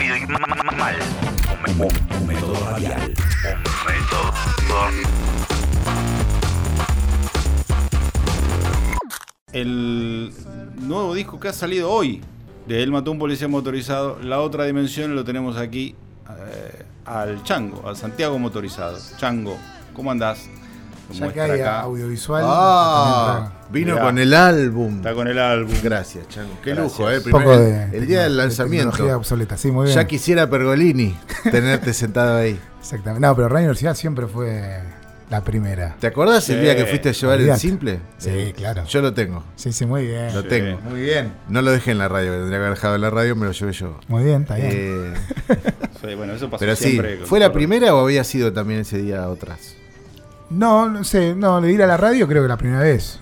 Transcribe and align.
rápido 0.00 0.16
y 0.16 0.26
ma- 0.26 0.38
ma- 0.38 0.62
ma- 0.64 0.72
mal. 0.78 0.96
Un, 2.20 2.26
método 2.26 2.54
radial. 2.70 3.00
Un 3.02 3.12
método. 3.86 4.32
El 9.52 10.32
nuevo 10.80 11.14
disco 11.14 11.40
que 11.40 11.48
ha 11.48 11.52
salido 11.52 11.90
hoy 11.90 12.22
de 12.66 12.82
Él 12.82 12.92
mató 12.92 13.10
a 13.10 13.12
un 13.14 13.18
policía 13.18 13.48
motorizado, 13.48 14.18
la 14.22 14.40
otra 14.40 14.64
dimensión 14.64 15.14
lo 15.16 15.24
tenemos 15.24 15.56
aquí 15.56 15.96
eh, 16.28 16.84
al 17.04 17.42
Chango, 17.42 17.86
al 17.88 17.96
Santiago 17.96 18.38
motorizado. 18.38 18.96
Chango, 19.16 19.56
¿cómo 19.92 20.10
andás? 20.10 20.48
Lo 21.08 21.14
Ya 21.14 21.32
que 21.32 21.40
hay 21.40 21.60
acá. 21.60 21.80
audiovisual. 21.80 22.42
Ah, 22.46 23.50
vino 23.72 23.94
Mirá. 23.94 24.04
con 24.04 24.18
el 24.18 24.34
álbum. 24.34 24.96
Está 24.96 25.14
con 25.14 25.28
el 25.28 25.38
álbum. 25.38 25.74
Gracias, 25.82 26.28
Chango. 26.28 26.58
Qué 26.62 26.74
Gracias. 26.74 26.98
lujo, 26.98 27.10
¿eh? 27.10 27.16
Un 27.18 27.22
Primer- 27.24 27.42
poco 27.44 27.58
de. 27.58 27.84
el 27.98 28.06
día 28.06 28.22
del 28.24 28.32
de 28.32 28.38
lanzamiento. 28.38 28.90
tecnología 28.90 29.16
obsoleta, 29.16 29.56
sí, 29.56 29.70
muy 29.70 29.84
bien. 29.86 29.96
Ya 29.96 30.06
quisiera 30.06 30.48
Pergolini 30.50 31.16
tenerte 31.50 31.92
sentado 31.92 32.36
ahí. 32.38 32.58
Exactamente. 32.80 33.26
No, 33.26 33.34
pero 33.36 33.48
Radio 33.48 33.64
Universidad 33.66 33.94
siempre 33.94 34.26
fue 34.26 34.80
la 35.30 35.44
primera. 35.44 35.94
¿Te 36.00 36.08
acordás 36.08 36.48
el 36.50 36.60
día 36.60 36.74
que 36.74 36.86
fuiste 36.86 37.10
a 37.10 37.12
llevar 37.12 37.40
el 37.40 37.56
simple? 37.56 38.00
Sí, 38.18 38.30
Eh, 38.32 38.52
claro. 38.56 38.84
Yo 38.86 39.00
lo 39.00 39.14
tengo. 39.14 39.44
Sí, 39.54 39.72
sí, 39.72 39.86
muy 39.86 40.04
bien. 40.06 40.34
Lo 40.34 40.42
Sí. 40.42 40.48
tengo. 40.48 40.80
Muy 40.80 41.00
bien. 41.02 41.32
No 41.48 41.62
lo 41.62 41.70
dejé 41.70 41.92
en 41.92 41.98
la 41.98 42.08
radio, 42.08 42.32
tendría 42.32 42.58
que 42.58 42.64
haber 42.64 42.70
dejado 42.74 42.94
en 42.96 43.00
la 43.02 43.10
radio, 43.10 43.36
me 43.36 43.46
lo 43.46 43.52
llevé 43.52 43.72
yo. 43.72 44.00
Muy 44.08 44.24
bien, 44.24 44.42
está 44.42 44.56
bien. 44.56 44.70
Eh, 44.72 45.14
Sí, 46.00 46.14
bueno, 46.14 46.32
eso 46.32 46.48
pasó 46.48 46.60
pero 46.60 46.74
sí, 46.76 46.92
siempre. 46.92 47.18
¿fue 47.26 47.38
la 47.38 47.52
primera 47.52 47.94
o 47.94 48.00
había 48.02 48.24
sido 48.24 48.52
también 48.54 48.80
ese 48.80 48.96
día 48.98 49.28
otras? 49.28 49.76
No, 50.48 50.88
no 50.88 51.04
sé, 51.04 51.34
no, 51.36 51.60
de 51.60 51.70
ir 51.70 51.82
a 51.82 51.86
la 51.86 51.96
radio 51.98 52.26
creo 52.26 52.42
que 52.42 52.48
la 52.48 52.56
primera 52.56 52.80
vez. 52.80 53.20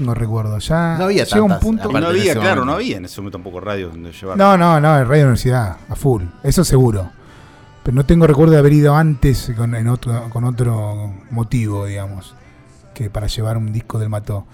No 0.00 0.12
tengo 0.12 0.14
recuerdo, 0.14 0.58
ya 0.58 0.96
No 0.98 1.04
había 1.04 1.24
llega 1.24 1.42
un 1.42 1.58
punto. 1.58 1.90
No 1.90 2.08
había, 2.08 2.34
claro, 2.34 2.48
momento. 2.48 2.64
no 2.64 2.72
había 2.74 2.96
en 2.98 3.04
ese 3.04 3.20
momento 3.20 3.38
tampoco 3.38 3.60
radio 3.60 3.88
donde 3.88 4.12
llevar. 4.12 4.36
No, 4.36 4.56
no, 4.56 4.80
no, 4.80 4.98
en 4.98 5.08
Radio 5.08 5.22
Universidad, 5.24 5.76
a 5.88 5.94
full, 5.96 6.22
eso 6.42 6.64
seguro. 6.64 7.10
Pero 7.82 7.94
no 7.94 8.04
tengo 8.04 8.26
recuerdo 8.26 8.52
de 8.52 8.58
haber 8.58 8.72
ido 8.72 8.96
antes 8.96 9.52
con, 9.56 9.74
en 9.74 9.88
otro, 9.88 10.28
con 10.30 10.44
otro 10.44 11.14
motivo, 11.30 11.86
digamos, 11.86 12.34
que 12.94 13.10
para 13.10 13.28
llevar 13.28 13.56
un 13.56 13.72
disco 13.72 13.98
del 13.98 14.08
Mató. 14.08 14.46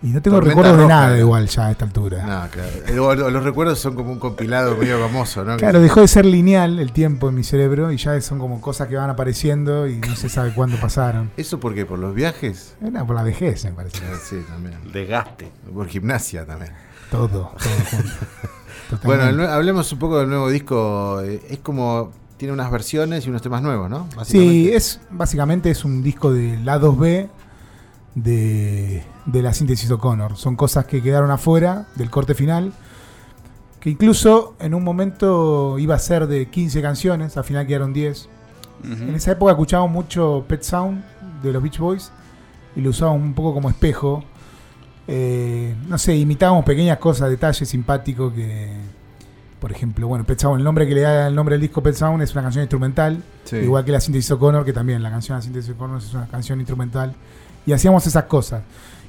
Y 0.00 0.08
no 0.08 0.22
tengo 0.22 0.36
Tormenta 0.36 0.62
recuerdo 0.62 0.82
de 0.82 0.88
nada 0.88 1.18
igual 1.18 1.48
ya 1.48 1.66
a 1.66 1.70
esta 1.72 1.84
altura. 1.84 2.18
No, 2.24 2.50
claro. 2.50 2.68
Eh, 2.86 3.30
Los 3.32 3.42
recuerdos 3.42 3.80
son 3.80 3.96
como 3.96 4.12
un 4.12 4.20
compilado 4.20 4.76
medio 4.76 4.98
famoso, 5.00 5.44
¿no? 5.44 5.56
Claro, 5.56 5.80
dejó 5.80 6.00
de 6.02 6.08
ser 6.08 6.24
lineal 6.24 6.78
el 6.78 6.92
tiempo 6.92 7.28
en 7.28 7.34
mi 7.34 7.42
cerebro 7.42 7.90
y 7.90 7.96
ya 7.96 8.20
son 8.20 8.38
como 8.38 8.60
cosas 8.60 8.86
que 8.86 8.94
van 8.96 9.10
apareciendo 9.10 9.88
y 9.88 9.96
no 9.96 10.14
se 10.14 10.28
sabe 10.28 10.52
cuándo 10.54 10.76
pasaron. 10.80 11.30
¿Eso 11.36 11.58
por 11.58 11.74
qué? 11.74 11.84
¿Por 11.84 11.98
los 11.98 12.14
viajes? 12.14 12.76
Era 12.80 13.04
por 13.04 13.16
la 13.16 13.24
vejez, 13.24 13.64
me 13.64 13.72
parece. 13.72 13.98
Ah, 14.08 14.16
Sí, 14.22 14.36
también. 14.48 14.78
Desgaste. 14.92 15.50
Por 15.74 15.88
gimnasia 15.88 16.46
también. 16.46 16.72
Todo, 17.10 17.28
todo 17.28 17.44
junto. 17.90 18.08
Bueno, 19.04 19.42
hablemos 19.48 19.92
un 19.92 19.98
poco 19.98 20.18
del 20.20 20.28
nuevo 20.30 20.48
disco. 20.48 21.20
Eh, 21.22 21.42
Es 21.50 21.58
como. 21.58 22.10
Tiene 22.38 22.54
unas 22.54 22.70
versiones 22.70 23.26
y 23.26 23.30
unos 23.30 23.42
temas 23.42 23.60
nuevos, 23.62 23.90
¿no? 23.90 24.06
Sí, 24.10 24.16
Básicamente. 24.16 24.76
es 24.76 25.00
básicamente 25.10 25.70
es 25.70 25.84
un 25.84 26.02
disco 26.04 26.32
de 26.32 26.56
la 26.62 26.80
2B 26.80 27.28
de, 28.14 29.02
de 29.32 29.42
la 29.42 29.52
síntesis 29.52 29.90
O'Connor. 29.90 30.36
Son 30.36 30.56
cosas 30.56 30.86
que 30.86 31.02
quedaron 31.02 31.30
afuera 31.30 31.86
del 31.94 32.10
corte 32.10 32.34
final. 32.34 32.72
Que 33.80 33.90
incluso 33.90 34.54
en 34.58 34.74
un 34.74 34.82
momento 34.82 35.78
iba 35.78 35.94
a 35.94 35.98
ser 36.00 36.26
de 36.26 36.48
15 36.48 36.82
canciones, 36.82 37.36
al 37.36 37.44
final 37.44 37.66
quedaron 37.66 37.92
10. 37.92 38.28
Ujú. 38.82 38.92
En 38.92 39.14
esa 39.14 39.32
época 39.32 39.52
escuchábamos 39.52 39.92
mucho 39.92 40.44
Pet 40.48 40.62
Sound 40.62 41.04
de 41.42 41.52
los 41.52 41.62
Beach 41.62 41.78
Boys 41.78 42.10
y 42.74 42.80
lo 42.80 42.90
usábamos 42.90 43.22
un 43.22 43.34
poco 43.34 43.54
como 43.54 43.68
espejo. 43.68 44.24
Eh, 45.06 45.74
no 45.88 45.96
sé, 45.96 46.16
imitábamos 46.16 46.64
pequeñas 46.64 46.98
cosas, 46.98 47.30
detalles 47.30 47.68
simpáticos 47.68 48.32
que, 48.34 48.72
por 49.60 49.70
ejemplo, 49.72 50.06
bueno, 50.08 50.24
Pet 50.24 50.38
Sound, 50.40 50.58
el 50.58 50.64
nombre 50.64 50.86
que 50.86 50.94
le 50.94 51.00
da 51.02 51.28
el 51.28 51.34
nombre 51.34 51.54
del 51.54 51.62
disco 51.62 51.82
Pet 51.82 51.94
Sound 51.94 52.22
es 52.22 52.32
una 52.32 52.42
canción 52.42 52.62
instrumental, 52.62 53.22
Sí. 53.44 53.56
igual 53.56 53.84
que 53.84 53.92
la 53.92 54.00
Síntesis 54.00 54.30
O'Connor, 54.32 54.64
que 54.64 54.72
también 54.72 55.02
la 55.02 55.10
canción 55.10 55.36
de 55.36 55.38
la 55.38 55.42
Síntesis 55.44 55.70
O'Connor 55.74 55.98
es 55.98 56.12
una 56.14 56.26
canción 56.26 56.58
instrumental. 56.60 57.14
Y 57.64 57.72
hacíamos 57.72 58.06
esas 58.06 58.24
cosas. 58.24 58.62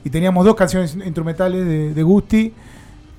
Y 0.04 0.10
teníamos 0.10 0.46
dos 0.46 0.56
canciones 0.56 0.96
instrumentales 0.96 1.66
de, 1.66 1.94
de 1.94 2.04
Gusti, 2.04 2.54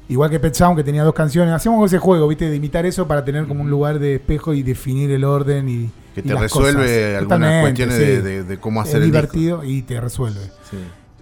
igual 0.09 0.31
que 0.31 0.41
Pet 0.41 0.55
Sound, 0.55 0.77
que 0.77 0.85
tenía 0.85 1.05
dos 1.05 1.15
canciones. 1.15 1.53
Hacíamos 1.55 1.85
ese 1.87 1.99
juego, 1.99 2.27
¿viste? 2.29 2.49
De 2.49 2.57
imitar 2.57 2.87
eso 2.87 3.07
para 3.07 3.25
tener 3.25 3.47
como 3.47 3.63
un 3.63 3.71
lugar 3.71 3.99
de 3.99 4.17
espejo 4.17 4.55
y 4.55 4.63
definir 4.63 5.11
el 5.11 5.25
orden 5.25 5.69
y. 5.69 5.91
Que 6.15 6.23
te 6.23 6.35
resuelve 6.35 6.83
cosas. 7.15 7.19
algunas 7.21 7.61
cuestiones 7.63 7.95
sí. 7.97 8.03
de, 8.03 8.23
de- 8.23 8.45
de 8.45 8.59
cómo 8.59 8.81
hacer 8.81 8.97
es 8.97 9.03
el 9.03 9.13
divertido 9.13 9.63
y 9.63 9.83
te 9.83 10.01
resuelve. 10.01 10.41
Sí. 10.69 10.77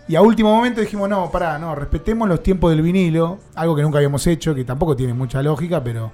Y 0.09 0.17
a 0.17 0.23
último 0.23 0.55
momento 0.57 0.81
dijimos, 0.81 1.07
no, 1.11 1.31
pará, 1.31 1.59
no, 1.59 1.75
respetemos 1.75 2.27
los 2.27 2.43
tiempos 2.43 2.71
del 2.71 2.81
vinilo, 2.81 3.39
algo 3.55 3.77
que 3.77 3.83
nunca 3.83 3.99
habíamos 3.99 4.27
hecho, 4.27 4.55
que 4.55 4.65
tampoco 4.65 4.97
tiene 4.97 5.13
mucha 5.13 5.43
lógica, 5.43 5.85
pero 5.85 6.11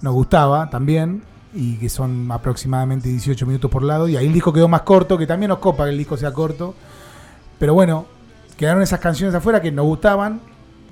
nos 0.00 0.12
gustaba 0.12 0.68
también, 0.68 1.22
y 1.54 1.76
que 1.76 1.88
son 1.88 2.28
aproximadamente 2.32 3.08
18 3.08 3.46
minutos 3.46 3.70
por 3.70 3.84
lado, 3.84 4.08
y 4.08 4.16
ahí 4.16 4.26
el 4.26 4.32
disco 4.32 4.52
quedó 4.52 4.66
más 4.66 4.82
corto, 4.82 5.16
que 5.16 5.28
también 5.28 5.50
nos 5.50 5.58
copa 5.60 5.84
que 5.84 5.90
el 5.90 5.98
disco 5.98 6.16
sea 6.16 6.32
corto, 6.32 6.74
pero 7.60 7.72
bueno, 7.74 8.06
quedaron 8.60 8.82
esas 8.82 9.00
canciones 9.00 9.34
afuera 9.34 9.62
que 9.62 9.72
nos 9.72 9.86
gustaban, 9.86 10.38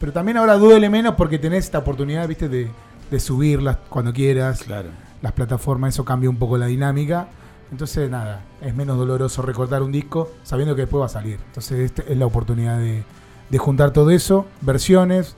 pero 0.00 0.10
también 0.10 0.38
ahora 0.38 0.54
duele 0.54 0.88
menos 0.88 1.16
porque 1.16 1.38
tenés 1.38 1.66
esta 1.66 1.76
oportunidad, 1.78 2.26
viste, 2.26 2.48
de, 2.48 2.70
de 3.10 3.20
subirlas 3.20 3.76
cuando 3.90 4.10
quieras, 4.10 4.62
Claro. 4.62 4.88
las 5.20 5.32
plataformas, 5.32 5.92
eso 5.94 6.02
cambia 6.02 6.30
un 6.30 6.38
poco 6.38 6.56
la 6.56 6.64
dinámica. 6.64 7.28
Entonces, 7.70 8.08
nada, 8.08 8.40
es 8.62 8.74
menos 8.74 8.96
doloroso 8.96 9.42
recortar 9.42 9.82
un 9.82 9.92
disco 9.92 10.30
sabiendo 10.44 10.74
que 10.74 10.80
después 10.82 11.02
va 11.02 11.06
a 11.06 11.10
salir. 11.10 11.38
Entonces, 11.48 11.80
esta 11.80 12.02
es 12.10 12.16
la 12.16 12.24
oportunidad 12.24 12.78
de, 12.78 13.04
de 13.50 13.58
juntar 13.58 13.90
todo 13.92 14.08
eso, 14.10 14.46
versiones. 14.62 15.36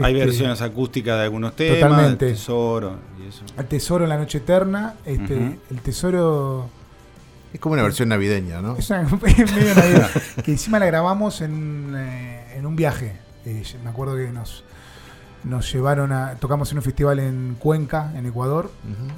Hay 0.00 0.12
este, 0.14 0.26
versiones 0.26 0.62
acústicas 0.62 1.16
de 1.18 1.24
algunos 1.24 1.56
temas, 1.56 1.80
Totalmente. 1.80 2.26
del 2.26 2.34
tesoro 2.36 2.92
y 3.18 3.28
eso. 3.28 3.42
El 3.58 3.66
tesoro 3.66 4.04
en 4.04 4.10
la 4.10 4.18
noche 4.18 4.38
eterna. 4.38 4.94
Este. 5.04 5.58
El 5.68 5.80
tesoro 5.82 6.68
Es 7.52 7.60
como 7.60 7.74
una 7.74 7.82
versión 7.82 8.08
navideña, 8.08 8.60
¿no? 8.60 8.76
es 8.76 8.90
una, 8.90 9.02
medio 9.22 9.74
navidad, 9.74 10.10
que 10.44 10.52
encima 10.52 10.78
la 10.78 10.86
grabamos 10.86 11.40
en, 11.40 11.94
eh, 11.96 12.56
en 12.56 12.66
un 12.66 12.76
viaje. 12.76 13.16
Eh, 13.44 13.62
me 13.82 13.90
acuerdo 13.90 14.16
que 14.16 14.30
nos, 14.30 14.64
nos 15.44 15.72
llevaron 15.72 16.12
a. 16.12 16.34
Tocamos 16.34 16.70
en 16.72 16.78
un 16.78 16.84
festival 16.84 17.18
en 17.20 17.56
Cuenca, 17.58 18.12
en 18.14 18.26
Ecuador. 18.26 18.70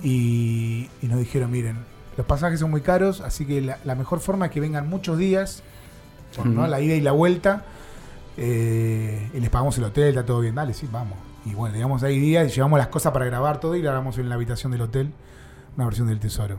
Y, 0.02 0.88
y 1.02 1.06
nos 1.06 1.18
dijeron, 1.18 1.50
miren, 1.50 1.78
los 2.16 2.26
pasajes 2.26 2.60
son 2.60 2.70
muy 2.70 2.80
caros, 2.80 3.20
así 3.20 3.46
que 3.46 3.60
la, 3.60 3.78
la 3.84 3.94
mejor 3.94 4.20
forma 4.20 4.46
es 4.46 4.52
que 4.52 4.60
vengan 4.60 4.88
muchos 4.88 5.18
días, 5.18 5.62
por, 6.36 6.46
¿no? 6.46 6.66
La 6.66 6.80
ida 6.80 6.94
y 6.94 7.00
la 7.00 7.12
vuelta, 7.12 7.64
eh, 8.36 9.30
y 9.32 9.40
les 9.40 9.50
pagamos 9.50 9.76
el 9.78 9.84
hotel, 9.84 10.10
está 10.10 10.24
todo 10.24 10.40
bien, 10.40 10.54
dale, 10.54 10.74
sí, 10.74 10.88
vamos. 10.90 11.16
Y 11.44 11.54
bueno, 11.54 11.74
llegamos 11.74 12.02
ahí 12.02 12.18
días 12.18 12.52
y 12.52 12.54
llevamos 12.54 12.78
las 12.78 12.88
cosas 12.88 13.12
para 13.12 13.24
grabar 13.24 13.58
todo 13.60 13.74
y 13.74 13.82
grabamos 13.82 14.18
en 14.18 14.28
la 14.28 14.34
habitación 14.34 14.70
del 14.72 14.82
hotel 14.82 15.12
una 15.76 15.86
versión 15.86 16.08
del 16.08 16.18
tesoro. 16.18 16.58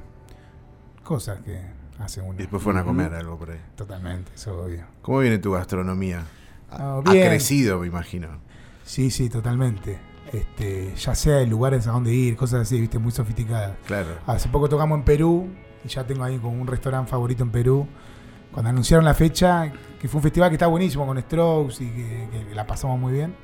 Cosas 1.09 1.39
que 1.39 1.59
hace 1.97 2.21
uno. 2.21 2.35
Y 2.35 2.37
después 2.37 2.61
fueron 2.61 2.83
a 2.83 2.85
comer 2.85 3.11
algo 3.15 3.35
por 3.35 3.49
ahí. 3.49 3.59
Totalmente, 3.75 4.31
eso 4.35 4.61
obvio. 4.63 4.85
¿Cómo 5.01 5.17
viene 5.21 5.39
tu 5.39 5.53
gastronomía? 5.53 6.19
Ha, 6.69 6.75
Ah, 6.77 6.99
ha 6.99 7.01
crecido, 7.11 7.79
me 7.79 7.87
imagino. 7.87 8.27
Sí, 8.83 9.09
sí, 9.09 9.27
totalmente. 9.27 9.97
Este, 10.31 10.93
ya 10.95 11.15
sea 11.15 11.37
de 11.37 11.47
lugares 11.47 11.87
a 11.87 11.93
donde 11.93 12.13
ir, 12.13 12.35
cosas 12.35 12.61
así, 12.61 12.79
viste, 12.79 12.99
muy 12.99 13.11
sofisticadas. 13.11 13.75
Claro. 13.87 14.19
Hace 14.27 14.49
poco 14.49 14.69
tocamos 14.69 14.99
en 14.99 15.03
Perú 15.03 15.47
y 15.83 15.87
ya 15.87 16.05
tengo 16.05 16.23
ahí 16.23 16.37
como 16.37 16.61
un 16.61 16.67
restaurante 16.67 17.09
favorito 17.09 17.41
en 17.41 17.49
Perú. 17.49 17.87
Cuando 18.51 18.69
anunciaron 18.69 19.03
la 19.03 19.15
fecha, 19.15 19.73
que 19.99 20.07
fue 20.07 20.19
un 20.19 20.23
festival 20.23 20.49
que 20.51 20.57
está 20.57 20.67
buenísimo 20.67 21.07
con 21.07 21.19
Strokes 21.19 21.83
y 21.83 21.89
que, 21.89 22.27
que 22.49 22.53
la 22.55 22.67
pasamos 22.67 22.99
muy 22.99 23.13
bien. 23.13 23.35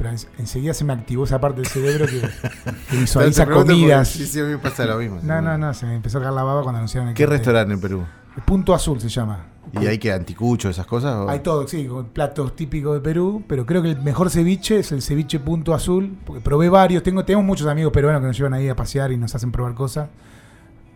Pero 0.00 0.12
en- 0.12 0.16
enseguida 0.38 0.72
se 0.72 0.82
me 0.82 0.94
activó 0.94 1.24
esa 1.24 1.38
parte 1.42 1.60
del 1.60 1.66
cerebro 1.66 2.06
que, 2.06 2.20
que 2.90 2.96
visualiza 2.96 3.44
comidas. 3.44 4.08
Sí, 4.08 4.24
sí, 4.26 4.40
a 4.40 4.44
mí 4.44 4.52
me 4.52 4.58
pasa 4.58 4.86
lo 4.86 4.96
mismo. 4.96 5.20
No, 5.22 5.42
no, 5.42 5.58
no, 5.58 5.74
se 5.74 5.84
me 5.84 5.94
empezó 5.94 6.16
a 6.18 6.22
caer 6.22 6.32
la 6.32 6.42
baba 6.42 6.62
cuando 6.62 6.78
anunciaron 6.78 7.10
el 7.10 7.14
¿Qué 7.14 7.24
cartel. 7.24 7.38
restaurante 7.38 7.74
en 7.74 7.80
Perú? 7.82 8.04
El 8.34 8.42
Punto 8.44 8.72
Azul 8.72 8.98
se 8.98 9.10
llama. 9.10 9.44
¿Y 9.78 9.86
hay 9.86 9.98
que 9.98 10.10
anticucho, 10.10 10.70
esas 10.70 10.86
cosas? 10.86 11.14
o- 11.16 11.28
Hay 11.28 11.40
todo, 11.40 11.68
sí, 11.68 11.86
con 11.86 12.06
platos 12.06 12.56
típicos 12.56 12.94
de 12.94 13.00
Perú, 13.02 13.44
pero 13.46 13.66
creo 13.66 13.82
que 13.82 13.90
el 13.90 14.00
mejor 14.00 14.30
ceviche 14.30 14.78
es 14.78 14.90
el 14.92 15.02
ceviche 15.02 15.38
Punto 15.38 15.74
Azul, 15.74 16.16
porque 16.24 16.40
probé 16.40 16.70
varios, 16.70 17.02
tengo, 17.02 17.22
tenemos 17.26 17.44
muchos 17.44 17.66
amigos 17.66 17.92
peruanos 17.92 18.22
que 18.22 18.26
nos 18.28 18.36
llevan 18.38 18.54
ahí 18.54 18.68
a 18.70 18.74
pasear 18.74 19.12
y 19.12 19.18
nos 19.18 19.34
hacen 19.34 19.52
probar 19.52 19.74
cosas, 19.74 20.08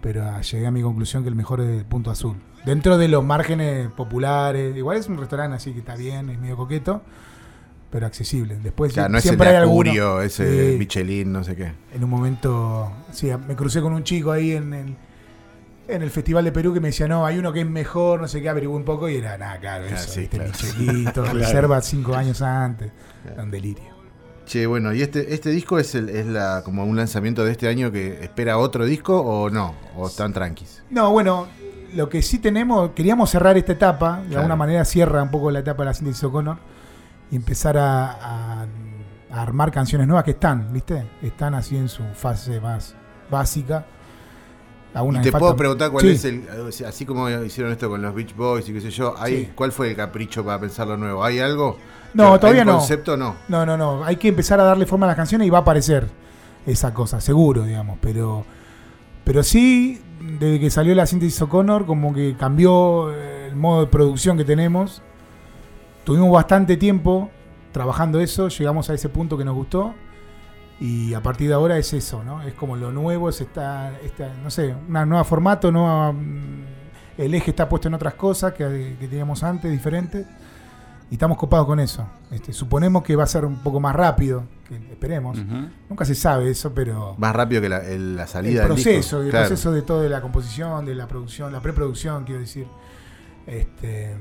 pero 0.00 0.22
ah, 0.24 0.40
llegué 0.40 0.66
a 0.66 0.70
mi 0.70 0.80
conclusión 0.80 1.22
que 1.24 1.28
el 1.28 1.34
mejor 1.34 1.60
es 1.60 1.78
el 1.80 1.84
Punto 1.84 2.10
Azul. 2.10 2.36
Dentro 2.64 2.96
de 2.96 3.08
los 3.08 3.22
márgenes 3.22 3.88
populares, 3.90 4.74
igual 4.74 4.96
es 4.96 5.08
un 5.08 5.18
restaurante 5.18 5.56
así 5.56 5.72
que 5.72 5.80
está 5.80 5.94
bien, 5.94 6.30
es 6.30 6.38
medio 6.38 6.56
coqueto, 6.56 7.02
pero 7.94 8.06
accesible. 8.06 8.56
Después 8.60 8.92
Ya, 8.92 9.08
no 9.08 9.18
es 9.18 9.24
el 9.24 9.28
siempre 9.30 9.56
alguno. 9.56 9.88
Acurio, 9.88 10.20
ese 10.20 10.72
Sí. 10.72 10.78
Michelin, 10.78 11.30
no 11.32 11.44
sé 11.44 11.54
qué. 11.54 11.70
En 11.94 12.02
un 12.02 12.10
momento, 12.10 12.90
sí, 13.12 13.30
me 13.46 13.54
crucé 13.54 13.80
con 13.80 13.92
un 13.92 14.02
chico 14.02 14.32
ahí 14.32 14.50
en 14.50 14.74
el, 14.74 14.96
en 15.86 16.02
el 16.02 16.10
Festival 16.10 16.44
de 16.44 16.50
Perú 16.50 16.74
que 16.74 16.80
me 16.80 16.88
decía, 16.88 17.06
no, 17.06 17.24
hay 17.24 17.38
uno 17.38 17.52
que 17.52 17.60
es 17.60 17.66
mejor, 17.68 18.20
no 18.20 18.26
sé 18.26 18.42
qué, 18.42 18.48
averigué 18.48 18.72
un 18.72 18.82
poco 18.84 19.08
y 19.08 19.14
era, 19.18 19.38
nada, 19.38 19.60
claro, 19.60 19.84
Ah, 19.92 19.96
sí, 19.96 20.22
¿viste? 20.22 20.38
claro. 20.38 20.50
Michelin, 20.52 21.12
todo, 21.12 21.24
reserva 21.34 21.80
cinco 21.82 22.16
años 22.16 22.42
antes, 22.42 22.90
un 23.40 23.48
delirio. 23.52 23.94
Che, 24.44 24.66
bueno, 24.66 24.92
¿y 24.92 25.00
este, 25.00 25.32
este 25.32 25.50
disco 25.50 25.78
es, 25.78 25.94
el, 25.94 26.08
es 26.08 26.26
la, 26.26 26.62
como 26.64 26.82
un 26.84 26.96
lanzamiento 26.96 27.44
de 27.44 27.52
este 27.52 27.68
año 27.68 27.92
que 27.92 28.24
espera 28.24 28.58
otro 28.58 28.84
disco 28.86 29.20
o 29.20 29.50
no? 29.50 29.76
¿O 29.96 30.08
están 30.08 30.32
tranquis? 30.32 30.82
No, 30.90 31.12
bueno, 31.12 31.46
lo 31.94 32.08
que 32.08 32.22
sí 32.22 32.40
tenemos, 32.40 32.90
queríamos 32.90 33.30
cerrar 33.30 33.56
esta 33.56 33.70
etapa, 33.70 34.16
de 34.22 34.26
Claro. 34.30 34.38
alguna 34.40 34.56
manera 34.56 34.84
cierra 34.84 35.22
un 35.22 35.30
poco 35.30 35.52
la 35.52 35.60
etapa 35.60 35.84
de 35.84 35.90
la 35.90 35.94
síntesis 35.94 36.24
O'Connor 36.24 36.58
y 37.30 37.36
empezar 37.36 37.76
a, 37.78 38.12
a- 38.12 38.66
a 39.30 39.42
armar 39.42 39.72
canciones 39.72 40.06
nuevas 40.06 40.24
que 40.24 40.30
están, 40.32 40.72
¿viste? 40.72 41.04
Están 41.22 41.54
así 41.54 41.76
en 41.76 41.88
su 41.88 42.04
fase 42.14 42.60
más 42.60 42.94
básica. 43.30 43.84
Y 45.12 45.20
te 45.22 45.32
puedo 45.32 45.56
preguntar 45.56 45.90
cuál 45.90 46.04
Sí. 46.04 46.10
es 46.12 46.24
el. 46.24 46.72
sea, 46.72 46.88
Así 46.90 47.04
como 47.04 47.28
hicieron 47.28 47.72
esto 47.72 47.88
con 47.88 48.00
los 48.00 48.14
Beach 48.14 48.36
Boys 48.36 48.68
y 48.68 48.72
qué 48.72 48.80
sé 48.80 48.90
yo, 48.90 49.14
¿hay, 49.18 49.46
Sí. 49.46 49.52
¿cuál 49.52 49.72
fue 49.72 49.90
el 49.90 49.96
capricho 49.96 50.44
para 50.44 50.60
pensar 50.60 50.86
lo 50.86 50.96
nuevo? 50.96 51.24
¿Hay 51.24 51.40
algo? 51.40 51.76
No, 52.12 52.34
¿Hay 52.34 52.38
todavía 52.38 52.62
un 52.62 52.68
no. 52.68 52.78
concepto 52.78 53.16
no? 53.16 53.34
No, 53.48 53.66
no, 53.66 53.76
no. 53.76 54.04
Hay 54.04 54.14
que 54.16 54.28
empezar 54.28 54.60
a 54.60 54.62
darle 54.62 54.86
forma 54.86 55.06
a 55.06 55.08
las 55.08 55.16
canciones 55.16 55.48
y 55.48 55.50
va 55.50 55.58
a 55.58 55.60
aparecer 55.62 56.08
esa 56.64 56.94
cosa, 56.94 57.20
seguro, 57.20 57.64
digamos. 57.64 57.98
Pero, 58.00 58.44
pero 59.24 59.42
sí, 59.42 60.00
desde 60.38 60.60
que 60.60 60.70
salió 60.70 60.94
la 60.94 61.06
síntesis 61.06 61.42
O'Connor, 61.42 61.86
como 61.86 62.14
que 62.14 62.36
cambió 62.38 63.12
eh, 63.12 63.48
el 63.48 63.56
modo 63.56 63.80
de 63.80 63.86
producción 63.88 64.36
que 64.36 64.44
tenemos. 64.44 65.02
Tuvimos 66.04 66.30
bastante 66.32 66.76
tiempo 66.76 67.30
trabajando 67.72 68.20
eso, 68.20 68.48
llegamos 68.48 68.88
a 68.90 68.94
ese 68.94 69.08
punto 69.08 69.36
que 69.38 69.44
nos 69.44 69.54
gustó. 69.54 69.94
Y 70.80 71.14
a 71.14 71.22
partir 71.22 71.48
de 71.48 71.54
ahora 71.54 71.78
es 71.78 71.92
eso, 71.92 72.24
¿no? 72.24 72.42
Es 72.42 72.52
como 72.54 72.76
lo 72.76 72.90
nuevo, 72.90 73.28
es 73.28 73.40
esta, 73.40 73.92
esta 74.00 74.32
no 74.42 74.50
sé, 74.50 74.74
una 74.88 75.06
nueva 75.06 75.22
formato, 75.24 75.70
nueva, 75.70 76.12
mm, 76.12 76.64
el 77.18 77.32
eje 77.34 77.50
está 77.52 77.68
puesto 77.68 77.86
en 77.88 77.94
otras 77.94 78.14
cosas 78.14 78.52
que, 78.54 78.96
que 78.98 79.06
teníamos 79.08 79.42
antes, 79.44 79.70
diferentes. 79.70 80.26
Y 81.10 81.14
estamos 81.14 81.38
copados 81.38 81.66
con 81.66 81.78
eso. 81.78 82.04
Este, 82.32 82.52
suponemos 82.52 83.04
que 83.04 83.14
va 83.14 83.22
a 83.22 83.26
ser 83.28 83.44
un 83.44 83.56
poco 83.62 83.78
más 83.78 83.94
rápido, 83.94 84.44
que 84.68 84.74
esperemos. 84.90 85.38
Ujú. 85.38 85.68
Nunca 85.90 86.04
se 86.04 86.14
sabe 86.16 86.50
eso, 86.50 86.74
pero 86.74 87.14
Más 87.18 87.36
rápido 87.36 87.60
que 87.62 87.68
la, 87.68 87.78
el- 87.86 88.16
la 88.16 88.22
el 88.22 88.28
salida 88.28 88.60
del 88.62 88.68
proceso, 88.72 88.90
disco. 89.18 89.20
el 89.22 89.30
Claro. 89.30 89.46
proceso 89.46 89.70
de 89.72 89.82
todo 89.82 90.02
de 90.02 90.08
la 90.08 90.20
composición, 90.22 90.84
de 90.86 90.94
la 90.96 91.06
producción, 91.06 91.52
la 91.52 91.60
preproducción, 91.60 92.24
quiero 92.24 92.40
decir. 92.40 92.66
Este, 93.46 94.16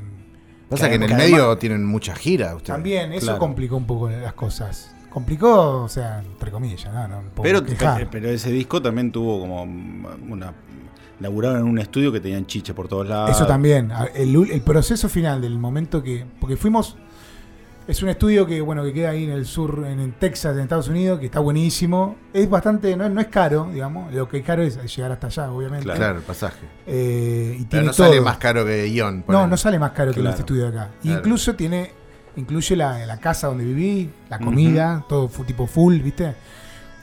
Pasa 0.73 0.89
que 0.89 0.95
en 0.95 1.03
el 1.03 1.13
medio 1.15 1.35
además- 1.37 1.59
tienen 1.59 1.85
mucha 1.85 2.15
gira. 2.15 2.47
ustedes. 2.55 2.67
también 2.75 3.13
eso 3.13 3.25
Claro. 3.27 3.39
complicó 3.39 3.77
un 3.77 3.85
poco 3.87 4.09
las 4.09 4.33
cosas. 4.33 4.93
Complicó, 5.09 5.83
o 5.83 5.87
sea, 5.89 6.19
entre 6.19 6.49
comillas, 6.51 6.85
¿no? 6.91 7.07
no 7.07 7.21
puedo 7.35 7.43
Pero, 7.43 7.63
quejar. 7.63 8.09
pero 8.09 8.29
ese 8.29 8.51
disco 8.51 8.81
también 8.81 9.11
tuvo 9.11 9.39
como 9.39 9.61
una. 9.63 10.53
Laburaron 11.19 11.59
en 11.59 11.65
un 11.65 11.79
estudio 11.79 12.11
que 12.11 12.19
tenían 12.19 12.45
chicha 12.47 12.73
por 12.73 12.87
todos 12.87 13.07
lados. 13.07 13.29
Eso 13.31 13.45
también. 13.45 13.91
El 14.15 14.61
proceso 14.65 15.07
final 15.07 15.39
del 15.41 15.57
momento 15.59 16.01
que. 16.03 16.25
Porque 16.39 16.57
fuimos. 16.57 16.97
Es 17.85 18.01
un 18.01 18.07
estudio 18.09 18.45
que, 18.45 18.61
bueno, 18.61 18.81
que 18.83 18.93
queda 18.93 19.09
ahí 19.09 19.25
en 19.25 19.31
el 19.31 19.45
sur, 19.45 19.83
en, 19.85 19.99
en 19.99 20.13
Texas, 20.13 20.55
en 20.55 20.61
Estados 20.63 20.87
Unidos, 20.87 21.19
que 21.19 21.25
está 21.25 21.39
buenísimo. 21.41 22.15
Es 22.33 22.49
bastante, 22.49 22.95
no, 22.95 23.09
no 23.09 23.19
es 23.19 23.27
caro, 23.27 23.69
digamos. 23.73 24.13
Lo 24.13 24.29
que 24.29 24.37
es 24.37 24.45
caro 24.45 24.63
es 24.63 24.77
llegar 24.95 25.11
hasta 25.11 25.27
allá, 25.27 25.51
obviamente. 25.51 25.83
Claro. 25.83 25.99
Claro, 25.99 26.17
el 26.19 26.23
pasaje. 26.23 26.65
Eh, 26.87 27.57
y 27.59 27.63
Pero 27.65 27.69
tiene 27.69 27.85
no 27.87 27.91
todo. 27.91 28.07
sale 28.07 28.21
más 28.21 28.37
caro 28.37 28.65
que 28.65 28.87
Ion. 28.89 29.25
No, 29.27 29.47
no 29.47 29.57
sale 29.57 29.79
más 29.79 29.91
caro 29.91 30.13
que 30.13 30.21
este 30.21 30.39
estudio 30.41 30.71
de 30.71 30.79
acá. 30.79 30.91
Claro. 31.01 31.17
Incluso 31.19 31.55
tiene, 31.55 31.91
incluye 32.37 32.75
la, 32.77 33.05
la 33.05 33.17
casa 33.19 33.47
donde 33.47 33.65
viví, 33.65 34.09
la 34.29 34.39
comida, 34.39 35.03
todo 35.09 35.27
fu- 35.27 35.43
tipo 35.43 35.67
full, 35.67 35.97
¿viste? 35.99 36.33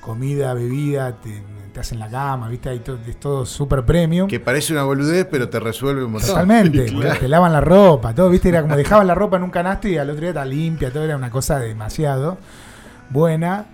Comida, 0.00 0.55
bebida, 0.55 1.12
te, 1.20 1.43
te 1.73 1.81
hacen 1.81 1.99
la 1.99 2.08
cama, 2.08 2.49
¿viste? 2.49 2.69
Ahí 2.70 2.79
to- 2.81 2.99
es 3.06 3.20
todo 3.20 3.44
súper 3.47 3.85
premium. 3.85 4.29
Que 4.29 4.41
parece 4.41 4.73
una 4.73 4.82
boludez, 4.82 5.26
pero 5.31 5.49
te 5.49 5.61
resuelve 5.61 6.05
un 6.05 6.12
montón. 6.12 6.29
Totalmente, 6.31 6.87
Claro. 6.91 7.20
te 7.20 7.29
lavan 7.29 7.52
la 7.52 7.61
ropa, 7.61 8.14
todo, 8.14 8.31
¿viste? 8.31 8.49
Era 8.49 8.62
como 8.62 8.76
dejaban 8.76 9.06
la 9.06 9.14
ropa 9.14 9.37
en 9.37 9.43
un 9.43 9.50
canasto 9.50 9.88
y 9.88 9.99
al 9.99 10.08
otro 10.11 10.20
día 10.20 10.31
está 10.31 10.44
limpia, 10.44 10.91
todo 10.93 11.05
era 11.05 11.17
una 11.17 11.31
cosa 11.31 11.58
demasiado 11.58 12.38
buena 13.11 13.67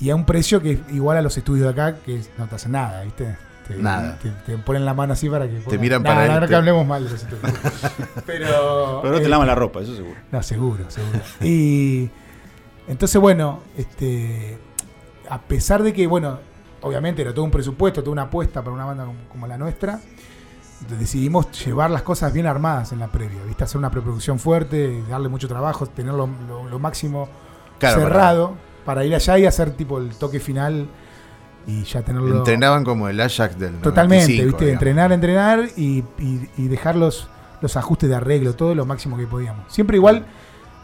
y 0.00 0.10
a 0.10 0.16
un 0.16 0.24
precio 0.24 0.62
que 0.62 0.72
es 0.72 0.78
igual 0.92 1.16
a 1.18 1.22
los 1.22 1.36
estudios 1.36 1.64
de 1.66 1.70
acá, 1.72 1.98
que 2.04 2.20
no 2.38 2.46
te 2.46 2.54
hacen 2.54 2.72
nada, 2.72 3.02
¿viste? 3.02 3.36
Te, 3.66 3.76
Nada. 3.76 4.16
Te, 4.22 4.30
te 4.46 4.56
ponen 4.56 4.86
la 4.86 4.94
mano 4.94 5.12
así 5.12 5.28
para 5.28 5.46
que. 5.46 5.56
puedan- 5.58 5.80
miran 5.80 6.02
para 6.02 6.26
no, 6.26 6.34
no 6.36 6.40
te- 6.40 6.46
que 6.48 6.54
hablemos 6.54 6.86
mal 6.86 7.04
de 7.04 7.10
los 7.10 7.22
estudios. 7.22 7.52
Pero. 8.26 9.00
Pero 9.02 9.12
no 9.14 9.18
te 9.20 9.26
eh, 9.26 9.28
lavan 9.28 9.46
la 9.46 9.54
ropa, 9.54 9.80
eso 9.82 9.94
seguro. 9.94 10.16
no, 10.32 10.42
seguro, 10.42 10.84
seguro. 10.90 11.18
Y 11.42 12.08
entonces, 12.88 13.20
bueno, 13.20 13.60
este, 13.76 14.56
a 15.30 15.40
pesar 15.40 15.82
de 15.82 15.92
que, 15.92 16.06
bueno, 16.06 16.38
obviamente 16.82 17.22
era 17.22 17.32
todo 17.34 17.44
un 17.44 17.50
presupuesto, 17.50 18.00
toda 18.02 18.12
una 18.12 18.22
apuesta 18.22 18.62
para 18.62 18.74
una 18.74 18.84
banda 18.84 19.04
como, 19.04 19.18
como 19.30 19.46
la 19.46 19.58
nuestra, 19.58 20.00
decidimos 20.98 21.50
llevar 21.64 21.90
las 21.90 22.02
cosas 22.02 22.32
bien 22.32 22.46
armadas 22.46 22.92
en 22.92 23.00
la 23.00 23.08
previa, 23.08 23.42
¿viste? 23.46 23.64
Hacer 23.64 23.78
una 23.78 23.90
preproducción 23.90 24.38
fuerte, 24.38 25.02
darle 25.08 25.28
mucho 25.28 25.48
trabajo, 25.48 25.86
tenerlo 25.86 26.28
lo, 26.48 26.68
lo 26.68 26.78
máximo 26.78 27.28
Claro, 27.78 28.00
cerrado 28.00 28.54
para... 28.84 29.04
ir 29.04 29.14
allá 29.14 29.38
y 29.38 29.46
hacer 29.46 29.72
tipo 29.72 29.98
el 29.98 30.10
toque 30.16 30.40
final 30.40 30.86
y 31.66 31.82
ya 31.84 32.02
tenerlo... 32.02 32.38
Entrenaban 32.38 32.84
como 32.84 33.08
el 33.08 33.20
Ajax 33.20 33.58
del 33.58 33.74
Totalmente, 33.80 34.24
95, 34.24 34.46
¿viste? 34.46 34.64
digamos. 34.66 34.72
Entrenar, 34.82 35.12
entrenar 35.12 35.68
y, 35.76 36.04
y- 36.18 36.48
y 36.56 36.68
dejar 36.68 36.96
los, 36.96 37.28
los 37.60 37.76
ajustes 37.76 38.08
de 38.08 38.14
arreglo, 38.14 38.54
todo 38.54 38.74
lo 38.74 38.86
máximo 38.86 39.16
que 39.16 39.26
podíamos. 39.26 39.72
Siempre 39.72 39.96
igual 39.96 40.24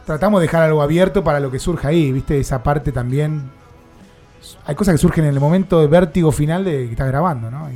tratamos 0.06 0.41
de 0.41 0.46
dejar 0.46 0.62
algo 0.64 0.82
abierto 0.82 1.23
para 1.25 1.41
lo 1.41 1.50
que 1.50 1.58
surja 1.58 1.88
ahí, 1.88 2.12
¿viste? 2.12 2.38
Esa 2.38 2.62
parte 2.62 2.93
también. 2.93 3.50
Hay 4.67 4.75
cosas 4.75 4.94
que 4.94 4.99
surgen 4.99 5.25
en 5.25 5.35
el 5.35 5.41
momento 5.41 5.81
de 5.81 5.87
vértigo 5.87 6.32
final 6.32 6.64
de 6.64 6.87
que 6.87 6.91
estás 6.93 7.08
grabando, 7.08 7.50
¿no? 7.50 7.69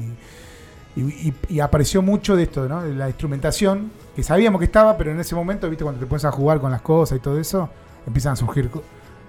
Y, 0.96 1.32
y- 1.48 1.60
apareció 1.60 2.02
mucho 2.02 2.34
de 2.34 2.44
esto, 2.44 2.68
¿no? 2.68 2.82
De 2.82 2.92
la 2.94 3.08
instrumentación, 3.08 3.90
que 4.16 4.22
sabíamos 4.24 4.58
que 4.58 4.64
estaba, 4.64 4.96
pero 4.96 5.12
en 5.12 5.20
ese 5.20 5.34
momento, 5.36 5.68
¿viste? 5.70 5.84
Cuando 5.84 6.00
te 6.00 6.06
pones 6.06 6.24
a 6.24 6.32
jugar 6.32 6.60
con 6.60 6.72
las 6.72 6.80
cosas 6.82 7.18
y 7.18 7.20
todo 7.20 7.38
eso, 7.38 7.68
empiezan 8.06 8.32
a 8.32 8.36
surgir 8.36 8.68
co- 8.68 8.82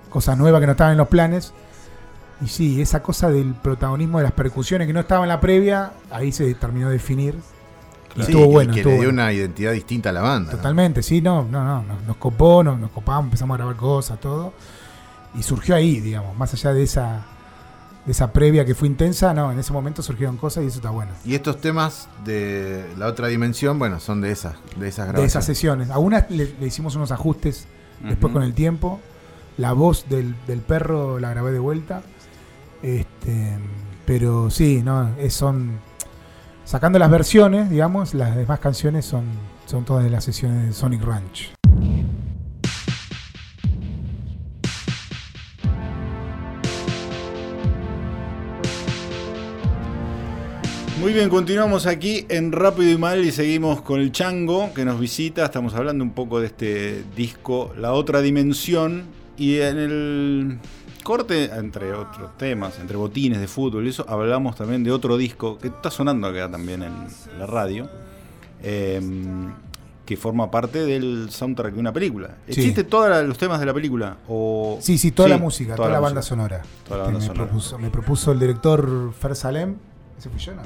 cosas 0.10 0.36
nuevas 0.38 0.60
que 0.62 0.66
no 0.66 0.72
estaban 0.72 0.94
en 0.94 0.98
los 0.98 1.08
planes. 1.08 1.54
Y 2.42 2.48
sí, 2.48 2.82
esa 2.82 3.04
cosa 3.04 3.30
del 3.30 3.54
protagonismo 3.54 4.18
de 4.18 4.24
las 4.24 4.32
percusiones 4.32 4.88
que 4.88 4.94
no 4.94 5.02
estaba 5.02 5.26
en 5.26 5.30
la 5.30 5.40
previa, 5.40 5.92
ahí 6.10 6.32
se 6.32 6.52
terminó 6.56 6.88
de 6.88 6.94
definir. 6.94 7.36
Y 8.16 8.22
Sí, 8.24 8.32
estuvo 8.32 8.48
bueno, 8.48 8.72
y 8.72 8.74
que 8.76 8.80
estuvo 8.80 8.94
le 8.94 9.00
dio 9.02 9.10
bueno. 9.10 9.22
una 9.22 9.32
identidad 9.34 9.72
distinta 9.74 10.10
a 10.10 10.14
la 10.14 10.22
banda. 10.22 10.52
¿no? 10.54 10.58
Totalmente, 10.58 11.04
sí, 11.04 11.22
no, 11.22 11.44
no, 11.44 11.64
no, 11.64 11.84
nos, 11.84 12.02
nos 12.04 12.16
copó, 12.18 12.64
nos, 12.64 12.80
nos 12.80 12.90
copamos, 12.90 13.26
empezamos 13.26 13.54
a 13.54 13.58
grabar 13.58 13.76
cosas, 13.76 14.20
todo. 14.20 14.54
Y 15.36 15.44
surgió 15.44 15.76
ahí, 15.76 16.00
digamos, 16.00 16.36
más 16.38 16.54
allá 16.54 16.74
de 16.74 16.84
esa, 16.84 17.26
de 18.06 18.12
esa 18.12 18.34
previa 18.34 18.66
que 18.66 18.74
fue 18.74 18.88
intensa, 18.88 19.34
no, 19.34 19.52
en 19.52 19.60
ese 19.60 19.72
momento 19.74 20.02
surgieron 20.02 20.38
cosas 20.38 20.64
y 20.64 20.68
eso 20.68 20.78
está 20.78 20.90
bueno. 20.90 21.12
Y 21.24 21.36
estos 21.36 21.62
temas 21.62 22.10
de 22.26 22.86
la 22.98 23.08
otra 23.08 23.28
dimensión, 23.28 23.78
bueno, 23.78 24.00
son 24.00 24.22
de 24.22 24.32
esas, 24.32 24.54
de 24.54 24.60
esas 24.60 24.80
De 24.80 24.88
esas 24.88 25.08
grabaciones. 25.08 25.46
sesiones. 25.46 25.90
A 25.92 26.00
unas 26.00 26.30
le, 26.32 26.54
le 26.60 26.68
hicimos 26.68 26.96
unos 26.96 27.12
ajustes 27.12 27.68
después 28.02 28.34
con 28.34 28.44
el 28.44 28.54
tiempo. 28.54 29.00
La 29.58 29.74
voz 29.74 30.08
del, 30.10 30.36
del 30.48 30.60
perro 30.62 31.20
la 31.20 31.30
grabé 31.32 31.52
de 31.52 31.60
vuelta. 31.60 32.02
Este, 32.82 33.58
pero 34.06 34.50
sí, 34.50 34.82
no, 34.84 35.10
es, 35.20 35.34
son. 35.34 35.80
Sacando 36.66 36.98
las 36.98 37.10
versiones, 37.12 37.70
digamos, 37.70 38.14
las 38.14 38.36
demás 38.36 38.60
canciones 38.60 39.04
son, 39.06 39.26
son 39.66 39.86
todas 39.86 40.04
de 40.04 40.10
las 40.10 40.24
sesiones 40.24 40.66
de 40.68 40.74
Sonic 40.74 41.04
Ranch. 41.04 41.59
Muy 51.00 51.14
bien, 51.14 51.30
continuamos 51.30 51.86
aquí 51.86 52.26
en 52.28 52.52
Rápido 52.52 52.92
y 52.92 52.98
Mal 52.98 53.24
y 53.24 53.32
seguimos 53.32 53.82
con 53.82 54.02
el 54.02 54.12
Chango 54.12 54.74
que 54.74 54.84
nos 54.84 55.00
visita. 55.00 55.46
Estamos 55.46 55.74
hablando 55.74 56.04
un 56.04 56.12
poco 56.12 56.42
de 56.42 56.48
este 56.48 57.04
disco, 57.16 57.74
La 57.78 57.94
Otra 57.94 58.22
Dimensión. 58.22 59.04
Y 59.38 59.60
en 59.62 59.78
el 59.78 60.58
corte, 61.04 61.46
entre 61.56 61.94
otros 61.94 62.38
temas, 62.38 62.78
entre 62.80 62.98
botines 62.98 63.40
de 63.40 63.48
fútbol 63.48 63.86
y 63.86 63.90
eso, 63.90 64.06
hablamos 64.10 64.58
también 64.58 64.84
de 64.84 64.92
otro 64.92 65.16
disco 65.16 65.58
que 65.58 65.70
está 65.70 65.90
sonando 65.90 66.28
acá 66.28 66.52
también 66.52 66.84
en 66.84 66.94
la 67.38 67.46
radio. 67.46 67.90
eh, 68.62 69.02
que 70.06 70.18
forma 70.18 70.50
parte 70.50 70.84
del 70.86 71.30
soundtrack 71.30 71.72
de 71.76 71.80
una 71.80 71.94
película. 71.94 72.30
Sí. 72.48 72.54
¿Existe 72.62 72.84
todos 72.84 73.24
los 73.28 73.38
temas 73.38 73.60
de 73.60 73.68
la 73.68 73.76
película? 73.76 74.18
O... 74.28 74.80
Sí, 74.82 74.98
sí, 74.98 75.12
toda 75.12 75.28
Sí, 75.28 75.34
la 75.34 75.38
música, 75.38 75.76
toda, 75.76 75.88
la, 75.90 76.00
banda 76.00 76.24
sonora. 76.24 76.64
Toda 76.88 76.98
la 76.98 77.04
Este, 77.04 77.14
banda 77.14 77.20
me, 77.20 77.26
sonora. 77.28 77.46
Propuso, 77.46 77.78
me 77.78 77.90
propuso 77.92 78.32
el 78.32 78.40
director 78.40 79.14
Fer 79.14 79.36
Salem. 79.36 79.76
¿Ese 80.18 80.30
fui 80.32 80.40
yo, 80.40 80.56
no? 80.56 80.64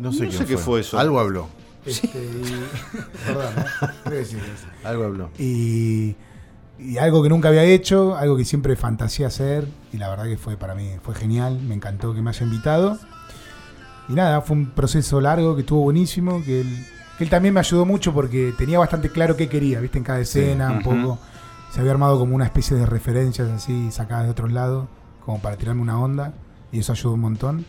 No 0.00 0.12
sé, 0.12 0.24
No 0.24 0.28
quién 0.30 0.38
sé 0.42 0.46
qué 0.46 0.56
fue 0.56 0.80
eso. 0.80 0.98
Algo 0.98 1.20
habló. 1.20 1.48
Este, 1.86 2.08
y- 2.08 2.64
Perdón, 3.26 3.54
sí. 4.24 4.36
Algo 4.84 5.04
habló. 5.04 5.30
y, 5.38 6.14
y 6.78 6.98
algo 6.98 7.22
que 7.22 7.28
nunca 7.28 7.48
había 7.48 7.64
hecho, 7.64 8.16
algo 8.16 8.36
que 8.36 8.44
siempre 8.44 8.76
fantaseé 8.76 9.26
hacer, 9.26 9.66
y 9.92 9.96
la 9.98 10.08
verdad 10.08 10.24
que 10.24 10.36
fue 10.36 10.56
para 10.56 10.74
mí, 10.74 10.90
fue 11.02 11.14
genial, 11.14 11.60
me 11.60 11.74
encantó 11.74 12.14
que 12.14 12.22
me 12.22 12.30
haya 12.30 12.44
invitado. 12.44 12.98
Y 14.08 14.14
nada, 14.14 14.40
fue 14.40 14.56
un 14.56 14.70
proceso 14.70 15.20
largo 15.20 15.54
que 15.54 15.60
estuvo 15.60 15.82
buenísimo, 15.82 16.42
que 16.44 16.62
él, 16.62 16.86
que 17.16 17.24
él 17.24 17.30
también 17.30 17.54
me 17.54 17.60
ayudó 17.60 17.84
mucho 17.86 18.12
porque 18.12 18.52
tenía 18.58 18.78
bastante 18.78 19.10
claro 19.10 19.36
qué 19.36 19.48
quería, 19.48 19.80
viste, 19.80 19.98
en 19.98 20.04
cada 20.04 20.20
escena, 20.20 20.70
un 20.72 20.82
poco. 20.82 21.18
Se 21.72 21.80
había 21.80 21.92
armado 21.92 22.18
como 22.18 22.34
una 22.34 22.44
especie 22.46 22.76
de 22.76 22.84
referencias 22.86 23.48
así, 23.50 23.90
sacadas 23.92 24.24
de 24.24 24.30
otros 24.30 24.50
lados, 24.50 24.88
como 25.24 25.40
para 25.40 25.56
tirarme 25.56 25.82
una 25.82 26.00
onda, 26.00 26.34
y 26.72 26.80
eso 26.80 26.92
ayudó 26.92 27.12
un 27.14 27.20
montón. 27.20 27.64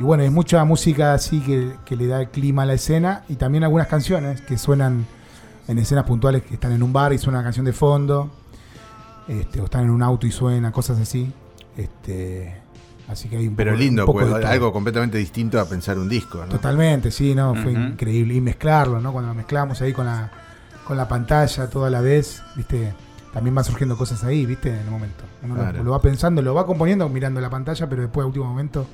Y 0.00 0.02
bueno, 0.02 0.22
es 0.22 0.32
mucha 0.32 0.64
música 0.64 1.12
así 1.12 1.40
que, 1.40 1.74
que 1.84 1.94
le 1.94 2.06
da 2.06 2.22
el 2.22 2.30
clima 2.30 2.62
a 2.62 2.66
la 2.66 2.72
escena, 2.72 3.22
y 3.28 3.36
también 3.36 3.64
algunas 3.64 3.86
canciones 3.86 4.40
que 4.40 4.56
suenan 4.56 5.04
en 5.68 5.78
escenas 5.78 6.04
puntuales 6.04 6.42
que 6.42 6.54
están 6.54 6.72
en 6.72 6.82
un 6.82 6.92
bar 6.92 7.12
y 7.12 7.18
suena 7.18 7.38
una 7.38 7.44
canción 7.44 7.66
de 7.66 7.72
fondo, 7.74 8.30
este, 9.28 9.60
o 9.60 9.64
están 9.66 9.84
en 9.84 9.90
un 9.90 10.02
auto 10.02 10.26
y 10.26 10.32
suena, 10.32 10.72
cosas 10.72 10.98
así. 10.98 11.30
Este, 11.76 12.56
así 13.08 13.28
que 13.28 13.36
hay 13.36 13.46
un 13.48 13.54
Pero 13.56 13.72
poco- 13.72 13.80
lindo, 13.82 14.02
un 14.02 14.06
poco 14.06 14.20
pues, 14.20 14.44
algo 14.44 14.72
completamente 14.72 15.18
distinto 15.18 15.60
a 15.60 15.66
pensar 15.66 15.98
un 15.98 16.08
disco, 16.08 16.38
¿no? 16.38 16.46
Totalmente, 16.46 17.10
sí, 17.10 17.34
no, 17.34 17.54
fue 17.54 17.72
increíble. 17.72 18.34
Y 18.34 18.40
mezclarlo, 18.40 19.00
¿no? 19.00 19.12
Cuando 19.12 19.28
lo 19.28 19.34
mezclamos 19.34 19.80
ahí 19.82 19.92
con 19.92 20.06
la, 20.06 20.30
con 20.86 20.96
la 20.96 21.06
pantalla 21.06 21.68
toda 21.68 21.90
la 21.90 22.00
vez, 22.00 22.42
viste, 22.56 22.92
también 23.34 23.54
van 23.54 23.64
surgiendo 23.64 23.96
cosas 23.96 24.24
ahí, 24.24 24.46
¿viste? 24.46 24.70
En 24.70 24.78
el 24.80 24.90
momento. 24.90 25.24
Uno 25.42 25.72
lo, 25.84 25.90
va 25.92 26.00
pensando, 26.00 26.42
lo 26.42 26.54
va 26.54 26.66
componiendo 26.66 27.08
mirando 27.08 27.40
la 27.40 27.50
pantalla, 27.50 27.86
pero 27.88 28.02
después, 28.02 28.24
a 28.24 28.26
último 28.26 28.46
momento, 28.46 28.86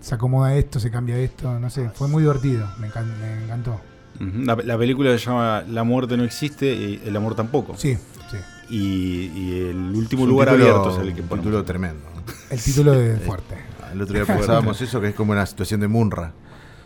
se 0.00 0.14
acomoda 0.14 0.54
esto, 0.56 0.80
se 0.80 0.90
cambia 0.90 1.16
esto, 1.18 1.58
no 1.58 1.70
sé. 1.70 1.90
Fue 1.90 2.08
muy 2.08 2.22
divertido, 2.22 2.66
me, 2.78 2.88
encan- 2.90 3.16
me 3.20 3.44
encantó. 3.44 3.80
La, 4.18 4.54
la 4.56 4.76
película 4.76 5.10
se 5.16 5.24
llama 5.24 5.62
La 5.70 5.82
muerte 5.82 6.16
no 6.16 6.24
existe 6.24 6.66
y 6.66 7.00
el 7.06 7.16
amor 7.16 7.34
tampoco. 7.34 7.74
Sí, 7.78 7.96
sí. 8.30 8.36
Y, 8.68 9.32
y 9.34 9.68
el 9.70 9.76
último 9.94 10.26
lugar 10.26 10.48
título- 10.48 10.64
abierto 10.64 10.90
es 11.00 11.06
el 11.08 11.14
que 11.14 11.22
ponemos. 11.22 11.46
título 11.46 11.64
tremendo. 11.64 12.04
El 12.50 12.60
título 12.60 12.92
de 12.92 13.16
fuerte. 13.26 13.54
El 13.92 14.02
otro 14.02 14.14
día 14.14 14.24
pensábamos 14.26 14.80
eso, 14.82 15.00
que 15.00 15.08
es 15.08 15.14
como 15.14 15.32
una 15.32 15.44
situación 15.46 15.80
de 15.80 15.88
Munra. 15.88 16.32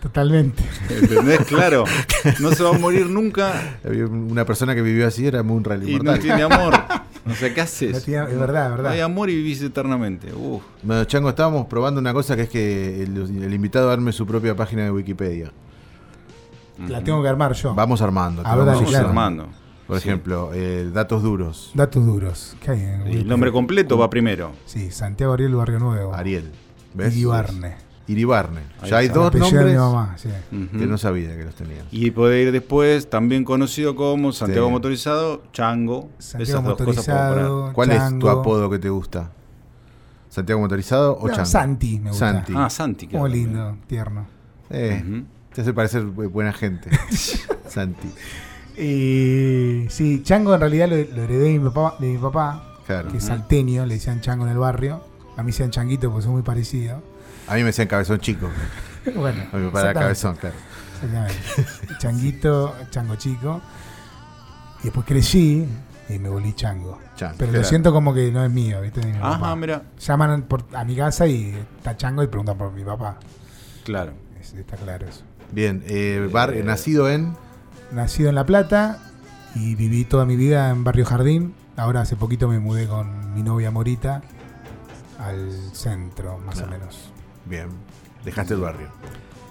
Totalmente. 0.00 0.62
¿Entendés? 0.90 1.40
Claro. 1.46 1.84
No 2.38 2.52
se 2.52 2.62
va 2.62 2.70
a 2.70 2.78
morir 2.78 3.06
nunca 3.08 3.78
Había 3.84 4.06
Una 4.06 4.44
persona 4.44 4.74
que 4.74 4.82
vivió 4.82 5.06
así 5.06 5.26
era 5.26 5.42
Munra 5.42 5.74
el 5.76 5.82
y 5.88 5.92
no 5.92 5.98
inmortal. 6.00 6.20
tiene 6.20 6.42
amor. 6.42 6.74
O 7.26 7.34
sea, 7.34 7.48
¿qué 7.50 7.56
No 7.56 7.62
haces? 7.62 8.04
tiene- 8.04 8.30
es 8.30 8.38
verdad, 8.38 8.64
es 8.64 8.70
No 8.70 8.76
hay 8.76 8.82
verdad. 8.82 9.00
amor 9.04 9.30
y 9.30 9.36
vivís 9.36 9.62
eternamente. 9.62 10.32
Uf. 10.34 10.62
Bueno, 10.82 11.04
Chango, 11.04 11.30
estábamos 11.30 11.66
probando 11.66 12.00
una 12.00 12.12
cosa 12.12 12.36
que 12.36 12.42
es 12.42 12.48
que 12.50 13.02
el, 13.02 13.16
el 13.42 13.54
invitado 13.54 13.90
arme 13.90 14.12
su 14.12 14.26
propia 14.26 14.54
página 14.54 14.84
de 14.84 14.90
Wikipedia. 14.90 15.50
La 16.88 17.02
tengo 17.02 17.22
que 17.22 17.28
armar 17.28 17.52
yo. 17.54 17.74
Vamos 17.74 18.02
armando. 18.02 18.42
te 18.42 18.48
A 18.48 18.56
ver, 18.56 18.66
vamos 18.66 18.90
claro. 18.90 19.08
armando. 19.08 19.48
Por 19.86 19.96
ejemplo, 19.98 20.50
eh, 20.54 20.90
datos 20.92 21.22
duros. 21.22 21.70
Datos 21.74 22.04
duros. 22.04 22.56
¿Qué 22.60 22.70
hay 22.72 22.80
en 22.80 23.06
Y 23.12 23.16
el 23.18 23.28
nombre 23.28 23.52
completo 23.52 23.96
va 23.98 24.08
primero. 24.10 24.52
Sí, 24.66 24.90
Santiago 24.90 25.34
Ariel 25.34 25.54
Barrio 25.54 25.78
Nuevo. 25.78 26.14
Ariel. 26.14 26.50
¿Ves? 26.94 27.14
Iribarne. 27.14 27.76
Iribarne. 28.06 28.60
Ahí 28.82 28.90
Ya 28.90 28.96
hay 28.98 29.06
está. 29.06 29.18
Dos 29.18 29.28
apellido 29.28 29.48
de 29.48 29.64
mi 29.64 29.72
nombres 29.74 29.78
mamá, 29.78 30.14
sí. 30.18 30.28
Que 30.78 30.86
no 30.86 30.98
sabía 30.98 31.34
que 31.36 31.44
los 31.44 31.54
tenían. 31.54 31.86
Y 31.90 32.10
puede 32.10 32.42
ir 32.42 32.52
después, 32.52 33.08
también 33.08 33.44
conocido 33.44 33.96
como 33.96 34.30
Santiago 34.32 34.66
Sí. 34.66 34.72
Motorizado, 34.72 35.42
Chango. 35.52 36.10
Santiago 36.18 36.42
Esas 36.42 36.64
dos 36.64 36.72
cosas. 36.76 37.08
Motorizado. 37.08 37.72
¿Cuál 37.72 37.90
es 37.92 38.18
tu 38.18 38.28
apodo 38.28 38.68
que 38.68 38.78
te 38.78 38.90
gusta? 38.90 39.30
¿Santiago 40.28 40.60
Motorizado 40.60 41.16
o 41.16 41.28
No, 41.28 41.32
Chango? 41.34 41.46
Santi 41.46 42.00
me 42.00 42.10
gusta. 42.10 42.32
Santi. 42.32 42.52
Ah, 42.56 42.68
Santi. 42.68 43.06
Muy 43.06 43.12
claro. 43.12 43.26
lindo, 43.28 43.76
tierno. 43.86 44.26
Eh. 44.70 45.22
Te 45.54 45.60
hace 45.62 45.72
parecer 45.72 46.02
bu- 46.04 46.28
buena 46.30 46.52
gente. 46.52 46.90
Santi. 47.68 48.08
Y 48.76 49.86
sí, 49.88 50.22
Chango 50.24 50.52
en 50.54 50.60
realidad 50.60 50.88
lo, 50.88 50.96
lo 50.96 51.22
heredé 51.22 51.44
de 51.52 51.58
mi 51.58 51.70
papá, 51.70 51.96
de 52.00 52.08
mi 52.08 52.18
papá 52.18 52.64
Claro. 52.86 53.08
que 53.10 53.16
es 53.18 53.24
salteño, 53.24 53.86
le 53.86 53.94
decían 53.94 54.20
Chango 54.20 54.44
en 54.44 54.50
el 54.52 54.58
barrio. 54.58 55.00
A 55.36 55.42
mí 55.42 55.52
decían 55.52 55.70
Changuito 55.70 56.10
porque 56.10 56.24
son 56.24 56.32
muy 56.32 56.42
parecidos. 56.42 57.00
A 57.48 57.54
mí 57.54 57.60
me 57.60 57.66
decían 57.66 57.88
cabezón 57.88 58.18
chico. 58.20 58.48
Bueno, 59.14 59.42
A 59.52 59.56
mi 59.56 59.66
papá 59.66 59.90
era 59.90 60.10
exactamente, 60.10 60.32
cabezón, 60.32 60.36
claro. 60.36 60.54
Changuito, 61.98 62.74
Chango 62.90 63.16
chico. 63.16 63.60
Y 64.80 64.84
después 64.84 65.06
crecí 65.06 65.66
y 66.08 66.18
me 66.18 66.28
volví 66.28 66.52
Chango. 66.54 66.98
Chango, 67.16 67.34
Pero 67.38 67.50
claro. 67.50 67.62
lo 67.62 67.68
siento 67.68 67.92
como 67.92 68.12
que 68.14 68.30
no 68.30 68.44
es 68.44 68.50
mío, 68.50 68.80
¿viste? 68.80 69.04
Mi 69.04 69.12
Ajá, 69.12 69.32
papá. 69.38 69.56
mira. 69.56 69.82
Llaman 69.98 70.42
por- 70.42 70.64
a 70.74 70.84
mi 70.84 70.96
casa 70.96 71.26
y 71.26 71.54
está 71.78 71.96
Chango 71.96 72.22
y 72.22 72.26
preguntan 72.28 72.56
por 72.58 72.72
mi 72.72 72.84
papá. 72.84 73.18
Claro. 73.84 74.12
Es- 74.40 74.54
está 74.54 74.76
claro 74.76 75.06
eso. 75.06 75.22
Bien, 75.52 75.82
eh, 75.86 76.28
bar, 76.32 76.52
Eh, 76.54 76.62
nacido 76.62 77.08
en. 77.10 77.34
Nacido 77.92 78.28
en 78.30 78.34
La 78.34 78.44
Plata 78.46 78.98
y 79.54 79.74
viví 79.74 80.04
toda 80.04 80.24
mi 80.24 80.36
vida 80.36 80.70
en 80.70 80.82
Barrio 80.84 81.04
Jardín. 81.04 81.54
Ahora 81.76 82.00
hace 82.02 82.16
poquito 82.16 82.48
me 82.48 82.58
mudé 82.58 82.86
con 82.86 83.34
mi 83.34 83.42
novia 83.42 83.70
Morita 83.70 84.22
al 85.18 85.50
centro, 85.74 86.38
más 86.38 86.60
o 86.60 86.66
menos. 86.66 87.10
Bien, 87.46 87.68
dejaste 88.24 88.54
el 88.54 88.60
barrio. 88.60 88.88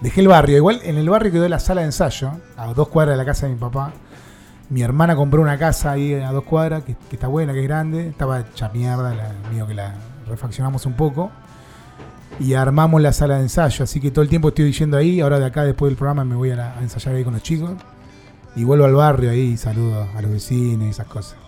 Dejé 0.01 0.21
el 0.21 0.27
barrio. 0.27 0.57
Igual 0.57 0.81
en 0.83 0.97
el 0.97 1.09
barrio 1.09 1.31
quedó 1.31 1.47
la 1.47 1.59
sala 1.59 1.81
de 1.81 1.87
ensayo, 1.87 2.31
a 2.57 2.73
dos 2.73 2.87
cuadras 2.89 3.13
de 3.13 3.17
la 3.17 3.25
casa 3.25 3.47
de 3.47 3.53
mi 3.53 3.59
papá. 3.59 3.93
Mi 4.69 4.81
hermana 4.81 5.15
compró 5.15 5.41
una 5.41 5.57
casa 5.57 5.91
ahí 5.91 6.13
a 6.13 6.31
dos 6.31 6.43
cuadras, 6.43 6.83
que, 6.83 6.95
está 7.11 7.27
buena, 7.27 7.53
que 7.53 7.59
es 7.59 7.65
grande. 7.65 8.09
Estaba 8.09 8.41
hecha 8.41 8.69
mierda, 8.69 9.13
la, 9.13 9.31
mío 9.51 9.67
que 9.67 9.73
la 9.73 9.95
refaccionamos 10.27 10.85
un 10.85 10.93
poco. 10.93 11.31
Y 12.39 12.55
armamos 12.55 13.01
la 13.01 13.13
sala 13.13 13.35
de 13.35 13.43
ensayo. 13.43 13.83
Así 13.83 13.99
que 13.99 14.09
todo 14.09 14.23
el 14.23 14.29
tiempo 14.29 14.49
estoy 14.49 14.71
yendo 14.71 14.97
ahí. 14.97 15.21
Ahora 15.21 15.39
de 15.39 15.45
acá, 15.45 15.63
después 15.63 15.91
del 15.91 15.97
programa, 15.97 16.25
me 16.25 16.35
voy 16.35 16.51
a, 16.51 16.77
a 16.77 16.81
ensayar 16.81 17.15
ahí 17.15 17.23
con 17.23 17.33
los 17.33 17.43
chicos. 17.43 17.71
Y 18.55 18.63
vuelvo 18.63 18.85
al 18.85 18.93
barrio 18.93 19.31
ahí 19.31 19.51
y 19.53 19.57
saludo 19.57 20.07
a 20.15 20.21
los 20.21 20.31
vecinos 20.31 20.87
y 20.87 20.89
esas 20.89 21.07
cosas. 21.07 21.42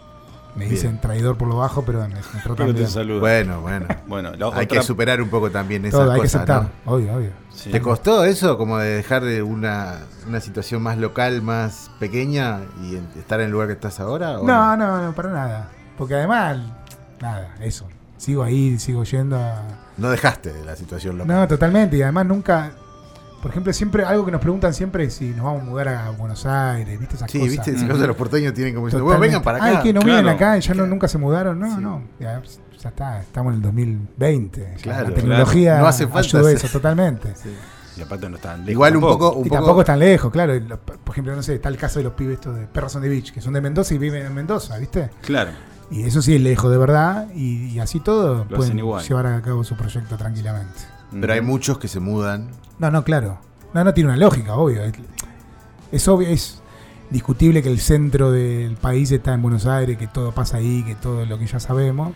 Me 0.55 0.61
Bien. 0.61 0.71
dicen 0.71 1.01
traidor 1.01 1.37
por 1.37 1.49
lo 1.49 1.57
bajo, 1.57 1.83
pero 1.83 1.99
me, 2.01 2.07
me 2.07 2.15
tratan 2.15 2.55
Pero 2.55 2.67
te 2.67 2.73
bien. 2.79 2.89
saludo. 2.89 3.19
Bueno, 3.19 3.59
bueno. 3.61 3.87
Bueno, 4.07 4.29
Hay 4.29 4.41
otra- 4.41 4.65
que 4.65 4.81
superar 4.83 5.21
un 5.21 5.29
poco 5.29 5.51
también 5.51 5.83
esas 5.85 5.99
Todo, 5.99 6.11
hay 6.13 6.21
que 6.21 6.27
aceptar. 6.27 6.69
¿no? 6.85 6.93
Obvio, 6.93 7.13
obvio. 7.13 7.29
Sí. 7.53 7.71
¿Te 7.71 7.81
costó 7.81 8.23
eso, 8.23 8.57
como 8.57 8.77
de 8.77 8.95
dejar 8.95 9.23
de 9.23 9.41
una, 9.43 9.99
una 10.27 10.39
situación 10.39 10.81
más 10.81 10.97
local, 10.97 11.41
más 11.41 11.91
pequeña 11.99 12.59
y 12.81 12.95
en- 12.95 13.07
estar 13.17 13.39
en 13.41 13.47
el 13.47 13.51
lugar 13.51 13.67
que 13.67 13.73
estás 13.73 13.99
ahora? 13.99 14.39
o 14.39 14.47
No, 14.47 14.77
no, 14.77 15.01
no, 15.01 15.13
para 15.13 15.29
nada. 15.31 15.69
Porque 15.97 16.15
además, 16.15 16.57
nada, 17.21 17.53
eso. 17.59 17.87
Sigo 18.17 18.41
ahí, 18.43 18.79
sigo 18.79 19.03
yendo 19.03 19.37
a... 19.37 19.61
No 19.97 20.09
dejaste 20.09 20.53
de 20.53 20.63
la 20.63 20.75
situación 20.77 21.17
local. 21.17 21.35
No, 21.35 21.47
totalmente. 21.49 21.97
Y 21.97 22.01
además 22.01 22.25
nunca... 22.27 22.71
Por 23.45 23.51
ejemplo, 23.51 23.71
siempre 23.73 24.03
algo 24.03 24.25
que 24.25 24.31
nos 24.31 24.41
preguntan 24.41 24.73
siempre 24.73 25.03
es 25.03 25.13
si 25.13 25.25
nos 25.29 25.45
vamos 25.45 25.61
a 25.61 25.65
mudar 25.65 25.87
a 25.89 26.09
Buenos 26.09 26.47
Aires, 26.47 26.99
¿viste 26.99 27.15
esas 27.15 27.29
sí, 27.29 27.37
cosas? 27.37 27.51
viste, 27.51 27.71
Ujú. 27.73 27.95
si 28.01 28.07
los 28.07 28.15
porteños 28.15 28.55
tienen 28.55 28.73
como 28.73 28.87
diciendo, 28.87 29.05
bueno, 29.05 29.19
vengan 29.19 29.43
para 29.43 29.63
Ay, 29.63 29.73
acá. 29.75 29.83
que 29.83 29.93
no 29.93 30.01
Claro. 30.01 30.17
viven 30.21 30.33
acá 30.35 30.57
ya 30.57 30.73
no, 30.73 30.87
nunca 30.87 31.07
se 31.07 31.19
mudaron. 31.19 31.59
No, 31.59 31.75
Sí. 31.75 31.79
no. 31.79 32.01
Ya, 32.19 32.41
ya 32.81 32.89
está, 32.89 33.21
estamos 33.21 33.51
en 33.51 33.57
el 33.57 33.61
2020. 33.61 34.61
Ya 34.77 34.81
Claro, 34.81 35.09
la 35.09 35.13
tecnología 35.15 35.71
claro. 35.73 35.83
No 35.83 35.87
hace 35.89 36.07
falta 36.07 36.39
hacer- 36.39 36.55
eso 36.55 36.67
totalmente. 36.69 37.35
Sí. 37.35 37.55
Y 37.97 38.01
aparte 38.01 38.27
no 38.31 38.37
están 38.37 38.61
lejos 38.61 38.71
Igual 38.71 38.95
un 38.95 39.01
poco, 39.03 39.33
un 39.33 39.41
y 39.45 39.49
poco 39.49 39.55
tampoco 39.61 39.81
están 39.81 39.99
lejos, 39.99 40.31
claro. 40.31 40.53
Por 41.03 41.13
ejemplo, 41.13 41.35
no 41.35 41.43
sé, 41.43 41.53
está 41.53 41.69
el 41.69 41.77
caso 41.77 41.99
de 41.99 42.05
los 42.05 42.13
pibes 42.13 42.33
estos 42.39 42.55
de 42.57 42.65
Perros 42.65 42.95
on 42.95 43.03
the 43.03 43.09
Beach, 43.09 43.31
que 43.31 43.41
son 43.41 43.53
de 43.53 43.61
Mendoza 43.61 43.93
y 43.93 43.99
viven 43.99 44.25
en 44.25 44.33
Mendoza, 44.33 44.75
¿viste? 44.79 45.11
Claro. 45.21 45.51
Y 45.91 46.01
eso 46.01 46.19
sí 46.23 46.33
es 46.33 46.41
lejos 46.41 46.71
de 46.71 46.79
verdad. 46.79 47.27
Y, 47.35 47.67
y 47.67 47.79
así 47.79 47.99
todo 47.99 48.37
Lo 48.39 48.47
pueden 48.47 48.63
hacen 48.63 48.79
igual. 48.79 49.03
llevar 49.07 49.27
a 49.27 49.39
cabo 49.43 49.63
su 49.63 49.75
proyecto 49.75 50.17
tranquilamente. 50.17 50.94
Pero 51.11 51.33
hay 51.33 51.41
muchos 51.41 51.77
que 51.77 51.87
se 51.87 51.99
mudan. 51.99 52.51
No, 52.79 52.91
no, 52.91 53.03
claro. 53.03 53.39
No, 53.73 53.83
no 53.83 53.93
tiene 53.93 54.09
una 54.09 54.17
lógica, 54.17 54.55
obvio. 54.55 54.83
Es, 54.83 54.93
es 55.91 56.07
obvio, 56.07 56.27
es 56.27 56.61
discutible 57.09 57.61
que 57.63 57.69
el 57.69 57.79
centro 57.79 58.31
del 58.31 58.75
país 58.77 59.11
está 59.11 59.33
en 59.33 59.41
Buenos 59.41 59.65
Aires, 59.65 59.97
que 59.97 60.07
todo 60.07 60.31
pasa 60.33 60.57
ahí, 60.57 60.83
que 60.83 60.95
todo 60.95 61.25
lo 61.25 61.37
que 61.37 61.45
ya 61.47 61.59
sabemos. 61.59 62.13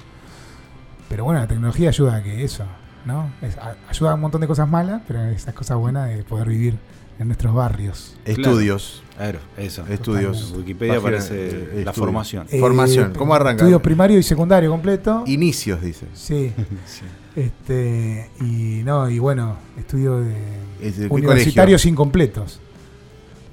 Pero 1.10 1.24
bueno, 1.24 1.40
la 1.40 1.48
tecnología 1.48 1.90
ayuda 1.90 2.18
a 2.18 2.24
que 2.24 2.44
eso, 2.44 2.64
¿no? 3.06 3.32
Es- 3.42 3.58
a- 3.58 3.76
ayuda 3.90 4.12
a 4.12 4.16
un 4.16 4.22
montón 4.22 4.42
de 4.42 4.48
cosas 4.48 4.70
malas, 4.70 5.02
pero 5.08 5.24
esas 5.26 5.54
cosas 5.54 5.78
buenas 5.78 6.10
de 6.10 6.24
poder 6.24 6.48
vivir 6.48 6.78
en 7.20 7.28
nuestros 7.28 7.54
barrios. 7.54 8.16
Estudios. 8.26 9.04
Claro, 9.18 9.40
eso. 9.58 9.86
Estudios. 9.88 10.52
En 10.52 10.60
Wikipedia 10.60 10.94
Página, 10.96 11.18
aparece 11.18 11.34
la 11.52 11.64
estudios. 11.66 11.96
formación. 11.96 12.48
Eh, 12.50 12.60
Formación, 12.60 13.14
¿cómo 13.18 13.34
arranca? 13.34 13.64
Estudio 13.64 13.82
primario 13.82 14.18
y 14.20 14.24
secundario 14.24 14.70
completo. 14.70 15.24
Inicios, 15.28 15.82
dice. 15.82 16.06
Sí. 16.14 16.54
Sí. 16.86 17.02
Este, 17.40 18.30
y 18.42 18.82
no, 18.84 19.10
y 19.10 19.18
bueno, 19.20 19.56
estudio 19.78 20.20
de 20.20 20.36
Es 20.82 20.98
de- 20.98 21.08
¿qué 21.08 21.14
universitarios 21.14 21.86
incompletos. 21.86 22.60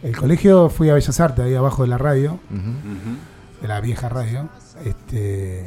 El 0.02 0.16
colegio 0.16 0.68
fui 0.70 0.88
a 0.90 0.94
Bellas 0.94 1.20
Artes, 1.20 1.44
ahí 1.44 1.54
abajo 1.54 1.82
de 1.82 1.88
la 1.88 1.98
radio, 1.98 2.38
de 3.62 3.68
la 3.68 3.80
vieja 3.80 4.08
radio, 4.08 4.48
este 4.84 5.64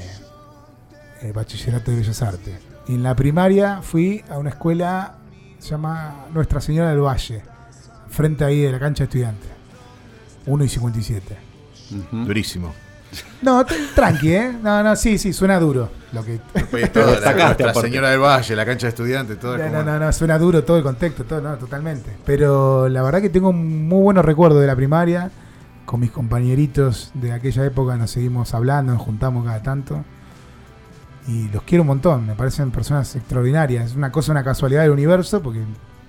eh, 1.22 1.32
bachillerato 1.34 1.92
de 1.92 1.98
Bellas 1.98 2.22
Artes. 2.22 2.56
Y 2.88 2.96
en 2.96 3.04
la 3.04 3.16
primaria 3.16 3.82
fui 3.82 4.24
a 4.30 4.38
una 4.38 4.50
escuela, 4.50 5.16
se 5.60 5.70
llama 5.70 6.26
Nuestra 6.34 6.60
Señora 6.62 6.90
del 6.90 7.00
Valle, 7.02 7.42
frente 8.10 8.44
ahí 8.44 8.60
de 8.62 8.72
la 8.72 8.80
cancha 8.80 9.04
de 9.04 9.06
estudiantes. 9.06 9.50
1 10.46 10.64
y 10.64 10.70
57. 10.70 11.38
Ujú. 11.92 12.26
Durísimo. 12.26 12.74
No, 13.42 13.66
tranqui, 13.96 14.34
¿eh? 14.34 14.52
No, 14.62 14.84
no, 14.84 14.96
sí, 14.96 15.18
sí, 15.18 15.34
suena 15.34 15.60
duro. 15.60 15.90
Lo 16.12 16.24
que, 16.24 16.40
Después 16.54 16.92
todo, 16.94 17.14
la, 17.14 17.22
Sacaste, 17.22 17.64
aparte. 17.64 17.82
Señora 17.82 18.10
del 18.10 18.20
Valle, 18.20 18.56
la 18.56 18.66
cancha 18.66 18.88
de 18.88 18.90
estudiantes, 18.90 19.40
todo 19.40 19.58
No, 19.58 19.64
como- 19.64 19.76
no, 19.78 19.84
no, 19.84 20.00
no, 20.00 20.12
suena 20.14 20.38
duro 20.38 20.64
todo 20.64 20.78
el 20.78 20.84
contexto, 20.84 21.24
todo, 21.24 21.42
no, 21.42 21.56
totalmente. 21.58 22.12
Pero 22.26 22.90
la 22.90 23.02
verdad 23.02 23.22
que 23.22 23.30
tengo 23.30 23.54
muy 23.54 24.02
buenos 24.02 24.26
recuerdos 24.26 24.62
de 24.62 24.68
la 24.68 24.76
primaria. 24.76 25.32
Con 25.86 26.02
mis 26.02 26.12
compañeritos 26.12 27.12
de 27.16 27.32
aquella 27.32 27.66
época 27.66 27.96
nos 27.96 28.12
seguimos 28.12 28.54
hablando, 28.54 28.94
nos 28.94 29.02
juntamos 29.02 29.44
cada 29.46 29.62
tanto. 29.64 30.04
Y 31.28 31.48
los 31.50 31.64
quiero 31.64 31.84
un 31.84 31.88
montón, 31.88 32.26
me 32.26 32.34
parecen 32.36 32.72
personas 32.72 33.16
extraordinarias. 33.16 33.92
Es 33.92 33.96
una 33.96 34.12
cosa, 34.12 34.32
una 34.32 34.44
casualidad 34.44 34.82
del 34.84 34.92
universo, 34.92 35.42
porque. 35.42 35.62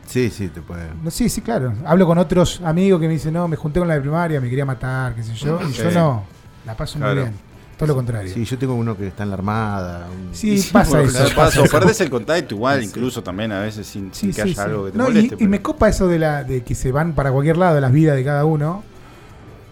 Sí, 0.06 0.28
sí, 0.30 0.48
te 0.48 0.60
puede. 0.60 0.88
No, 1.02 1.10
sí, 1.10 1.28
sí, 1.28 1.40
claro. 1.40 1.72
Hablo 1.86 2.06
con 2.06 2.18
otros 2.18 2.60
amigos 2.64 3.00
que 3.00 3.06
me 3.06 3.12
dicen, 3.14 3.32
no, 3.34 3.46
me 3.46 3.56
junté 3.56 3.78
con 3.78 3.88
la 3.88 3.94
de 3.94 4.00
primaria, 4.00 4.40
me 4.40 4.48
quería 4.48 4.64
matar, 4.64 5.14
qué 5.14 5.22
sé 5.22 5.34
yo. 5.34 5.60
Y 5.68 5.72
yo 5.72 5.90
no, 5.92 6.24
la 6.66 6.76
paso 6.76 6.98
Claro. 6.98 7.14
muy 7.14 7.24
bien. 7.24 7.34
Todo 7.78 7.86
lo 7.86 7.94
contrario. 7.94 8.34
Sí, 8.34 8.44
yo 8.44 8.58
tengo 8.58 8.74
uno 8.74 8.94
que 8.94 9.06
está 9.06 9.22
en 9.22 9.30
la 9.30 9.36
armada. 9.36 10.06
un- 10.10 10.34
Sí, 10.34 10.56
Y 10.58 10.62
pasa 10.70 10.98
bueno, 11.00 11.08
eso. 11.08 11.34
pasa 11.34 11.62
perdés 11.64 11.98
el 12.02 12.10
contacto 12.10 12.54
igual, 12.54 12.80
Sí. 12.80 12.86
incluso 12.88 13.22
también 13.22 13.52
a 13.52 13.60
veces 13.60 13.86
sin, 13.86 14.12
sin 14.12 14.34
Sí, 14.34 14.36
que 14.36 14.42
sí, 14.42 14.50
haya 14.50 14.54
sí. 14.54 14.60
algo 14.60 14.84
que 14.84 14.90
te 14.92 14.98
No, 14.98 15.04
y- 15.04 15.06
moleste. 15.08 15.34
y, 15.34 15.38
pero- 15.38 15.50
me 15.50 15.62
copa 15.62 15.88
eso 15.88 16.06
de 16.06 16.18
la 16.18 16.44
de 16.44 16.62
que 16.62 16.74
se 16.74 16.92
van 16.92 17.14
para 17.14 17.32
cualquier 17.32 17.56
lado 17.56 17.74
de 17.74 17.80
las 17.80 17.90
vidas 17.92 18.16
de 18.16 18.24
cada 18.24 18.44
uno. 18.44 18.84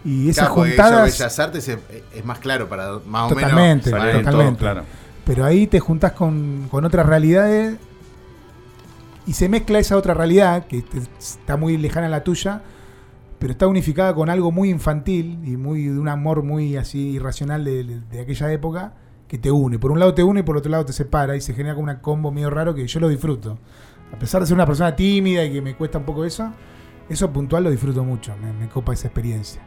Y 0.07 0.31
esas 0.31 0.47
Claro, 0.49 0.65
eso 0.65 0.71
juntadas. 0.77 1.13
Bellas 1.19 1.39
Artes 1.39 1.69
es, 1.69 1.79
es 2.15 2.25
más 2.25 2.39
claro 2.39 2.67
para 2.69 2.93
más 3.05 3.31
o 3.31 3.35
Totalmente, 3.35 3.91
menos. 3.91 4.01
Salen 4.01 4.17
en 4.17 4.23
todo, 4.23 4.33
totalmente. 4.33 4.59
claro. 4.61 4.83
Pero 5.27 5.45
ahí 5.45 5.67
te 5.67 5.79
juntás 5.81 6.13
con, 6.13 6.69
con 6.71 6.87
otras 6.87 7.05
realidades. 7.05 7.77
Y 9.27 9.35
se 9.35 9.51
mezcla 9.51 9.79
esa 9.79 9.97
otra 9.99 10.15
realidad, 10.15 10.67
que 10.67 10.81
te- 10.81 11.03
está 11.19 11.59
muy 11.59 11.77
lejana 11.77 12.07
a 12.07 12.11
la 12.11 12.25
tuya, 12.25 12.63
pero 13.39 13.53
está 13.53 13.67
unificada 13.67 14.15
con 14.15 14.31
algo 14.31 14.51
muy 14.53 14.71
infantil 14.71 15.39
y 15.45 15.57
muy 15.57 15.85
de 15.85 15.99
un 15.99 16.09
amor 16.09 16.43
muy 16.43 16.77
así 16.77 17.11
irracional 17.11 17.65
de, 17.65 17.85
de- 17.85 18.01
de 18.01 18.21
aquella 18.21 18.53
época 18.53 18.95
que 19.29 19.39
te 19.39 19.51
une. 19.51 19.79
Por 19.79 19.93
un 19.93 19.99
lado 20.01 20.15
te 20.15 20.23
une 20.23 20.41
y 20.41 20.43
por 20.43 20.57
otro 20.57 20.71
lado 20.71 20.85
te 20.87 20.93
separa 20.93 21.37
y 21.37 21.41
se 21.41 21.55
genera 21.55 21.75
como 21.75 21.85
una 21.85 22.01
combo 22.01 22.33
medio 22.33 22.51
raro 22.51 22.75
que 22.75 22.87
yo 22.87 22.99
lo 23.01 23.09
disfruto. 23.09 23.59
A 24.13 24.19
pesar 24.19 24.41
de 24.41 24.47
ser 24.47 24.55
una 24.55 24.67
persona 24.67 24.97
tímida 24.97 25.45
y 25.45 25.53
que 25.53 25.61
me 25.61 25.75
cuesta 25.77 25.99
un 25.99 26.05
poco 26.05 26.25
eso, 26.25 26.51
eso 27.11 27.31
puntual 27.33 27.65
lo 27.65 27.71
disfruto 27.71 28.03
mucho, 28.05 28.35
me, 28.41 28.53
me 28.53 28.69
copa 28.69 28.93
esa 28.95 29.09
experiencia. 29.09 29.61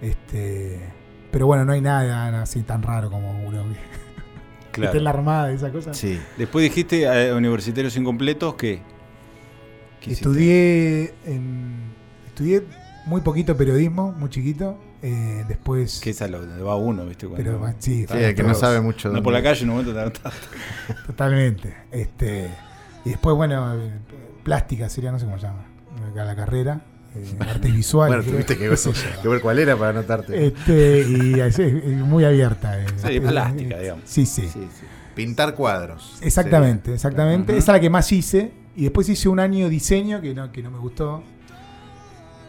Este, 0.00 0.80
pero 1.30 1.46
bueno, 1.46 1.64
no 1.64 1.72
hay 1.72 1.80
nada 1.80 2.42
así 2.42 2.62
tan 2.62 2.82
raro 2.82 3.08
como 3.10 3.30
uno 3.46 3.62
que, 3.68 3.74
que 3.74 4.70
Claro. 4.72 4.88
esté 4.88 4.98
en 4.98 5.04
la 5.04 5.10
armada 5.10 5.52
y 5.52 5.54
esa 5.54 5.70
cosa. 5.70 5.94
Sí. 5.94 6.18
Después 6.36 6.62
dijiste 6.64 7.04
eh, 7.04 7.32
universitarios 7.32 7.96
incompletos 7.96 8.54
que. 8.54 8.80
Estudié, 10.06 11.14
en- 11.26 11.92
estudié 12.26 12.64
muy 13.06 13.20
poquito 13.20 13.56
periodismo, 13.56 14.12
muy 14.12 14.30
chiquito. 14.30 14.76
eh, 15.04 15.44
después. 15.48 15.98
Que 16.00 16.10
esa 16.10 16.26
es 16.26 16.30
lo 16.30 16.46
donde 16.46 16.62
va 16.62 16.76
uno, 16.76 17.04
¿viste? 17.04 17.26
Cuando- 17.26 17.42
pero 17.44 17.74
sí, 17.80 18.06
Sí, 18.08 18.16
el 18.18 18.34
que 18.36 18.42
no 18.44 18.54
sabe 18.54 18.80
mucho. 18.80 19.08
Dónde- 19.08 19.22
por 19.22 19.32
la 19.32 19.42
calle 19.42 19.62
en 19.64 19.70
un 19.70 19.76
momento 19.84 20.20
totalmente. 21.06 21.74
Este, 21.90 22.48
y 23.04 23.10
después, 23.10 23.34
bueno, 23.36 23.76
plástica 24.44 24.88
sería, 24.88 25.10
no 25.12 25.18
sé 25.18 25.24
cómo 25.24 25.38
se 25.38 25.46
llama, 25.46 25.64
acá 26.10 26.24
la 26.24 26.36
carrera. 26.36 26.80
eh, 27.14 27.36
artes 27.40 27.74
visuales. 27.74 28.16
Bueno, 28.16 28.22
creo, 28.22 28.32
tuviste 28.34 28.56
que 28.56 28.68
ver, 28.70 28.78
que 29.22 29.40
cuál 29.42 29.58
era 29.58 29.76
para 29.76 29.90
anotarte. 29.90 30.46
Este, 30.46 31.00
y 31.10 31.40
así, 31.40 31.62
eh, 31.62 32.00
muy 32.02 32.24
abierta. 32.24 32.80
eh, 32.80 32.86
Sí, 32.96 33.16
eh, 33.16 33.20
plástica, 33.20 33.76
eh, 33.76 33.82
digamos. 33.82 34.04
Sí, 34.06 34.24
sí. 34.24 34.42
Sí, 34.42 34.66
sí. 34.72 34.86
Pintar 35.14 35.54
cuadros. 35.54 36.18
Exactamente, 36.22 36.94
exactamente. 36.94 37.52
Esa 37.58 37.72
es 37.72 37.76
la 37.76 37.80
que 37.80 37.90
más 37.90 38.10
hice. 38.12 38.52
Y 38.74 38.84
después 38.84 39.06
hice 39.10 39.28
un 39.28 39.40
año 39.40 39.68
diseño 39.68 40.22
que 40.22 40.32
no, 40.32 40.50
que 40.52 40.62
no 40.62 40.70
me 40.70 40.78
gustó. 40.78 41.22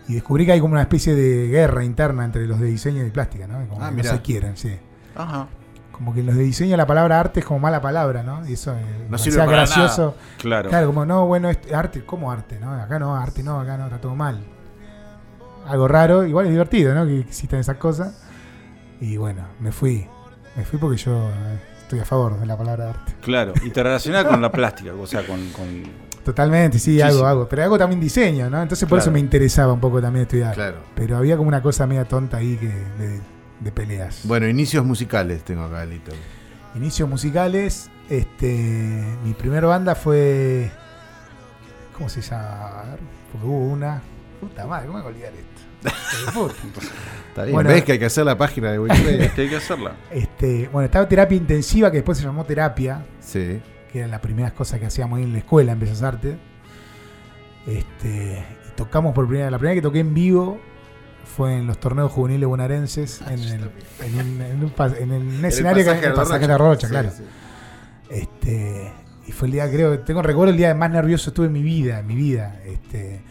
Y 0.07 0.15
descubrí 0.15 0.45
que 0.45 0.51
hay 0.51 0.59
como 0.59 0.73
una 0.73 0.81
especie 0.81 1.15
de 1.15 1.47
guerra 1.47 1.83
interna 1.83 2.25
entre 2.25 2.45
los 2.45 2.59
de 2.59 2.65
diseño 2.67 3.05
y 3.05 3.09
plástica, 3.09 3.47
¿no? 3.47 3.65
Como 3.67 3.83
Ah, 3.83 3.89
que 3.89 4.03
no 4.03 4.03
se 4.03 4.21
quieren, 4.21 4.57
sí. 4.57 4.75
Ajá. 5.15 5.47
Como 5.91 6.13
que 6.13 6.23
los 6.23 6.35
de 6.35 6.43
diseño 6.43 6.75
la 6.75 6.87
palabra 6.87 7.19
arte 7.19 7.39
es 7.41 7.45
como 7.45 7.59
mala 7.59 7.79
palabra, 7.81 8.23
¿no? 8.23 8.47
Y 8.49 8.53
eso 8.53 8.73
eh, 8.73 9.05
No 9.09 9.17
sirve 9.17 9.37
para 9.39 9.51
gracioso. 9.51 10.15
Claro. 10.39 10.69
Claro, 10.69 10.87
como 10.87 11.05
no, 11.05 11.25
bueno, 11.27 11.49
este- 11.49 11.73
arte, 11.73 12.03
¿cómo 12.03 12.31
arte? 12.31 12.59
¿No? 12.59 12.71
Acá 12.73 12.99
no, 12.99 13.15
arte 13.15 13.43
no, 13.43 13.59
acá 13.59 13.77
no, 13.77 13.85
está 13.85 14.01
todo 14.01 14.15
mal. 14.15 14.43
Algo 15.67 15.87
raro, 15.87 16.25
igual 16.25 16.45
es 16.47 16.51
divertido, 16.51 16.93
¿no? 16.93 17.05
Que 17.05 17.19
existen 17.19 17.59
esas 17.59 17.77
cosas. 17.77 18.21
Y 18.99 19.17
bueno, 19.17 19.43
me 19.59 19.71
fui. 19.71 20.07
Me 20.57 20.65
fui 20.65 20.77
porque 20.79 20.97
yo 20.97 21.29
eh, 21.29 21.59
estoy 21.95 21.99
a 22.01 22.05
favor 22.05 22.39
de 22.39 22.45
la 22.45 22.57
palabra 22.57 22.89
arte. 22.91 23.13
Claro. 23.21 23.53
Y 23.63 23.69
te 23.69 23.83
relacionás 23.83 24.25
con 24.25 24.41
la 24.41 24.51
plástica, 24.51 24.93
o 24.93 25.05
sea, 25.07 25.25
con. 25.25 25.49
con- 25.49 26.03
Totalmente, 26.23 26.79
sí, 26.79 26.91
Muchísimo. 26.91 27.17
hago, 27.19 27.27
hago. 27.27 27.49
Pero 27.49 27.63
hago 27.63 27.77
también 27.77 27.99
diseño, 27.99 28.49
¿no? 28.49 28.61
Entonces 28.61 28.87
por 28.87 28.97
Claro. 28.97 29.01
eso 29.01 29.11
me 29.11 29.19
interesaba 29.19 29.73
un 29.73 29.81
poco 29.81 30.01
también 30.01 30.23
estudiar. 30.23 30.53
Claro. 30.55 30.77
Pero 30.95 31.17
había 31.17 31.35
como 31.35 31.49
una 31.49 31.61
cosa 31.61 31.85
media 31.85 32.05
tonta 32.05 32.37
ahí 32.37 32.55
que 32.55 32.67
de, 32.69 33.19
de 33.59 33.71
peleas. 33.73 34.21
Bueno, 34.23 34.47
inicios 34.47 34.85
musicales 34.85 35.43
tengo 35.43 35.63
acá, 35.63 35.85
Lito. 35.85 36.11
Inicios 36.75 37.09
musicales, 37.09 37.89
este. 38.09 39.03
Mi 39.25 39.33
primera 39.33 39.67
banda 39.67 39.95
fue. 39.95 40.71
¿Cómo 41.97 42.07
se 42.09 42.21
llama? 42.21 42.79
A 42.79 42.83
ver, 42.91 42.99
porque 43.31 43.45
hubo 43.47 43.57
una. 43.67 44.01
Puta 44.39 44.65
madre, 44.65 44.87
¿cómo 44.87 44.99
me 44.99 45.03
voy 45.03 45.11
a 45.11 45.15
olvidar 45.15 45.33
esto? 45.33 45.52
Está 45.85 47.43
bien. 47.43 47.53
Bueno. 47.53 47.69
¿Ves 47.69 47.83
que 47.83 47.93
hay 47.93 47.99
que 47.99 48.05
hacer 48.05 48.25
la 48.25 48.37
página 48.37 48.71
de 48.71 48.79
Wikipedia? 48.79 49.33
que 49.33 49.41
hay 49.41 49.49
que 49.49 49.55
hacerla. 49.57 49.93
Este, 50.11 50.69
bueno, 50.71 50.85
estaba 50.85 51.07
terapia 51.07 51.37
intensiva, 51.37 51.89
que 51.91 51.97
después 51.97 52.17
se 52.17 52.23
llamó 52.23 52.45
terapia, 52.45 53.05
sí. 53.19 53.59
que 53.91 53.99
eran 53.99 54.11
las 54.11 54.19
primeras 54.19 54.53
cosas 54.53 54.79
que 54.79 54.85
hacíamos 54.85 55.17
ahí 55.17 55.23
en 55.23 55.33
la 55.33 55.39
escuela 55.39 55.71
en 55.71 55.79
Bellas 55.79 56.01
Artes. 56.03 56.35
Este, 57.65 58.45
y 58.69 58.75
tocamos 58.75 59.13
por 59.13 59.27
primera 59.27 59.49
la 59.49 59.57
primera 59.57 59.75
que 59.75 59.81
toqué 59.81 59.99
en 59.99 60.13
vivo 60.13 60.59
fue 61.37 61.55
en 61.57 61.65
los 61.67 61.79
torneos 61.79 62.11
juveniles 62.11 62.47
bonaerenses, 62.47 63.21
en, 63.21 63.39
el, 63.39 63.71
en, 64.03 64.15
un, 64.19 64.41
en 64.41 64.63
un 64.63 64.75
pas- 64.75 64.97
en 64.99 65.11
el 65.11 65.45
escenario 65.45 65.83
que 65.83 65.89
pasaje 65.89 66.05
el 66.05 66.11
de 66.11 66.15
pasaje 66.17 66.47
de 66.47 66.57
Rocha. 66.57 66.87
Rocha, 66.87 66.87
Sí, 66.87 66.91
claro. 66.91 67.09
sí. 67.15 67.23
Este, 68.09 68.91
y 69.25 69.31
fue 69.31 69.47
el 69.47 69.53
día, 69.53 69.71
creo, 69.71 69.99
tengo 69.99 70.21
recuerdo 70.21 70.51
el 70.51 70.57
día 70.57 70.75
más 70.75 70.91
nervioso 70.91 71.29
estuve 71.29 71.47
en 71.47 71.53
mi 71.53 71.63
vida, 71.63 71.99
en 71.99 72.07
mi 72.07 72.15
vida. 72.15 72.59
Este, 72.65 73.21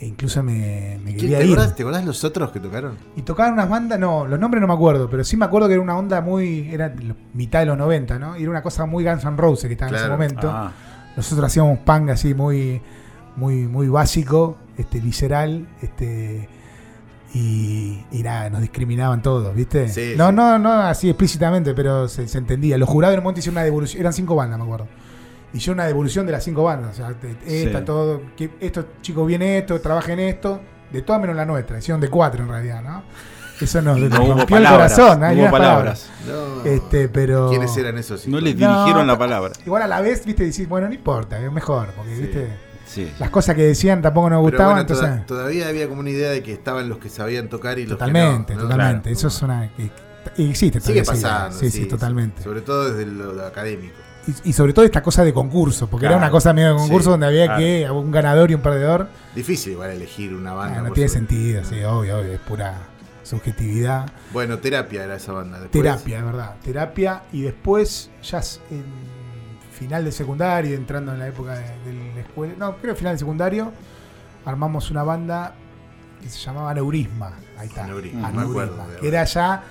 e 0.00 0.06
incluso 0.06 0.42
me, 0.42 0.98
me 1.04 1.10
¿Quién- 1.10 1.16
quería 1.18 1.38
¿Te 1.38 1.44
ir. 1.46 1.52
acordás, 1.52 1.76
¿Te 1.76 1.82
acordás 1.82 2.04
los 2.06 2.24
otros 2.24 2.50
que 2.52 2.58
tocaron? 2.58 2.96
Y 3.16 3.22
tocaban 3.22 3.52
unas 3.52 3.68
bandas, 3.68 3.98
no, 4.00 4.26
los 4.26 4.40
nombres 4.40 4.60
no 4.62 4.66
me 4.66 4.72
acuerdo, 4.74 5.08
pero 5.10 5.22
sí 5.24 5.36
me 5.36 5.44
acuerdo 5.44 5.68
que 5.68 5.74
era 5.74 5.82
una 5.82 5.96
onda 5.96 6.20
muy, 6.22 6.70
era 6.72 6.92
mitad 7.34 7.60
de 7.60 7.66
los 7.66 7.76
90, 7.76 8.18
¿no? 8.18 8.36
Y 8.38 8.42
era 8.42 8.50
una 8.50 8.62
cosa 8.62 8.86
muy 8.86 9.04
Guns 9.04 9.24
N' 9.24 9.36
Roses 9.36 9.66
que 9.68 9.74
estaba 9.74 9.90
en 9.90 9.96
ese 9.98 10.08
momento. 10.08 10.50
Ah, 10.50 10.72
Nosotros 11.16 11.46
hacíamos 11.46 11.78
punk 11.80 12.08
así 12.10 12.32
muy, 12.34 12.80
muy, 13.36 13.66
muy 13.68 13.88
básico, 13.88 14.56
este, 14.78 15.00
visceral, 15.00 15.68
este, 15.82 16.48
y, 17.34 18.02
y 18.10 18.22
nada, 18.22 18.50
nos 18.50 18.60
discriminaban 18.62 19.22
todos, 19.22 19.54
¿viste? 19.54 19.88
Sí, 19.88 20.14
no, 20.16 20.30
sí. 20.30 20.34
no, 20.34 20.58
no 20.58 20.72
así 20.72 21.08
explícitamente, 21.10 21.74
pero 21.74 22.08
se, 22.08 22.26
se 22.26 22.38
entendía. 22.38 22.76
Los 22.78 22.88
jurados 22.88 23.14
en 23.14 23.20
un 23.20 23.24
momento 23.24 23.40
hicieron 23.40 23.56
una 23.56 23.64
devolución, 23.64 24.00
eran 24.00 24.12
cinco 24.12 24.34
bandas, 24.34 24.58
me 24.58 24.64
acuerdo. 24.64 24.88
Hicieron 25.52 25.76
una 25.78 25.86
devolución 25.86 26.26
de 26.26 26.32
las 26.32 26.44
cinco 26.44 26.62
bandas, 26.64 26.92
o 26.92 26.94
sea, 26.94 27.10
esta, 27.10 27.78
Sí. 27.80 27.84
todo, 27.84 28.22
que 28.36 28.50
estos 28.60 28.84
chicos 29.02 29.26
viene 29.26 29.58
esto, 29.58 29.80
trabajen 29.80 30.20
esto, 30.20 30.60
de 30.92 31.02
todas 31.02 31.20
menos 31.20 31.34
la 31.36 31.44
nuestra, 31.44 31.78
hicieron 31.78 32.00
de 32.00 32.08
cuatro 32.08 32.42
en 32.44 32.48
realidad, 32.50 32.82
¿no? 32.82 33.02
Eso 33.60 33.82
nos, 33.82 33.98
nos 33.98 34.10
no 34.10 34.24
hubo 34.24 34.34
rompió 34.38 34.56
el 34.56 34.62
palabras. 34.62 34.94
corazón, 34.94 35.20
no 35.20 35.26
¿eh? 35.26 35.32
Hubo 35.34 35.40
unas 35.40 35.52
palabras. 35.52 36.10
No. 36.26 36.64
Este, 36.64 37.08
pero. 37.08 37.50
¿Quiénes 37.50 37.76
eran 37.76 37.98
esos? 37.98 38.26
No 38.26 38.40
les 38.40 38.56
No, 38.56 38.72
dirigieron 38.72 39.06
la 39.06 39.18
palabra. 39.18 39.52
Igual 39.66 39.82
a 39.82 39.86
la 39.86 40.00
vez, 40.00 40.24
viste, 40.24 40.44
decís, 40.44 40.66
bueno, 40.68 40.88
no 40.88 40.94
importa, 40.94 41.38
es 41.38 41.52
mejor, 41.52 41.88
porque, 41.96 42.14
Sí. 42.16 42.22
viste, 42.22 42.48
Sí. 42.86 43.12
las 43.18 43.28
cosas 43.30 43.54
que 43.56 43.62
decían 43.62 44.00
tampoco 44.02 44.30
nos 44.30 44.40
gustaban, 44.40 44.72
bueno, 44.76 44.86
toda- 44.86 45.00
entonces. 45.08 45.26
todavía 45.26 45.68
había 45.68 45.88
como 45.88 46.00
una 46.00 46.10
idea 46.10 46.30
de 46.30 46.42
que 46.42 46.52
estaban 46.54 46.88
los 46.88 46.98
que 46.98 47.08
sabían 47.10 47.48
tocar 47.48 47.78
y 47.78 47.82
los 47.82 47.98
Totalmente, 47.98 48.54
que 48.54 48.56
no. 48.56 48.62
¿no? 48.62 48.68
totalmente. 48.70 49.10
Claro. 49.10 49.18
Eso 49.18 49.28
es 49.28 49.42
una. 49.42 49.70
Que, 49.76 49.90
y 50.42 50.50
existe 50.50 50.80
Sigue 50.80 51.04
pasando. 51.04 51.56
Sí, 51.58 51.70
sí, 51.70 51.86
totalmente. 51.86 52.42
Sobre 52.42 52.62
todo 52.62 52.90
desde 52.92 53.10
lo, 53.10 53.32
lo 53.34 53.44
académico. 53.46 53.94
Y, 54.26 54.50
y 54.50 54.52
sobre 54.52 54.72
todo 54.72 54.84
esta 54.84 55.02
cosa 55.02 55.24
de 55.24 55.32
concurso, 55.32 55.88
porque 55.88 56.06
era 56.06 56.16
una 56.16 56.30
cosa 56.30 56.52
medio 56.52 56.74
de 56.74 56.76
concurso 56.76 57.04
sí, 57.04 57.10
donde 57.10 57.26
había 57.26 57.46
claro. 57.46 57.60
que 57.60 57.90
un 57.90 58.10
ganador 58.10 58.50
y 58.50 58.54
un 58.54 58.60
perdedor. 58.60 59.08
Difícil 59.34 59.72
igual 59.72 59.90
elegir 59.90 60.34
una 60.34 60.52
banda. 60.52 60.82
no 60.82 60.92
tiene 60.92 61.08
sentido, 61.08 61.64
sí, 61.64 61.82
obvio, 61.82 62.18
obvio, 62.18 62.32
es 62.32 62.40
pura 62.40 62.78
subjetividad. 63.22 64.10
Bueno, 64.32 64.58
terapia 64.58 65.04
era 65.04 65.16
esa 65.16 65.32
banda. 65.32 65.60
Después, 65.60 65.82
Terapia, 65.82 66.18
es 66.18 66.24
verdad. 66.24 66.56
Terapia 66.62 67.22
y 67.32 67.42
después, 67.42 68.10
ya 68.22 68.40
en 68.70 68.84
final 69.72 70.04
de 70.04 70.12
secundario, 70.12 70.76
entrando 70.76 71.12
en 71.12 71.18
la 71.18 71.28
época 71.28 71.54
de, 71.54 71.92
de 71.92 72.14
la 72.14 72.20
escuela, 72.20 72.54
no, 72.58 72.76
creo 72.76 72.94
final 72.94 73.14
de 73.14 73.18
secundario, 73.18 73.72
armamos 74.44 74.90
una 74.90 75.02
banda 75.02 75.54
que 76.20 76.28
se 76.28 76.38
llamaba 76.38 76.70
Aneurisma. 76.70 77.32
Ahí 77.58 77.68
está. 77.68 77.84
Aneurisma, 77.84 78.30
me 78.30 78.42
acuerdo, 78.42 78.76
que 79.00 79.08
era 79.08 79.24
ya, 79.24 79.62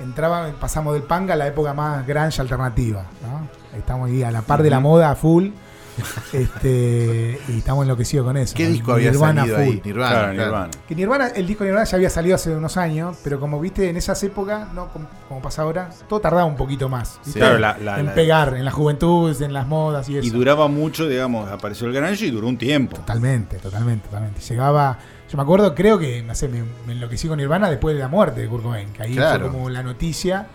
entraba, 0.00 0.50
pasamos 0.60 0.94
del 0.94 1.02
punk 1.02 1.30
a 1.30 1.36
la 1.36 1.46
época 1.46 1.72
más 1.74 2.06
grunge 2.06 2.40
alternativa. 2.40 3.04
¿no? 3.22 3.38
Ahí 3.72 3.78
Estamos 3.78 4.08
ahí 4.10 4.22
a 4.22 4.30
la 4.30 4.42
par 4.42 4.62
de 4.62 4.70
la 4.70 4.80
moda 4.80 5.10
a 5.10 5.14
full. 5.14 5.48
este, 6.32 7.38
y 7.48 7.58
estamos 7.58 7.82
enloquecidos 7.84 8.24
con 8.26 8.36
eso. 8.38 8.54
¿Qué 8.56 8.66
disco 8.66 8.92
había 8.92 9.10
Nirvana 9.10 9.42
salido 9.42 9.56
full. 9.58 9.64
ahí? 9.74 9.82
Nirvana. 9.84 10.10
Claro, 10.10 10.32
claro. 10.34 10.44
Nirvana. 10.50 10.70
Que 10.88 10.94
Nirvana, 10.94 11.28
el 11.28 11.46
disco 11.46 11.64
de 11.64 11.70
Nirvana 11.70 11.84
ya 11.86 11.96
había 11.96 12.10
salido 12.10 12.34
hace 12.34 12.54
unos 12.56 12.76
años, 12.78 13.18
pero 13.22 13.38
como 13.38 13.60
viste, 13.60 13.90
en 13.90 13.96
esas 13.98 14.22
épocas, 14.22 14.72
no 14.72 14.88
como, 14.92 15.06
como 15.28 15.42
pasa 15.42 15.62
ahora, 15.62 15.90
todo 16.08 16.20
tardaba 16.20 16.44
un 16.46 16.56
poquito 16.56 16.88
más. 16.88 17.20
Claro, 17.34 17.58
la- 17.58 17.76
la- 17.78 18.00
en 18.00 18.06
la- 18.06 18.14
pegar, 18.14 18.54
en 18.56 18.64
la 18.64 18.70
juventud, 18.70 19.40
en 19.42 19.52
las 19.52 19.66
modas 19.66 20.08
y 20.08 20.16
eso. 20.18 20.26
Y 20.26 20.30
duraba 20.30 20.66
mucho, 20.68 21.06
digamos, 21.06 21.50
apareció 21.50 21.86
el 21.86 21.92
grunge 21.92 22.26
y 22.26 22.30
duró 22.30 22.48
un 22.48 22.56
tiempo. 22.58 22.96
Totalmente, 22.96 23.58
totalmente, 23.58 24.06
totalmente. 24.06 24.40
Llegaba, 24.40 24.98
yo 25.32 25.36
me 25.38 25.42
acuerdo, 25.44 25.74
creo 25.74 25.98
que, 25.98 26.22
no 26.22 26.34
sé, 26.34 26.46
me, 26.48 26.62
me 26.86 26.92
enloquecí 26.92 27.26
con 27.26 27.38
Nirvana 27.38 27.70
después 27.70 27.96
de 27.96 28.02
la 28.02 28.08
muerte 28.08 28.42
de 28.42 28.48
Kurt 28.48 28.62
Cobain, 28.64 28.92
que 28.92 29.02
ahí 29.02 29.14
Claro. 29.14 29.46
fue 29.46 29.52
como 29.52 29.70
la 29.70 29.82
noticia 29.82 30.46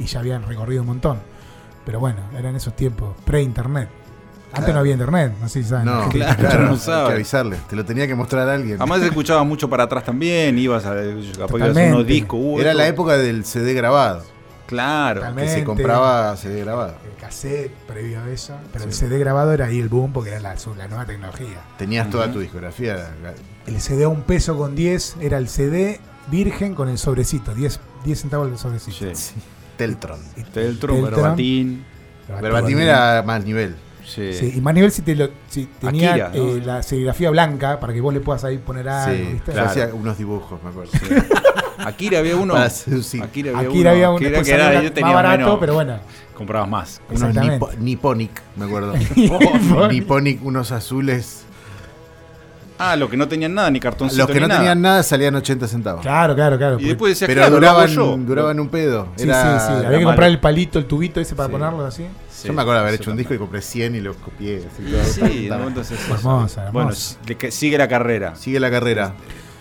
y 0.00 0.06
ya 0.06 0.18
habían 0.18 0.42
recorrido 0.42 0.82
un 0.82 0.88
montón. 0.88 1.20
Pero 1.84 2.00
bueno, 2.00 2.18
eran 2.36 2.56
esos 2.56 2.74
tiempos, 2.74 3.14
pre-internet. 3.24 3.88
Antes 4.48 4.64
Claro. 4.64 4.72
no 4.74 4.80
había 4.80 4.92
internet, 4.94 5.32
no 5.40 5.48
sé 5.48 5.62
si 5.62 5.68
saben. 5.68 5.84
No, 5.86 6.08
claro, 6.10 6.32
escucha- 6.32 6.58
no 6.58 6.70
hay 6.72 6.76
sabe. 6.78 7.08
que 7.08 7.14
avisarle. 7.14 7.56
Te 7.68 7.76
lo 7.76 7.84
tenía 7.84 8.08
que 8.08 8.14
mostrar 8.16 8.48
a 8.48 8.54
alguien. 8.54 8.76
Además 8.80 9.02
escuchaba 9.02 9.44
mucho 9.44 9.70
para 9.70 9.84
atrás 9.84 10.02
también, 10.02 10.58
ibas 10.58 10.84
a, 10.86 10.94
capaz 11.38 11.58
ibas 11.58 11.76
a 11.76 11.80
unos 11.94 12.06
discos. 12.06 12.40
uh, 12.42 12.58
Era 12.60 12.74
la 12.74 12.88
época 12.88 13.16
del 13.18 13.44
CD 13.44 13.74
grabado. 13.74 14.24
Claro. 14.66 15.20
Totalmente. 15.20 15.52
Que 15.52 15.58
se 15.60 15.64
compraba 15.64 16.36
CD 16.36 16.62
grabado. 16.64 16.94
El 17.04 17.20
cassette 17.20 17.70
previo 17.86 18.20
a 18.20 18.28
eso, 18.30 18.54
pero 18.72 18.84
el 18.86 18.92
Sí. 18.92 19.00
CD 19.06 19.18
grabado 19.20 19.52
era 19.52 19.66
ahí 19.66 19.78
el 19.78 19.88
boom 19.88 20.12
porque 20.12 20.30
era 20.30 20.40
la, 20.40 20.56
la 20.76 20.88
nueva 20.88 21.04
tecnología. 21.06 21.60
Tenías 21.78 22.10
toda 22.10 22.32
tu 22.32 22.40
discografía. 22.40 22.96
El 23.66 23.80
CD 23.80 24.04
a 24.04 24.08
un 24.08 24.22
peso 24.22 24.56
con 24.56 24.74
10 24.76 25.16
era 25.20 25.38
el 25.38 25.48
CD 25.48 26.00
virgen 26.30 26.74
con 26.74 26.88
el 26.88 26.98
sobrecito, 26.98 27.54
10, 27.54 27.80
10 28.04 28.20
centavos 28.20 28.50
el 28.50 28.58
sobrecito. 28.58 28.96
Sí. 29.14 29.34
Teltron. 29.76 30.18
Y- 30.36 30.42
Teltron, 30.44 30.96
Teltron, 31.02 31.02
Verbatim. 31.22 31.82
Verbatim 32.40 32.78
era 32.78 33.22
más 33.24 33.44
nivel. 33.44 33.76
Sí. 34.04 34.32
Sí, 34.34 34.52
y 34.56 34.60
más 34.60 34.72
nivel 34.72 34.92
si, 34.92 35.02
te 35.02 35.16
lo, 35.16 35.28
si 35.48 35.66
tenía 35.80 36.10
Akira, 36.12 36.28
¿no? 36.32 36.34
eh, 36.56 36.62
la 36.64 36.82
serigrafía 36.84 37.28
blanca 37.30 37.80
para 37.80 37.92
que 37.92 38.00
vos 38.00 38.14
le 38.14 38.20
puedas 38.20 38.44
ahí 38.44 38.58
poner 38.58 38.88
algo, 38.88 39.16
Sí, 39.16 39.32
¿viste? 39.32 39.46
yo 39.48 39.52
claro. 39.52 39.68
hacía 39.70 39.90
unos 39.92 40.16
dibujos, 40.16 40.62
me 40.62 40.70
acuerdo. 40.70 40.92
Akira 41.78 42.20
había 42.20 42.36
uno. 42.36 42.54
Seducir. 42.70 43.20
Akira 43.22 43.50
había 43.58 43.68
Aquí 43.68 43.80
uno. 43.80 43.90
había 43.90 44.10
un 44.10 44.18
que 44.20 44.26
era, 44.28 44.30
después 44.38 44.48
que 44.48 44.54
era- 44.54 44.64
salía 44.66 44.82
yo 44.82 44.92
tenía 44.92 45.06
más 45.12 45.14
barato, 45.16 45.38
menos, 45.44 45.56
pero 45.58 45.74
bueno. 45.74 45.98
comprabas 46.36 46.68
más. 46.70 47.00
Unos 47.10 47.34
Nipponic, 47.80 48.30
me 48.56 48.64
acuerdo. 48.66 48.94
Nipponic, 49.90 50.44
unos 50.44 50.70
azules. 50.70 51.42
Ah, 52.78 52.94
los 52.96 53.08
que 53.08 53.16
no 53.16 53.26
tenían 53.26 53.54
nada, 53.54 53.70
ni 53.70 53.80
cartoncito 53.80 54.18
Los 54.22 54.26
que 54.28 54.34
ni 54.34 54.40
no 54.40 54.48
nada. 54.48 54.60
tenían 54.60 54.82
nada 54.82 55.02
salían 55.02 55.34
80 55.34 55.66
centavos. 55.66 56.02
Claro, 56.02 56.34
claro, 56.34 56.58
claro. 56.58 56.78
Y 56.78 56.84
después 56.88 57.12
decías, 57.12 57.26
Pero 57.28 57.40
claro, 57.40 57.58
lo 57.60 57.66
hago 57.68 57.80
duraban, 57.86 57.88
yo. 57.94 58.16
duraban 58.26 58.60
un 58.60 58.68
pedo. 58.68 59.08
Sí, 59.16 59.24
Era- 59.24 59.58
sí, 59.58 59.66
sí. 59.66 59.72
era 59.72 59.76
Había 59.88 59.90
que 59.90 60.04
malo. 60.04 60.06
comprar 60.08 60.28
el 60.30 60.40
palito, 60.40 60.78
el 60.78 60.84
tubito 60.86 61.20
ese 61.20 61.34
para 61.34 61.46
Sí. 61.48 61.52
ponerlo 61.52 61.86
así. 61.86 62.06
Sí, 62.30 62.48
Yo 62.48 62.52
me 62.54 62.60
acuerdo 62.60 62.80
de 62.80 62.82
haber 62.88 62.94
eso 62.94 63.02
hecho 63.04 63.10
un 63.12 63.16
disco 63.16 63.32
y 63.34 63.38
compré 63.38 63.62
100 63.62 63.94
y 63.94 64.00
los 64.00 64.16
copié. 64.16 64.58
así, 64.58 64.90
todo. 65.18 65.28
Sí, 65.28 65.46
no, 65.48 65.68
entonces 65.68 65.98
eso. 65.98 66.14
Hermosa, 66.14 66.60
hermosa. 66.66 66.70
Bueno, 66.72 66.90
s- 66.90 67.16
le 67.26 67.36
que- 67.36 67.50
sigue 67.50 67.78
la 67.78 67.88
carrera. 67.88 68.34
Sigue 68.36 68.60
la 68.60 68.70
carrera. 68.70 69.14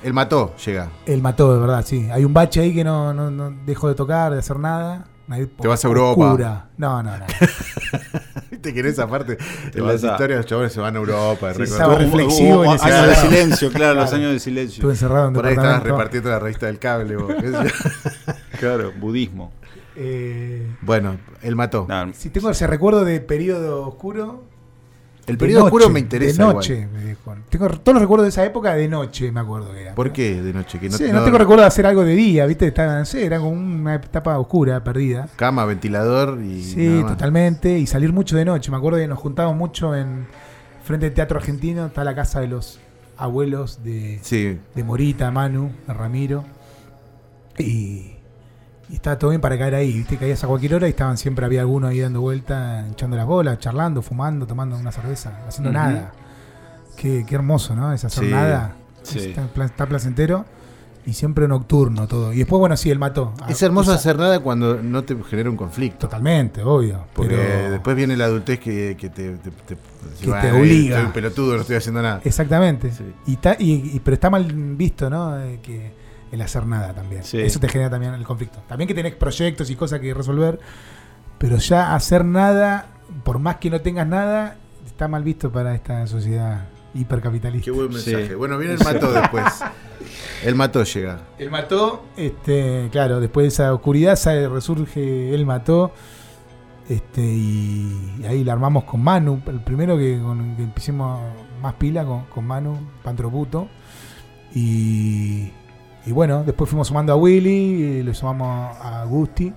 El 0.03 0.13
mató, 0.13 0.53
llega. 0.65 0.89
Él 1.05 1.21
mató, 1.21 1.53
de 1.53 1.59
verdad, 1.61 1.83
sí. 1.87 2.09
Hay 2.11 2.25
un 2.25 2.33
bache 2.33 2.59
ahí 2.61 2.75
que 2.75 2.83
no, 2.83 3.13
no, 3.13 3.31
no 3.31 3.51
dejo 3.65 3.87
de 3.87 3.95
tocar, 3.95 4.33
de 4.33 4.39
hacer 4.39 4.59
nada. 4.59 5.05
Una 5.27 5.37
Te 5.37 5.67
vas 5.67 5.83
a 5.83 5.87
Europa. 5.87 6.25
oscura. 6.25 6.69
No, 6.77 7.01
no, 7.01 7.17
no. 7.17 7.25
Viste 8.51 8.73
que 8.73 8.79
en 8.79 8.85
esa 8.85 9.07
parte, 9.07 9.37
Te 9.71 9.79
en 9.79 9.87
las 9.87 10.03
a- 10.03 10.11
historias 10.11 10.37
los 10.37 10.45
chavales 10.45 10.71
se 10.73 10.79
van 10.79 10.95
a 10.95 10.99
Europa. 10.99 11.53
Sí, 11.53 11.63
estaba 11.63 11.95
reflexivo 11.95 12.61
años 12.63 12.81
de 13.07 13.15
silencio, 13.15 13.71
claro, 13.71 14.01
los 14.01 14.13
años 14.13 14.31
de 14.33 14.39
silencio. 14.39 14.75
Estuve 14.81 14.91
encerrado 14.93 15.27
en 15.29 15.33
Por 15.33 15.45
ahí 15.47 15.53
estabas 15.53 15.83
repartiendo 15.83 16.29
la 16.29 16.39
revista 16.39 16.67
del 16.67 16.79
cable. 16.79 17.15
vos. 17.15 17.33
Claro, 18.59 18.93
budismo. 18.97 19.51
Eh, 19.97 20.75
bueno, 20.81 21.17
el 21.41 21.55
mató. 21.55 21.85
No, 21.89 22.13
si 22.13 22.29
tengo 22.29 22.49
ese 22.49 22.67
recuerdo 22.67 23.03
de 23.03 23.19
periodo 23.19 23.87
oscuro. 23.87 24.43
El 25.27 25.37
periodo 25.37 25.65
oscuro 25.65 25.89
me 25.89 25.99
interesa. 25.99 26.43
De 26.43 26.49
igual. 26.49 26.55
noche, 26.55 26.87
me 26.93 27.03
dijo. 27.03 27.35
Tengo 27.49 27.69
todos 27.69 27.93
los 27.95 28.01
recuerdos 28.01 28.25
de 28.25 28.29
esa 28.29 28.45
época 28.45 28.75
de 28.75 28.87
noche, 28.87 29.31
me 29.31 29.39
acuerdo 29.39 29.73
que 29.73 29.81
era. 29.81 29.95
¿Por 29.95 30.11
qué 30.11 30.41
de 30.41 30.53
noche? 30.53 30.79
Que 30.79 30.89
No, 30.89 30.97
no, 31.13 31.23
tengo 31.23 31.37
recuerdo 31.37 31.61
de 31.61 31.67
hacer 31.67 31.85
algo 31.85 32.03
de 32.03 32.15
día, 32.15 32.45
¿viste? 32.45 32.67
Estaba, 32.67 32.99
no 32.99 33.05
sé, 33.05 33.25
era 33.25 33.39
como 33.39 33.51
una 33.51 33.95
etapa 33.95 34.37
oscura, 34.37 34.83
perdida. 34.83 35.27
Cama, 35.35 35.65
ventilador 35.65 36.39
y. 36.41 36.63
Sí, 36.63 37.03
totalmente. 37.07 37.77
Y 37.77 37.87
salir 37.87 38.13
mucho 38.13 38.35
de 38.37 38.45
noche. 38.45 38.71
Me 38.71 38.77
acuerdo 38.77 38.99
que 38.99 39.07
nos 39.07 39.19
juntábamos 39.19 39.57
mucho 39.57 39.95
en 39.95 40.27
frente 40.83 41.07
al 41.07 41.13
Teatro 41.13 41.39
Argentino. 41.39 41.87
Está 41.87 42.03
la 42.03 42.15
casa 42.15 42.39
de 42.41 42.47
los 42.47 42.79
abuelos 43.17 43.83
de, 43.83 44.19
Sí, 44.21 44.59
de 44.75 44.83
Morita, 44.83 45.31
Manu, 45.31 45.71
de 45.87 45.93
Ramiro. 45.93 46.45
Y, 47.57 48.14
y 48.89 48.95
estaba 48.95 49.17
todo 49.17 49.29
bien 49.31 49.41
para 49.41 49.57
caer 49.57 49.75
ahí. 49.75 49.91
Viste, 49.93 50.17
caías 50.17 50.43
a 50.43 50.47
cualquier 50.47 50.75
hora 50.75 50.87
y 50.87 50.91
estaban 50.91 51.17
siempre, 51.17 51.45
había 51.45 51.61
alguno 51.61 51.87
ahí 51.87 51.99
dando 51.99 52.21
vuelta, 52.21 52.87
echando 52.91 53.17
las 53.17 53.25
bolas, 53.25 53.59
charlando, 53.59 54.01
fumando, 54.01 54.45
tomando 54.45 54.77
una 54.77 54.91
cerveza, 54.91 55.39
haciendo 55.47 55.71
nada. 55.71 56.11
Qué, 56.95 57.25
qué 57.27 57.35
hermoso, 57.35 57.75
¿no? 57.75 57.91
Es 57.93 58.05
hacer 58.05 58.25
Sí, 58.25 58.31
nada. 58.31 58.75
sí. 59.03 59.19
Está, 59.19 59.47
pla- 59.47 59.65
está 59.65 59.85
placentero. 59.87 60.45
Y 61.07 61.13
siempre 61.13 61.47
nocturno 61.47 62.07
todo. 62.07 62.33
Y 62.33 62.37
después, 62.39 62.59
bueno, 62.59 62.75
sí, 62.75 62.89
él 62.89 62.97
mató. 62.97 63.31
es 63.47 63.61
hermoso 63.61 63.91
Esa- 63.91 63.99
hacer 63.99 64.17
nada 64.17 64.39
cuando 64.39 64.81
no 64.81 65.03
te 65.03 65.15
genera 65.29 65.51
un 65.51 65.55
conflicto. 65.55 65.99
Totalmente, 66.07 66.63
obvio. 66.63 67.05
Porque 67.13 67.35
pero- 67.35 67.71
después 67.73 67.95
viene 67.95 68.17
la 68.17 68.25
adultez 68.25 68.59
que, 68.59 68.97
que 68.99 69.09
te, 69.11 69.33
te, 69.37 69.51
te- 69.51 69.77
Que 70.19 70.33
"Ay, 70.33 70.41
te 70.41 70.51
obliga". 70.51 70.97
Soy 70.97 71.05
un 71.05 71.11
pelotudo, 71.11 71.53
no 71.57 71.61
estoy 71.61 71.75
haciendo 71.75 72.01
nada. 72.01 72.21
Exactamente. 72.23 72.91
Sí. 72.91 73.03
Y, 73.27 73.33
y- 73.63 73.91
y- 73.97 73.99
pero 74.03 74.15
está 74.15 74.31
mal 74.31 74.45
visto, 74.51 75.07
¿no? 75.07 75.39
Eh, 75.39 75.59
que 75.61 75.91
el 76.35 76.41
hacer 76.41 76.65
nada 76.65 76.93
también. 76.93 77.23
Sí. 77.23 77.39
Eso 77.41 77.59
te 77.59 77.67
genera 77.67 77.89
también 77.89 78.13
el 78.13 78.23
conflicto. 78.23 78.59
También 78.67 78.87
que 78.87 78.93
tenés 78.93 79.15
proyectos 79.15 79.69
y 79.69 79.75
cosas 79.75 79.99
que 79.99 80.13
resolver, 80.13 80.59
pero 81.37 81.57
ya 81.57 81.95
hacer 81.95 82.23
nada, 82.23 82.87
por 83.23 83.39
más 83.39 83.57
que 83.57 83.69
no 83.69 83.81
tengas 83.81 84.07
nada, 84.07 84.57
está 84.85 85.07
mal 85.07 85.23
visto 85.23 85.51
para 85.51 85.73
esta 85.75 86.05
sociedad 86.07 86.65
hipercapitalista. 86.93 87.65
Qué 87.65 87.71
buen 87.71 87.91
Sí. 87.93 88.11
mensaje. 88.11 88.35
Bueno, 88.35 88.57
viene 88.57 88.75
el 88.75 88.83
mató 88.83 89.11
después. 89.11 89.45
El 90.43 90.53
mató 90.55 90.83
llega. 90.83 91.21
Él 91.39 91.49
mató, 91.49 92.05
este, 92.15 92.89
claro, 92.91 93.19
después 93.19 93.45
de 93.45 93.47
esa 93.47 93.73
oscuridad 93.73 94.15
sale, 94.15 94.47
resurge, 94.47 95.33
él 95.33 95.45
mató. 95.45 95.91
Este, 96.87 97.21
y, 97.21 98.17
y 98.21 98.25
ahí 98.25 98.43
la 98.43 98.53
armamos 98.53 98.83
con 98.83 99.01
Manu, 99.01 99.41
el 99.47 99.59
primero 99.61 99.97
que, 99.97 100.19
con, 100.21 100.55
que 100.55 100.63
empecemos 100.63 101.19
más 101.61 101.73
pila 101.75 102.05
con, 102.05 102.25
con 102.25 102.45
Manu, 102.45 102.77
Pantroputo. 103.03 103.67
Y, 104.53 105.51
y 106.05 106.11
bueno, 106.11 106.43
después 106.43 106.69
fuimos 106.69 106.87
sumando 106.87 107.13
a 107.13 107.15
Willy, 107.15 107.51
y 107.99 108.03
le 108.03 108.13
sumamos 108.13 108.77
a 108.79 109.03
Gusti. 109.05 109.53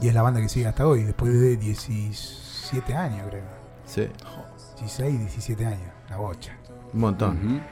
Y 0.00 0.08
es 0.08 0.14
la 0.14 0.22
banda 0.22 0.40
que 0.40 0.48
sigue 0.48 0.66
hasta 0.66 0.86
hoy, 0.86 1.04
después 1.04 1.32
de 1.32 1.56
17 1.56 2.94
años, 2.94 3.26
creo. 3.28 3.44
Sí. 3.86 4.08
16, 4.78 5.18
17 5.18 5.66
años, 5.66 5.90
la 6.08 6.16
bocha. 6.16 6.56
Un 6.92 7.00
montón. 7.00 7.62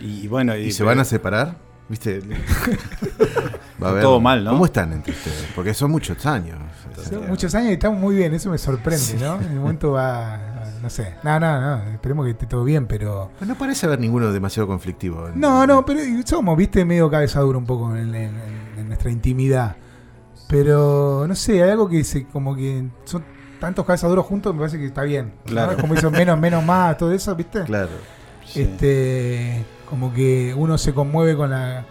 Y 0.00 0.28
bueno, 0.28 0.56
¿Y 0.56 0.72
se 0.72 0.84
van 0.84 0.98
a 1.00 1.04
separar? 1.04 1.56
¿Viste? 1.88 2.20
Va 3.82 3.98
a 3.98 4.00
Todo 4.00 4.20
mal, 4.20 4.44
¿no? 4.44 4.52
¿Cómo 4.52 4.66
están 4.66 4.92
entre 4.92 5.12
ustedes? 5.12 5.48
Porque 5.54 5.74
son 5.74 5.90
muchos 5.90 6.24
años. 6.26 6.58
Son 7.08 7.26
muchos 7.26 7.54
años 7.54 7.70
y 7.70 7.72
estamos 7.74 7.98
muy 7.98 8.14
bien, 8.14 8.32
eso 8.34 8.50
me 8.50 8.58
sorprende, 8.58 9.14
¿no? 9.20 9.40
En 9.40 9.52
el 9.52 9.58
momento 9.58 9.92
va, 9.92 10.38
no 10.82 10.90
sé, 10.90 11.14
no, 11.22 11.38
no, 11.40 11.60
no, 11.60 11.76
esperemos 11.92 12.24
que 12.24 12.30
esté 12.32 12.46
todo 12.46 12.64
bien, 12.64 12.86
pero... 12.86 13.30
No 13.40 13.54
parece 13.56 13.86
haber 13.86 14.00
ninguno 14.00 14.32
demasiado 14.32 14.66
conflictivo. 14.66 15.28
en- 15.28 15.38
No, 15.40 15.66
no, 15.66 15.84
pero 15.84 16.00
somos, 16.24 16.56
viste, 16.56 16.84
medio 16.84 17.10
cabeza 17.10 17.40
dura 17.40 17.58
un 17.58 17.66
poco 17.66 17.94
en, 17.96 18.14
en- 18.14 18.40
en 18.78 18.86
nuestra 18.88 19.10
intimidad. 19.10 19.76
Pero, 20.48 21.26
no 21.28 21.34
sé, 21.36 21.62
hay 21.62 21.70
algo 21.70 21.88
que 21.88 22.02
se, 22.02 22.26
como 22.26 22.56
que 22.56 22.84
son 23.04 23.22
tantos 23.60 23.84
cabezas 23.86 24.10
duros 24.10 24.26
juntos, 24.26 24.52
me 24.54 24.60
parece 24.60 24.78
que 24.78 24.86
está 24.86 25.02
bien. 25.02 25.34
¿no? 25.44 25.50
Claro. 25.50 25.76
Como 25.80 25.94
dicen 25.94 26.10
menos, 26.12 26.38
menos 26.38 26.64
más, 26.64 26.96
todo 26.98 27.12
eso, 27.12 27.34
¿viste? 27.36 27.62
Claro. 27.64 27.90
Sí. 28.44 28.62
Este, 28.62 29.64
como 29.88 30.12
que 30.12 30.52
uno 30.56 30.76
se 30.76 30.92
conmueve 30.92 31.36
con 31.36 31.50
la 31.50 31.84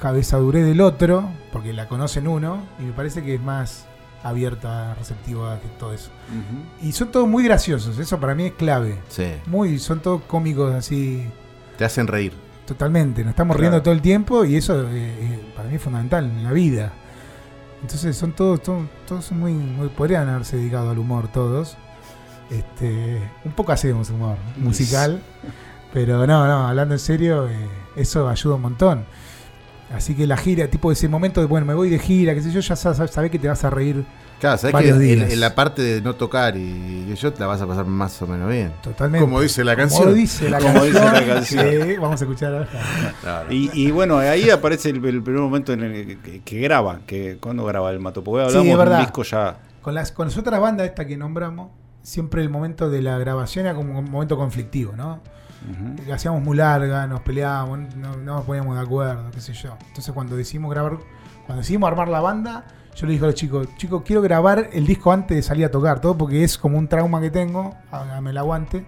cabeza 0.00 0.36
durez 0.36 0.64
del 0.64 0.80
otro, 0.80 1.28
porque 1.52 1.72
la 1.72 1.88
conocen 1.88 2.28
uno, 2.28 2.62
y 2.78 2.82
me 2.84 2.92
parece 2.92 3.24
que 3.24 3.34
es 3.34 3.42
más 3.42 3.86
abierta, 4.22 4.94
receptiva 4.94 5.58
todo 5.78 5.92
eso. 5.92 6.10
Y 6.82 6.92
son 6.92 7.08
todos 7.10 7.28
muy 7.28 7.44
graciosos, 7.44 7.98
eso 7.98 8.18
para 8.18 8.34
mí 8.34 8.44
es 8.46 8.52
clave. 8.52 8.98
Sí. 9.08 9.26
Muy, 9.46 9.78
son 9.78 10.00
todos 10.00 10.22
cómicos 10.26 10.74
así, 10.74 11.26
Te 11.76 11.84
hacen 11.84 12.06
reír. 12.06 12.32
totalmente. 12.66 13.22
Nos 13.22 13.30
estamos 13.30 13.56
Claro. 13.56 13.70
riendo 13.70 13.82
todo 13.82 13.94
el 13.94 14.02
tiempo 14.02 14.44
y 14.44 14.56
eso 14.56 14.82
eh, 14.82 14.86
eh, 14.92 15.52
para 15.56 15.68
mí 15.68 15.76
es 15.76 15.82
fundamental 15.82 16.24
en 16.24 16.44
la 16.44 16.52
vida. 16.52 16.92
Entonces 17.80 18.16
son 18.16 18.32
todos, 18.32 18.60
todos, 18.62 18.86
todos 19.06 19.24
son 19.24 19.38
muy, 19.38 19.52
muy, 19.52 19.88
podrían 19.88 20.28
haberse 20.28 20.56
dedicado 20.56 20.90
al 20.90 20.98
humor 20.98 21.28
todos. 21.28 21.76
Este, 22.50 23.20
un 23.44 23.52
poco 23.52 23.72
hacemos 23.72 24.10
humor 24.10 24.36
musical, 24.56 25.20
pero 25.92 26.26
no, 26.26 26.46
no, 26.46 26.66
hablando 26.66 26.94
en 26.94 26.98
serio, 26.98 27.46
eh, 27.48 27.54
eso 27.94 28.28
ayuda 28.28 28.54
un 28.56 28.62
montón. 28.62 29.04
Así 29.94 30.14
que 30.14 30.26
la 30.26 30.36
gira, 30.36 30.68
tipo 30.68 30.92
ese 30.92 31.08
momento 31.08 31.40
de, 31.40 31.46
bueno, 31.46 31.64
me 31.64 31.72
voy 31.74 31.88
de 31.88 31.98
gira, 31.98 32.34
qué 32.34 32.42
sé 32.42 32.50
yo, 32.50 32.60
ya 32.60 32.76
sabes, 32.76 33.10
sabés 33.10 33.30
que 33.30 33.38
te 33.38 33.48
vas 33.48 33.64
a 33.64 33.70
reír 33.70 34.04
Claro, 34.38 34.58
sabes 34.58 34.76
que 34.76 34.88
en, 34.90 34.98
días. 35.00 35.32
en 35.32 35.40
la 35.40 35.54
parte 35.54 35.82
de 35.82 36.00
no 36.02 36.14
tocar 36.14 36.56
y, 36.56 36.60
y 37.10 37.14
yo 37.16 37.32
te 37.32 37.40
la 37.40 37.46
vas 37.46 37.60
a 37.62 37.66
pasar 37.66 37.86
más 37.86 38.20
o 38.22 38.26
menos 38.26 38.48
bien. 38.50 38.70
totalmente. 38.82 39.24
Como 39.24 39.40
dice 39.40 39.64
la 39.64 39.74
Como 39.74 39.88
canción. 39.88 40.14
dice 40.14 40.48
la 40.50 40.58
Como 40.58 40.74
canción. 40.74 40.92
dice 40.92 41.04
la 41.26 41.34
canción. 41.34 41.66
Sí, 41.88 41.96
vamos 41.96 42.20
a 42.20 42.24
escuchar 42.24 42.52
ahora. 42.52 42.68
Claro. 43.22 43.52
Y, 43.52 43.70
y 43.72 43.90
bueno, 43.90 44.18
ahí 44.18 44.48
aparece 44.50 44.90
el, 44.90 45.04
el 45.04 45.22
primer 45.22 45.40
momento 45.40 45.72
en 45.72 45.82
el 45.82 46.18
que, 46.44 46.60
graba, 46.60 47.00
que 47.06 47.38
cuando 47.40 47.64
graba 47.64 47.90
el 47.90 47.98
Mato, 47.98 48.22
porque 48.22 48.42
hablamos 48.44 48.62
Sí, 48.62 48.68
es 48.70 48.76
de 48.76 48.78
un 48.78 48.78
verdad. 48.78 49.00
disco 49.00 49.22
ya. 49.24 49.56
Con 49.82 49.94
las, 49.94 50.12
con 50.12 50.28
las 50.28 50.36
otras 50.36 50.60
bandas 50.60 50.86
esta 50.86 51.04
que 51.06 51.16
nombramos, 51.16 51.70
siempre 52.02 52.42
el 52.42 52.50
momento 52.50 52.90
de 52.90 53.00
la 53.02 53.18
grabación 53.18 53.66
era 53.66 53.74
como 53.74 53.98
un 53.98 54.08
momento 54.10 54.36
conflictivo, 54.36 54.92
¿no? 54.94 55.20
La 56.06 56.14
hacíamos 56.14 56.42
muy 56.42 56.56
larga, 56.56 57.06
nos 57.06 57.20
peleábamos, 57.20 57.94
no, 57.96 58.16
no 58.16 58.36
nos 58.36 58.44
poníamos 58.44 58.76
de 58.76 58.82
acuerdo, 58.82 59.30
qué 59.30 59.40
sé 59.40 59.52
yo. 59.52 59.76
Entonces 59.88 60.14
cuando 60.14 60.36
decidimos 60.36 60.70
grabar, 60.70 60.98
cuando 61.46 61.62
decidimos 61.62 61.88
armar 61.88 62.08
la 62.08 62.20
banda, 62.20 62.66
yo 62.94 63.06
le 63.06 63.12
dije 63.12 63.24
a 63.24 63.28
los 63.28 63.34
chicos, 63.34 63.68
chicos, 63.76 64.02
quiero 64.04 64.22
grabar 64.22 64.70
el 64.72 64.86
disco 64.86 65.12
antes 65.12 65.36
de 65.36 65.42
salir 65.42 65.64
a 65.64 65.70
tocar, 65.70 66.00
todo 66.00 66.16
porque 66.16 66.42
es 66.42 66.58
como 66.58 66.78
un 66.78 66.88
trauma 66.88 67.20
que 67.20 67.30
tengo, 67.30 67.76
hágame 67.90 68.30
el 68.30 68.38
aguante. 68.38 68.84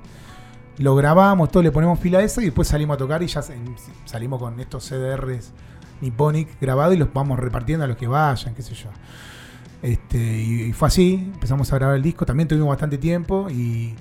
Lo 0.78 0.96
grabamos, 0.96 1.50
todo 1.50 1.62
le 1.62 1.70
ponemos 1.70 1.98
fila 1.98 2.20
a 2.20 2.22
eso 2.22 2.40
y 2.40 2.46
después 2.46 2.66
salimos 2.66 2.94
a 2.94 2.98
tocar 2.98 3.22
y 3.22 3.26
ya 3.26 3.42
salimos 4.04 4.40
con 4.40 4.58
estos 4.60 4.84
CDRs 4.88 5.52
Nipponic 6.00 6.58
grabados 6.60 6.94
y 6.94 6.98
los 6.98 7.12
vamos 7.12 7.38
repartiendo 7.38 7.84
a 7.84 7.88
los 7.88 7.96
que 7.96 8.06
vayan, 8.06 8.54
qué 8.54 8.62
sé 8.62 8.74
yo. 8.74 8.88
Este, 9.82 10.18
y 10.18 10.72
fue 10.72 10.88
así, 10.88 11.30
empezamos 11.34 11.72
a 11.72 11.76
grabar 11.76 11.96
el 11.96 12.02
disco, 12.02 12.26
también 12.26 12.48
tuvimos 12.48 12.68
bastante 12.68 12.98
tiempo 12.98 13.48
y, 13.50 13.94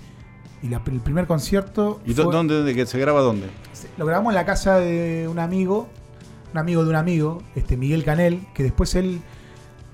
y 0.62 0.68
la- 0.70 0.82
el 0.86 1.00
primer 1.00 1.26
concierto 1.28 2.00
¿Y 2.06 2.14
fue- 2.14 2.24
dónde, 2.26 2.56
dónde 2.56 2.76
que 2.76 2.86
se 2.86 3.00
graba 3.00 3.22
dónde? 3.22 3.48
lo 3.98 4.06
grabamos 4.06 4.32
en 4.32 4.36
la 4.36 4.46
casa 4.46 4.78
de 4.80 5.28
un 5.30 5.40
amigo, 5.40 5.88
un 6.54 6.58
amigo 6.60 6.84
de 6.84 6.90
un 6.90 6.96
amigo, 6.96 7.42
este 7.56 7.78
Miguel 7.78 8.04
Canel, 8.04 8.46
que 8.54 8.64
después 8.64 8.96
él 8.96 9.22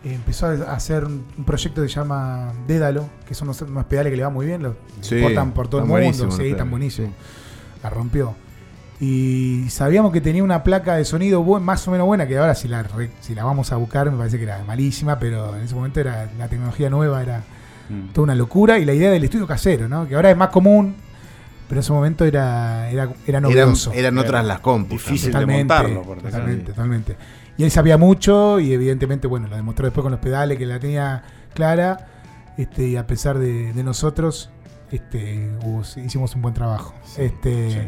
eh, 0.03 0.13
empezó 0.13 0.45
a 0.47 0.73
hacer 0.73 1.03
un 1.05 1.23
proyecto 1.45 1.81
que 1.81 1.89
se 1.89 1.95
llama 1.95 2.53
Dédalo, 2.67 3.09
que 3.27 3.33
son 3.33 3.47
unos, 3.47 3.61
unos 3.63 3.85
pedales 3.85 4.11
que 4.11 4.17
le 4.17 4.23
va 4.23 4.29
muy 4.29 4.45
bien, 4.45 4.61
los 4.63 4.75
Sí, 5.01 5.15
importan 5.15 5.51
por 5.51 5.67
todo 5.67 5.81
el 5.81 5.87
mundo, 5.87 6.29
sí, 6.31 6.53
buenísimos. 6.69 6.93
sí. 6.93 7.05
La 7.81 7.89
rompió. 7.89 8.35
Y 9.01 9.65
sabíamos 9.69 10.13
que 10.13 10.21
tenía 10.21 10.43
una 10.43 10.63
placa 10.63 10.95
de 10.95 11.03
sonido 11.05 11.43
buen- 11.43 11.63
más 11.63 11.85
o 11.87 11.91
menos 11.91 12.07
buena, 12.07 12.27
que 12.27 12.37
ahora 12.37 12.55
si 12.55 12.67
la, 12.67 12.85
si 13.19 13.35
la 13.35 13.43
vamos 13.43 13.71
a 13.71 13.75
buscar 13.75 14.09
me 14.09 14.17
parece 14.17 14.37
que 14.37 14.43
era 14.43 14.63
malísima, 14.63 15.19
pero 15.19 15.55
en 15.55 15.63
ese 15.63 15.75
momento 15.75 15.99
era 15.99 16.29
la 16.37 16.47
tecnología 16.47 16.89
nueva, 16.89 17.21
era 17.21 17.43
Mm. 17.89 18.09
toda 18.13 18.23
una 18.23 18.35
locura. 18.35 18.77
Y 18.79 18.85
la 18.85 18.93
idea 18.93 19.11
del 19.11 19.23
estudio 19.23 19.45
casero, 19.47 19.87
¿no? 19.87 20.07
que 20.07 20.15
ahora 20.15 20.31
es 20.31 20.37
más 20.37 20.49
común, 20.49 20.95
pero 21.67 21.79
en 21.79 21.83
ese 21.83 21.91
momento 21.93 22.25
era, 22.25 22.89
era, 22.89 23.03
era 23.03 23.13
Eran, 23.27 23.43
novedoso. 23.43 23.91
eran 23.93 24.17
otras 24.17 24.45
las 24.45 24.59
compus. 24.59 25.03
Difícil. 25.05 25.31
también. 25.31 25.59
de 25.59 25.73
Totalmente, 25.73 25.93
montarlo, 25.93 26.03
porque, 26.07 26.23
totalmente, 26.31 26.71
totalmente. 26.71 27.17
Y 27.57 27.63
él 27.63 27.71
sabía 27.71 27.97
mucho 27.97 28.59
y 28.59 28.73
evidentemente, 28.73 29.27
bueno, 29.27 29.47
lo 29.47 29.55
demostró 29.55 29.85
después 29.85 30.01
con 30.03 30.11
los 30.11 30.19
pedales 30.19 30.57
que 30.57 30.65
la 30.65 30.79
tenía 30.79 31.23
clara. 31.53 32.07
Este, 32.57 32.87
y 32.87 32.95
a 32.97 33.05
pesar 33.07 33.37
de, 33.39 33.73
de 33.73 33.83
nosotros, 33.83 34.49
este, 34.91 35.49
hubo- 35.63 35.81
hicimos 35.81 36.35
un 36.35 36.41
buen 36.41 36.53
trabajo. 36.53 36.93
este, 37.17 37.69
sí. 37.71 37.79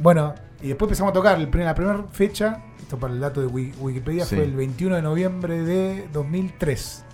Bueno, 0.00 0.34
y 0.62 0.68
después 0.68 0.88
empezamos 0.88 1.10
a 1.10 1.14
tocar 1.14 1.36
el 1.38 1.44
la 1.44 1.74
primera 1.74 2.04
fecha, 2.10 2.60
esto 2.80 2.98
para 2.98 3.12
el 3.14 3.20
dato 3.20 3.40
de 3.40 3.46
Wi- 3.46 3.72
Wikipedia, 3.78 4.24
Sí. 4.24 4.34
fue 4.36 4.44
el 4.44 4.52
21 4.54 4.96
de 4.96 5.02
noviembre 5.02 5.62
de 5.62 6.08
2003 6.12 7.04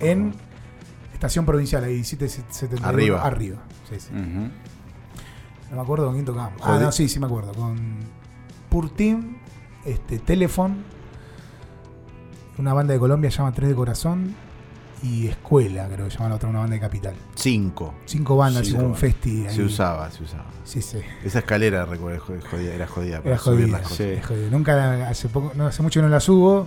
en 0.00 0.34
Estación 1.22 1.46
Provincial, 1.46 1.84
ahí 1.84 1.94
1771. 2.02 2.84
Arriba. 2.84 3.22
Arriba, 3.22 3.58
sí, 3.88 4.00
sí. 4.00 4.08
No 4.12 5.76
me 5.76 5.80
acuerdo 5.80 6.06
con 6.06 6.14
quién 6.14 6.24
tocábamos. 6.26 6.60
Ah, 6.64 6.80
no, 6.82 6.90
sí, 6.90 7.08
sí 7.08 7.20
me 7.20 7.26
acuerdo. 7.26 7.52
Con 7.52 8.00
Purtim, 8.68 9.36
este, 9.84 10.18
Telefon, 10.18 10.78
una 12.58 12.74
banda 12.74 12.92
de 12.94 12.98
Colombia 12.98 13.30
se 13.30 13.38
llama 13.38 13.52
Tres 13.52 13.68
de 13.68 13.74
Corazón 13.76 14.34
y 15.04 15.28
Escuela, 15.28 15.86
creo 15.88 16.06
que 16.06 16.10
se 16.10 16.16
llama 16.18 16.30
la 16.30 16.34
otra, 16.36 16.48
una 16.48 16.58
banda 16.58 16.74
de 16.74 16.80
Capital. 16.80 17.14
Cinco. 17.36 17.94
Cinco 18.04 18.36
bandas, 18.36 18.66
Cinco 18.66 18.82
un 18.82 18.96
festi 18.96 19.46
ahí. 19.46 19.54
Se 19.54 19.62
usaba, 19.62 20.10
se 20.10 20.24
usaba. 20.24 20.46
Sí, 20.64 20.82
sí. 20.82 20.98
Esa 21.22 21.38
escalera 21.38 21.84
recuerdo, 21.84 22.20
jodida, 22.50 22.74
era 22.74 22.88
jodida. 22.88 23.18
para 23.18 23.30
Era 23.30 23.38
subir 23.38 23.60
jodida. 23.66 23.78
las 23.78 23.82
cosas. 23.88 23.96
Sí. 23.96 24.04
es 24.12 24.26
jodida. 24.26 24.50
Nunca, 24.50 24.74
la- 24.74 25.08
hace, 25.08 25.28
poco, 25.28 25.52
no, 25.54 25.68
hace 25.68 25.82
mucho 25.84 26.00
que 26.00 26.04
no 26.04 26.08
la 26.10 26.18
subo. 26.20 26.66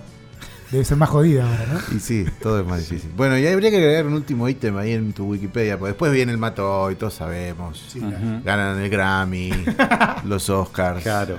Debe 0.70 0.84
ser 0.84 0.96
más 0.96 1.08
jodida 1.10 1.48
ahora, 1.48 1.66
¿no? 1.74 1.96
Y 1.96 2.00
sí, 2.00 2.26
todo 2.42 2.60
es 2.60 2.66
más 2.66 2.80
difícil. 2.80 3.10
Bueno, 3.16 3.38
y 3.38 3.46
habría 3.46 3.70
que 3.70 3.76
agregar 3.76 4.06
un 4.06 4.14
último 4.14 4.48
ítem 4.48 4.76
ahí 4.76 4.92
en 4.92 5.12
tu 5.12 5.26
Wikipedia, 5.26 5.78
porque 5.78 5.90
después 5.90 6.10
viene 6.12 6.32
el 6.32 6.38
Mato 6.38 6.90
y 6.90 6.96
todos 6.96 7.14
sabemos. 7.14 7.84
Sí, 7.88 8.00
Ganan 8.44 8.80
el 8.80 8.90
Grammy, 8.90 9.52
los 10.24 10.50
Oscars. 10.50 11.02
Claro. 11.02 11.38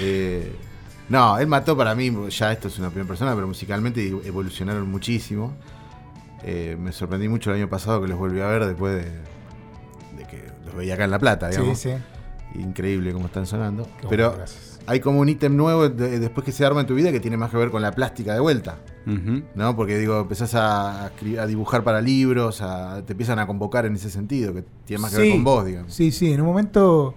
Eh, 0.00 0.52
no, 1.08 1.38
él 1.38 1.46
mató 1.46 1.76
para 1.76 1.94
mí, 1.94 2.12
ya 2.30 2.52
esto 2.52 2.68
es 2.68 2.78
una 2.78 2.88
primera 2.90 3.06
persona, 3.08 3.34
pero 3.34 3.46
musicalmente 3.46 4.06
evolucionaron 4.24 4.90
muchísimo. 4.90 5.52
Eh, 6.42 6.76
me 6.78 6.92
sorprendí 6.92 7.28
mucho 7.28 7.50
el 7.50 7.56
año 7.56 7.68
pasado 7.68 8.00
que 8.00 8.08
los 8.08 8.18
volví 8.18 8.40
a 8.40 8.46
ver 8.46 8.64
después 8.64 8.94
de, 8.96 9.10
de 10.16 10.26
que 10.28 10.44
los 10.64 10.74
veía 10.74 10.94
acá 10.94 11.04
en 11.04 11.10
La 11.10 11.18
Plata, 11.18 11.50
sí, 11.50 11.56
digamos. 11.58 11.78
sí. 11.78 11.90
Increíble 12.54 13.12
cómo 13.12 13.26
están 13.26 13.46
sonando. 13.46 13.84
Qué 13.84 13.90
bueno, 14.06 14.08
pero 14.10 14.32
gracias. 14.36 14.69
Hay 14.86 15.00
como 15.00 15.20
un 15.20 15.28
ítem 15.28 15.56
nuevo 15.56 15.88
de- 15.88 16.18
después 16.18 16.44
que 16.44 16.52
se 16.52 16.64
arma 16.64 16.80
en 16.80 16.86
tu 16.86 16.94
vida 16.94 17.12
que 17.12 17.20
tiene 17.20 17.36
más 17.36 17.50
que 17.50 17.56
ver 17.56 17.70
con 17.70 17.82
la 17.82 17.92
plástica 17.92 18.34
de 18.34 18.40
vuelta. 18.40 18.78
¿no? 19.54 19.74
Porque 19.74 19.98
digo, 19.98 20.20
empezás 20.20 20.54
a, 20.54 21.10
dibujar 21.48 21.82
para 21.82 22.00
libros, 22.00 22.60
a- 22.62 23.02
te 23.04 23.12
empiezan 23.12 23.38
a 23.38 23.46
convocar 23.46 23.86
en 23.86 23.94
ese 23.94 24.10
sentido, 24.10 24.52
que 24.54 24.64
tiene 24.84 25.02
más 25.02 25.10
que 25.12 25.18
ver 25.18 25.32
con 25.32 25.44
vos, 25.44 25.64
digamos. 25.64 25.92
Sí, 25.92 26.12
sí, 26.12 26.32
en 26.32 26.40
un 26.40 26.46
momento. 26.46 27.14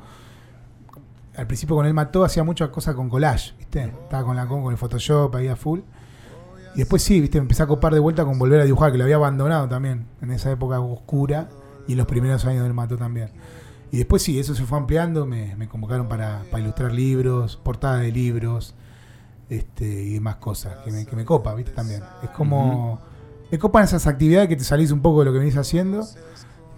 Al 1.36 1.48
principio 1.48 1.76
con 1.76 1.86
él 1.86 1.94
mató, 1.94 2.24
hacía 2.24 2.44
muchas 2.44 2.70
cosas 2.70 2.94
con 2.96 3.10
collage, 3.10 3.54
¿viste? 3.58 3.84
Estaba 3.86 4.24
con 4.24 4.36
la 4.36 4.46
con, 4.48 4.62
con 4.62 4.72
el 4.72 4.78
Photoshop 4.78 5.36
ahí 5.36 5.48
a 5.48 5.56
full. 5.56 5.80
Y 6.76 6.80
después 6.80 7.02
sí, 7.04 7.20
¿viste? 7.22 7.40
Me 7.40 7.44
empecé 7.44 7.64
a 7.64 7.68
copar 7.68 7.94
de 7.94 8.00
vuelta 8.00 8.24
con 8.24 8.38
volver 8.38 8.62
a 8.62 8.66
dibujar, 8.66 8.92
que 8.92 8.98
lo 8.98 9.04
había 9.04 9.16
abandonado 9.16 9.68
también, 9.68 10.06
en 10.22 10.32
esa 10.32 10.52
época 10.52 10.80
oscura 10.80 11.50
y 11.88 11.94
en 11.94 11.98
los 11.98 12.08
primeros 12.08 12.46
años 12.46 12.64
del 12.64 12.74
mató 12.74 12.98
también. 12.98 13.30
Y 13.94 13.98
después 13.98 14.24
sí, 14.24 14.40
eso 14.40 14.56
se 14.56 14.66
fue 14.66 14.78
ampliando, 14.78 15.26
me, 15.26 15.56
me 15.56 15.68
convocaron 15.70 16.10
para, 16.10 16.42
para 16.50 16.64
ilustrar 16.64 16.92
libros, 16.92 17.58
portadas 17.58 18.02
de 18.02 18.12
libros, 18.12 18.74
este, 19.50 19.86
y 19.86 20.16
demás 20.16 20.38
cosas, 20.38 20.78
que 20.84 20.92
me, 20.92 21.06
que 21.06 21.16
me 21.16 21.24
copa, 21.24 21.54
¿viste? 21.54 21.72
También. 21.72 22.02
Es 22.24 22.32
como. 22.32 23.00
Me 23.52 23.60
copan 23.60 23.84
esas 23.84 24.08
actividades 24.08 24.50
que 24.50 24.56
te 24.56 24.64
salís 24.64 24.90
un 24.90 25.02
poco 25.02 25.20
de 25.20 25.26
lo 25.26 25.32
que 25.32 25.38
venís 25.38 25.58
haciendo 25.58 26.04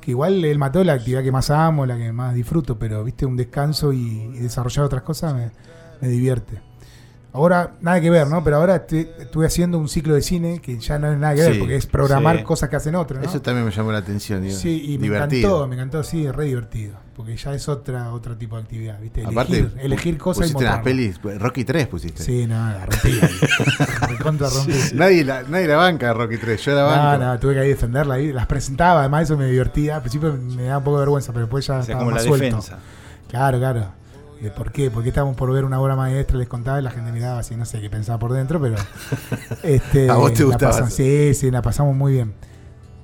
que 0.01 0.11
igual 0.11 0.45
el 0.45 0.59
mató 0.59 0.83
la 0.83 0.93
actividad 0.93 1.23
que 1.23 1.31
más 1.31 1.49
amo, 1.49 1.85
la 1.87 1.97
que 1.97 2.11
más 2.11 2.35
disfruto, 2.35 2.77
pero 2.77 3.03
viste, 3.03 3.25
un 3.25 3.35
descanso 3.35 3.91
y, 3.91 4.29
y 4.35 4.39
desarrollar 4.39 4.85
otras 4.85 5.01
cosas 5.01 5.33
me, 5.33 5.51
me 5.99 6.09
divierte. 6.09 6.61
Ahora, 7.35 7.71
nada 7.81 7.99
que 8.01 8.09
ver, 8.09 8.27
¿no? 8.27 8.43
Pero 8.43 8.55
ahora 8.57 8.75
estuve 8.89 9.45
haciendo 9.45 9.77
un 9.77 9.89
ciclo 9.89 10.15
de 10.15 10.21
cine 10.21 10.59
que 10.61 10.79
ya 10.79 10.97
no 10.97 11.11
es 11.11 11.17
nada 11.17 11.35
que 11.35 11.41
ver, 11.41 11.53
Sí, 11.53 11.59
porque 11.59 11.75
es 11.75 11.85
programar 11.85 12.37
sí. 12.37 12.43
cosas 12.43 12.69
que 12.69 12.77
hacen 12.77 12.95
otros, 12.95 13.21
¿no? 13.21 13.29
Eso 13.29 13.41
también 13.41 13.65
me 13.65 13.71
llamó 13.71 13.91
la 13.91 13.97
atención. 13.99 14.41
digo. 14.41 14.55
Sí, 14.57 14.93
y 14.93 14.97
me 14.97 15.03
Divertido. 15.03 15.49
encantó, 15.49 15.67
me 15.67 15.75
encantó, 15.75 16.03
sí, 16.03 16.31
re 16.31 16.45
divertido. 16.45 16.95
Porque 17.15 17.37
ya 17.37 17.53
es 17.53 17.69
otra 17.69 18.11
otro 18.11 18.35
tipo 18.35 18.57
de 18.57 18.63
actividad, 18.63 18.99
¿viste? 18.99 19.21
Elegir, 19.21 19.37
Aparte, 19.39 19.69
elegir 19.85 20.17
cosas 20.17 20.49
y 20.49 20.53
pusiste 20.53 20.69
las 20.73 20.83
pelis, 20.83 21.17
pues, 21.19 21.39
Rocky 21.39 21.63
3 21.63 21.87
pusiste. 21.87 22.21
Sí, 22.23 22.45
no, 22.45 22.55
la 22.55 22.85
rompí. 22.85 23.19
ahí. 23.21 24.17
Recontra 24.17 24.49
rompí. 24.49 24.73
Nadie, 24.93 25.23
la, 25.23 25.43
nadie 25.43 25.67
la 25.67 25.77
banca 25.77 26.13
Rocky 26.13 26.37
3, 26.37 26.61
yo 26.65 26.75
la 26.75 26.81
No, 26.81 26.87
banco. 26.87 27.23
no, 27.25 27.39
tuve 27.39 27.53
que 27.53 27.59
ahí 27.61 27.69
defenderla 27.69 28.15
ahí. 28.15 28.33
Las 28.33 28.47
presentaba, 28.47 28.99
además 29.01 29.23
eso 29.23 29.37
me 29.37 29.45
divertía. 29.45 29.95
Al 29.95 30.01
principio 30.01 30.33
me 30.33 30.63
daba 30.63 30.79
un 30.79 30.83
poco 30.83 30.97
de 30.97 31.01
vergüenza, 31.03 31.31
pero 31.31 31.45
después 31.45 31.65
ya 31.65 31.73
O 31.73 31.75
sea, 31.77 31.81
estaba 31.83 31.99
como 31.99 32.11
la 32.11 32.15
más 32.15 32.23
suelto. 32.25 32.45
defensa. 32.45 32.79
Claro, 33.29 33.59
claro. 33.59 33.87
¿De 34.41 34.51
¿Por 34.51 34.71
qué? 34.71 34.91
Porque 34.91 35.09
estábamos 35.09 35.35
por 35.37 35.51
ver 35.51 35.65
una 35.65 35.79
obra 35.79 35.95
maestra, 35.95 36.37
les 36.37 36.47
contaba 36.47 36.79
y 36.79 36.83
la 36.83 36.91
gente 36.91 37.11
miraba 37.11 37.39
así, 37.39 37.55
no 37.55 37.65
sé 37.65 37.81
qué 37.81 37.89
pensaba 37.89 38.19
por 38.19 38.33
dentro, 38.33 38.59
pero. 38.61 38.75
este, 39.63 40.09
A 40.09 40.15
vos 40.15 40.33
te 40.33 40.43
gustaba 40.43 40.71
pasan-. 40.71 40.91
Sí, 40.91 41.33
sí, 41.33 41.51
la 41.51 41.61
pasamos 41.61 41.95
muy 41.95 42.13
bien. 42.13 42.33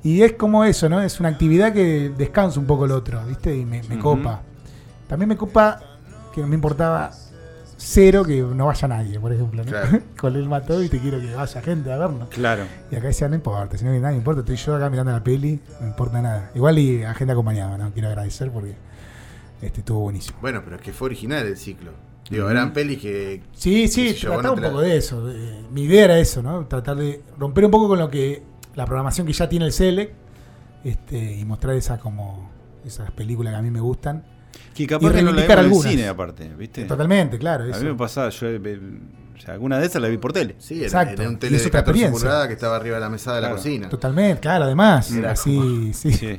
Y 0.04 0.24
es 0.24 0.34
como 0.34 0.64
eso, 0.66 0.90
¿no? 0.90 1.02
Es 1.02 1.20
una 1.20 1.30
actividad 1.30 1.74
que 1.74 2.12
descansa 2.18 2.60
un 2.60 2.66
poco 2.66 2.86
el 2.86 2.92
otro, 2.92 3.24
¿viste? 3.26 3.56
Y 3.56 3.66
me, 3.66 3.84
me 3.84 3.96
Ujú. 3.96 4.04
copa. 4.04 4.42
También 5.08 5.30
me 5.30 5.38
copa 5.38 5.80
que 6.34 6.42
no 6.42 6.48
me 6.48 6.56
importaba 6.56 7.12
cero 7.78 8.24
que 8.24 8.42
no 8.42 8.68
vaya 8.68 8.88
nadie, 8.88 9.20
por 9.20 9.34
ejemplo, 9.34 9.64
¿no? 9.64 9.70
Claro. 9.70 10.00
Con 10.20 10.36
el 10.36 10.48
mató 10.48 10.82
y 10.84 10.90
te 10.90 11.00
quiero 11.00 11.20
que 11.20 11.34
vaya 11.34 11.62
gente 11.62 11.92
a 11.92 11.98
vernos. 11.98 12.30
Claro. 12.30 12.64
Y 12.92 12.96
acá 12.96 13.08
decía, 13.08 13.28
no 13.28 13.36
importa, 13.36 13.78
si 13.78 13.84
no 13.84 13.92
viene 13.92 14.04
nadie, 14.04 14.18
importa, 14.18 14.42
estoy 14.42 14.56
yo 14.56 14.76
acá 14.76 14.90
mirando 14.90 15.12
la 15.12 15.24
peli, 15.24 15.60
no 15.80 15.88
importa 15.88 16.22
nada. 16.22 16.52
Igual 16.54 16.80
y 16.80 17.04
a 17.04 17.14
gente 17.14 17.32
acompañada, 17.34 17.78
¿no? 17.78 17.92
Quiero 17.92 18.10
agradecer 18.10 18.52
porque 18.52 18.76
este 19.62 19.80
estuvo 19.82 20.00
buenísimo. 20.00 20.38
Bueno, 20.42 20.62
pero 20.64 20.78
es 20.78 20.82
que 20.82 20.92
fue 20.92 21.08
original 21.08 21.46
el 21.46 21.58
ciclo. 21.58 21.92
Digo, 22.30 22.50
eran 22.50 22.72
pelis 22.72 23.00
que. 23.02 23.42
Sí, 23.54 23.88
sí, 23.88 24.16
trataba 24.20 24.54
un 24.54 24.62
poco 24.62 24.82
de 24.82 24.98
eso. 24.98 25.30
eh, 25.30 25.66
mi 25.72 25.84
idea 25.84 26.06
era 26.06 26.20
eso, 26.20 26.42
¿no? 26.42 26.66
Tratar 26.66 26.96
de 26.96 27.22
romper 27.38 27.66
un 27.66 27.72
poco 27.72 27.90
con 27.90 28.00
lo 28.00 28.10
que. 28.10 28.42
la 28.76 28.86
programación 28.86 29.28
que 29.28 29.34
ya 29.34 29.50
tiene 29.50 29.66
el 29.66 29.74
Select. 29.74 30.14
Este, 30.84 31.38
y 31.38 31.46
mostrar 31.46 31.76
esa 31.76 32.00
como. 32.00 32.50
esas 32.86 33.12
películas 33.12 33.54
que 33.54 33.58
a 33.60 33.62
mí 33.62 33.70
me 33.70 33.82
gustan. 33.82 34.24
Que 34.74 34.88
capaz 34.88 35.12
que 35.12 35.22
no 35.22 35.32
la 35.32 35.42
reivindicar 35.42 35.58
vemos 35.58 35.58
en 35.58 35.60
el 35.60 35.66
algunas. 35.66 35.92
cine, 35.92 36.08
aparte, 36.08 36.56
¿viste? 36.58 36.86
Totalmente, 36.86 37.38
claro. 37.38 37.66
A 37.66 37.78
mí 37.78 37.86
me 37.86 37.96
pasaba, 37.96 38.30
yo, 38.30 38.48
eh, 38.48 38.60
o 39.36 39.40
sea, 39.42 39.54
alguna 39.54 39.80
de 39.80 39.86
esas 39.86 40.02
la 40.02 40.08
vi 40.08 40.18
por 40.18 40.34
tele. 40.34 40.56
Sí, 40.60 40.76
era, 40.78 40.86
Exacto. 40.86 41.22
era 41.22 41.30
un 41.30 41.36
Y 41.36 41.40
tele 41.40 41.58
es 41.58 41.64
de 41.64 41.68
otra 41.70 41.80
14 41.82 42.00
experiencia. 42.00 42.20
pulgadas 42.30 42.48
que 42.48 42.54
estaba 42.54 42.76
arriba 42.76 42.96
de 42.96 43.02
la 43.02 43.10
mesa 43.10 43.34
de 43.36 43.42
la 43.42 43.48
Claro. 43.48 43.56
cocina. 43.62 43.90
Totalmente, 43.90 44.40
claro, 44.42 44.66
además. 44.66 45.12
Era 45.12 45.32
así, 45.32 45.92
sí. 45.94 46.12
Sí. 46.14 46.38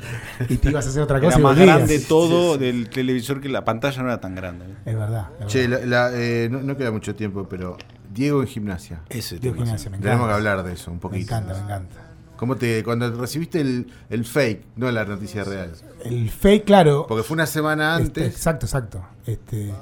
Y 0.49 0.57
te 0.59 0.71
ibas 0.71 0.87
a 0.87 0.89
hacer 0.91 1.03
otra 1.03 1.19
cosa 1.21 1.31
Era 1.33 1.41
y 1.41 1.43
más 1.43 1.57
volvías. 1.57 1.77
grande 1.77 1.99
todo 2.01 2.59
del 2.59 2.89
televisor 2.91 3.41
que 3.41 3.49
la 3.49 3.65
pantalla 3.65 4.03
no 4.03 4.09
era 4.09 4.21
tan 4.21 4.35
grande. 4.35 4.67
¿eh? 4.67 4.75
Es 4.87 4.97
verdad. 4.97 5.29
es 5.41 5.47
Che, 5.47 5.67
verdad. 5.69 5.87
la- 5.87 6.11
la, 6.11 6.17
eh, 6.19 6.49
no, 6.51 6.61
no 6.61 6.77
queda 6.77 6.91
mucho 6.91 7.15
tiempo, 7.15 7.47
pero 7.49 7.77
Diego 8.13 8.43
en 8.43 8.49
gimnasia. 8.49 9.01
Ese 9.09 9.39
Dios, 9.39 9.55
tema, 9.55 9.65
me 9.73 9.77
Tenemos 9.79 9.99
que 10.01 10.07
encanta. 10.09 10.35
hablar 10.35 10.63
de 10.63 10.73
eso 10.75 10.91
un 10.91 10.97
Me 10.99 11.01
poquito. 11.01 11.23
encanta, 11.35 11.55
me 11.55 11.61
encanta. 11.61 11.97
¿Cómo 12.37 12.57
te, 12.57 12.83
cuando 12.83 13.09
recibiste 13.13 13.61
el, 13.61 13.87
el 14.11 14.25
fake, 14.25 14.65
no 14.75 14.91
la 14.91 15.05
noticia 15.05 15.45
real? 15.45 15.71
El 16.05 16.29
fake, 16.29 16.65
claro. 16.65 17.07
Porque 17.09 17.23
fue 17.23 17.35
una 17.37 17.47
semana 17.47 17.99
Este, 18.01 18.23
antes. 18.25 18.35
exacto, 18.37 18.67
exacto. 18.67 19.05
Este, 19.27 19.73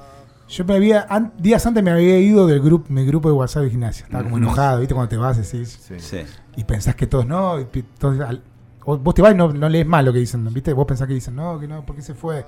yo 0.51 0.65
me 0.65 0.75
había, 0.75 1.05
an- 1.09 1.33
días 1.37 1.65
antes 1.65 1.81
me 1.83 1.91
había 1.91 2.19
ido 2.19 2.45
del 2.47 2.59
grupo, 2.61 2.85
mi 2.89 3.05
grupo 3.05 3.29
de 3.29 3.33
WhatsApp 3.35 3.63
de 3.63 3.69
gimnasia. 3.71 4.05
Estaba 4.05 4.23
como 4.23 4.37
enojado, 4.37 4.79
¿viste? 4.79 4.93
Cuando 4.93 5.09
te 5.09 5.17
vas, 5.17 5.37
decís, 5.37 5.79
Sí. 5.87 5.95
Sí. 5.99 6.19
y 6.57 6.63
pensás 6.65 6.95
que 6.95 7.07
todos 7.07 7.25
no. 7.25 7.59
y 7.59 7.65
todos 7.97 8.19
al- 8.19 8.43
o 8.83 8.97
vos 8.97 9.13
te 9.13 9.21
vas 9.21 9.33
y 9.33 9.35
no, 9.35 9.53
no 9.53 9.69
lees 9.69 9.85
mal 9.85 10.03
lo 10.03 10.11
que 10.11 10.17
dicen, 10.17 10.43
¿viste? 10.51 10.73
Vos 10.73 10.87
pensás 10.87 11.07
que 11.07 11.13
dicen, 11.13 11.35
no, 11.35 11.59
que 11.59 11.67
no, 11.67 11.85
¿por 11.85 11.95
qué 11.95 12.01
se 12.01 12.15
fue? 12.15 12.43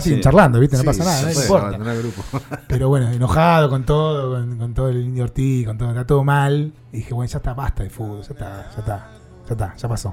Siguen 0.00 0.18
Sí. 0.18 0.20
charlando, 0.20 0.58
¿viste? 0.58 0.76
No 0.76 0.80
Sí, 0.82 0.86
pasa 0.86 1.04
nada, 1.04 1.22
no 1.22 1.30
importa. 1.30 1.76
el 1.92 1.98
grupo. 2.02 2.22
Pero 2.68 2.88
bueno, 2.88 3.08
enojado 3.10 3.70
con 3.70 3.84
todo, 3.84 4.32
con, 4.34 4.58
con 4.58 4.74
todo 4.74 4.88
el 4.88 5.04
Indio 5.04 5.22
Ortiz, 5.24 5.64
con 5.64 5.78
todo, 5.78 5.90
está 5.90 6.04
todo 6.04 6.24
mal. 6.24 6.72
Y 6.92 6.96
dije, 6.98 7.14
bueno, 7.14 7.30
ya 7.30 7.36
está, 7.38 7.54
basta 7.54 7.84
de 7.84 7.90
fútbol, 7.90 8.22
ya 8.22 8.32
está, 8.32 8.70
ya 8.74 8.78
está, 8.80 9.10
ya 9.46 9.52
está, 9.52 9.76
ya 9.76 9.88
pasó. 9.88 10.12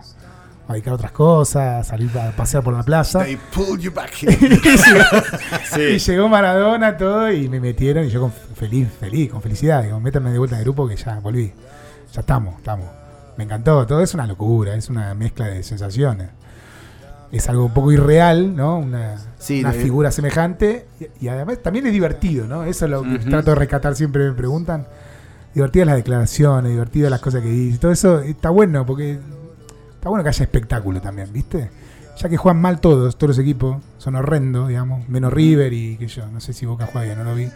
A 0.68 0.74
dedicar 0.74 0.94
a 0.94 0.96
otras 0.96 1.12
cosas, 1.12 1.86
salir 1.86 2.10
a 2.18 2.32
pasear 2.32 2.64
por 2.64 2.74
la 2.74 2.84
plaza. 2.84 3.24
They 3.24 3.38
pulled 3.54 3.82
you 3.82 3.92
back 3.92 4.12
here. 4.22 5.94
Y 5.94 5.98
llegó 6.00 6.30
Maradona, 6.30 6.98
todo, 6.98 7.32
y 7.32 7.50
me 7.50 7.60
metieron, 7.60 8.06
y 8.06 8.10
yo 8.10 8.22
con 8.22 8.32
feliz, 8.32 8.88
feliz, 9.00 9.30
con 9.32 9.42
felicidad, 9.42 9.84
digo, 9.84 10.00
métanme 10.00 10.32
de 10.32 10.38
vuelta 10.38 10.56
en 10.56 10.60
el 10.60 10.66
grupo 10.66 10.88
que 10.88 10.96
ya 10.96 11.20
volví. 11.20 11.52
Ya 12.14 12.22
estamos, 12.22 12.56
estamos. 12.58 12.88
Me 13.38 13.44
encantó, 13.44 13.86
todo 13.86 14.02
es 14.02 14.14
una 14.14 14.26
locura, 14.28 14.76
es 14.76 14.90
una 14.90 15.14
mezcla 15.16 15.48
de 15.48 15.64
sensaciones. 15.64 16.30
Es 17.32 17.50
algo 17.50 17.66
un 17.66 17.74
poco 17.74 17.92
irreal, 17.92 18.56
¿no? 18.56 18.78
Una, 18.78 19.18
Sí, 19.40 19.62
una 19.62 19.72
figura 19.74 20.12
semejante. 20.12 20.86
Y, 21.00 21.26
y 21.26 21.28
además 21.30 21.58
también 21.64 21.88
es 21.88 21.92
divertido, 21.92 22.48
¿no? 22.48 22.64
Eso 22.64 22.86
es 22.86 22.92
lo 22.92 23.02
que 23.02 23.18
trato 23.20 23.50
de 23.52 23.56
rescatar 23.56 23.96
siempre, 23.96 24.30
me 24.30 24.34
preguntan. 24.34 24.86
Divertidas 25.56 25.88
las 25.88 25.96
declaraciones, 25.98 26.72
divertidas 26.72 27.10
las 27.10 27.20
cosas 27.22 27.42
que 27.42 27.50
dice. 27.50 27.80
Todo 27.80 27.92
eso 27.92 28.20
está 28.20 28.52
bueno, 28.52 28.86
porque 28.86 29.18
está 30.04 30.10
bueno 30.10 30.22
que 30.24 30.30
haya 30.32 30.44
espectáculo 30.44 31.00
también, 31.00 31.32
¿viste? 31.32 31.70
Ya 32.18 32.28
que 32.28 32.36
juegan 32.36 32.60
mal 32.62 32.82
todos, 32.82 33.16
todos 33.18 33.30
los 33.30 33.40
equipos, 33.40 33.82
son 33.98 34.18
horrendos, 34.18 34.68
digamos, 34.68 35.08
menos 35.08 35.32
River 35.32 35.72
y 35.72 35.96
que 35.96 36.08
yo, 36.08 36.28
no 36.28 36.42
sé 36.42 36.52
si 36.52 36.66
Boca 36.66 36.86
juega 36.92 37.06
bien, 37.06 37.20
no 37.20 37.24
lo 37.24 37.34
vi. 37.34 37.48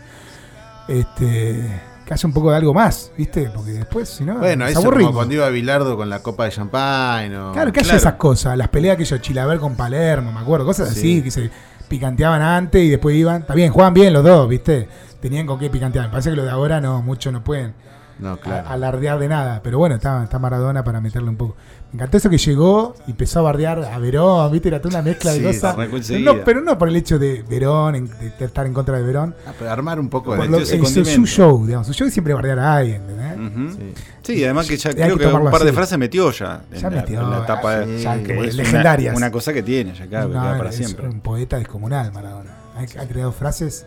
Este, 0.88 1.82
que 2.06 2.14
haya 2.14 2.26
un 2.26 2.32
poco 2.34 2.50
de 2.52 2.56
algo 2.56 2.74
más, 2.74 3.12
¿viste? 3.18 3.50
Porque 3.54 3.72
después, 3.72 4.08
si 4.08 4.24
no, 4.24 4.36
Bueno, 4.38 4.64
nos 4.64 4.72
eso 4.72 4.80
aburrimos. 4.80 5.08
como 5.08 5.18
cuando 5.20 5.34
iba 5.36 5.50
Bilardo 5.50 5.98
con 5.98 6.10
la 6.10 6.20
copa 6.24 6.46
de 6.46 6.52
champán. 6.52 7.36
O... 7.36 7.52
Claro, 7.52 7.74
que 7.74 7.82
haya 7.82 7.90
Claro. 7.90 7.98
esas 7.98 8.14
cosas, 8.14 8.58
las 8.58 8.70
peleas 8.70 8.96
que 8.96 9.04
yo, 9.04 9.18
Chilaver 9.18 9.60
con 9.60 9.76
Palermo, 9.76 10.32
me 10.32 10.40
acuerdo, 10.40 10.66
cosas 10.66 10.88
Sí. 10.94 11.00
así, 11.00 11.22
que 11.24 11.32
se 11.32 11.50
picanteaban 11.90 12.42
antes 12.42 12.82
y 12.82 12.90
después 12.90 13.14
iban. 13.18 13.42
Está 13.42 13.56
bien, 13.56 13.74
juegan 13.74 13.94
bien 13.94 14.14
los 14.14 14.24
dos, 14.24 14.48
¿viste? 14.48 14.88
Tenían 15.20 15.46
con 15.46 15.60
qué 15.60 15.70
picantear. 15.70 16.06
Me 16.06 16.12
parece 16.12 16.30
que 16.30 16.38
lo 16.38 16.46
de 16.46 16.52
ahora 16.52 16.80
no, 16.80 17.02
muchos 17.02 17.34
no 17.34 17.44
pueden. 17.44 17.74
No, 18.20 18.38
claro. 18.40 18.68
a- 18.68 18.74
alardear 18.74 19.20
de 19.20 19.28
nada. 19.28 19.62
Pero 19.64 19.78
bueno, 19.78 19.96
está, 19.96 20.24
está 20.24 20.40
Maradona 20.40 20.84
para 20.84 21.00
meterle 21.02 21.30
un 21.30 21.38
poco. 21.38 21.56
Me 21.92 21.98
encantó 21.98 22.18
eso 22.18 22.30
que 22.30 22.38
llegó 22.38 22.96
y 23.08 23.12
empezó 23.12 23.40
a 23.40 23.44
bardear 23.44 23.80
a 23.84 23.98
Verón, 24.00 24.52
¿viste? 24.52 24.68
Era 24.68 24.82
toda 24.82 25.00
una 25.00 25.10
mezcla 25.10 25.32
Sí, 25.32 25.40
de 25.40 25.48
cosas. 25.54 25.76
Pero 25.76 25.96
enseguida. 25.98 26.34
no, 26.34 26.44
pero 26.44 26.62
no 26.62 26.78
por 26.78 26.90
el 26.90 26.96
hecho 26.98 27.18
de 27.18 27.44
Verón, 27.50 28.10
de 28.40 28.46
estar 28.46 28.66
en 28.66 28.74
contra 28.74 28.98
de 28.98 29.04
Verón. 29.04 29.36
Ah, 29.48 29.54
pero 29.58 29.72
armar 29.72 30.00
un 30.00 30.10
poco 30.10 30.36
de. 30.36 30.48
lo, 30.48 30.58
ese 30.58 30.76
es 30.82 31.14
su 31.14 31.26
show, 31.26 31.66
digamos. 31.66 31.88
Su 31.88 31.94
show 31.94 32.10
siempre 32.10 32.34
bardear 32.34 32.60
a 32.60 32.76
alguien, 32.76 33.02
¿entendés? 33.10 33.38
Ujú. 33.38 33.78
Sí. 33.78 33.94
Sí, 34.36 34.44
además 34.44 34.68
que 34.68 34.76
ya 34.78 34.92
creo 34.94 35.18
que 35.18 35.24
que 35.24 35.34
un 35.34 35.50
par 35.50 35.62
de 35.62 35.68
así. 35.70 35.76
frases 35.76 35.98
metió 35.98 36.30
ya. 36.32 36.62
en 36.72 36.80
Ya 36.82 36.90
la- 36.90 36.96
metió, 36.98 37.22
en 37.22 37.30
la 37.30 37.38
etapa 37.44 37.84
sí, 37.86 37.90
de- 37.92 38.24
que 38.24 38.34
es 38.34 38.54
una- 38.56 38.64
legendarias. 38.64 39.16
Una, 39.16 39.32
cosa 39.32 39.54
que 39.54 39.64
tiene 39.64 39.94
ya, 39.94 40.06
claro, 40.08 40.28
que 40.30 40.36
No, 40.36 40.42
queda 40.42 40.58
para 40.58 40.70
es 40.72 40.76
siempre. 40.76 41.08
un 41.08 41.22
poeta 41.22 41.58
descomunal, 41.58 42.12
Maradona. 42.12 42.52
Ha, 42.76 43.02
ha 43.02 43.08
creado 43.08 43.32
frases. 43.32 43.86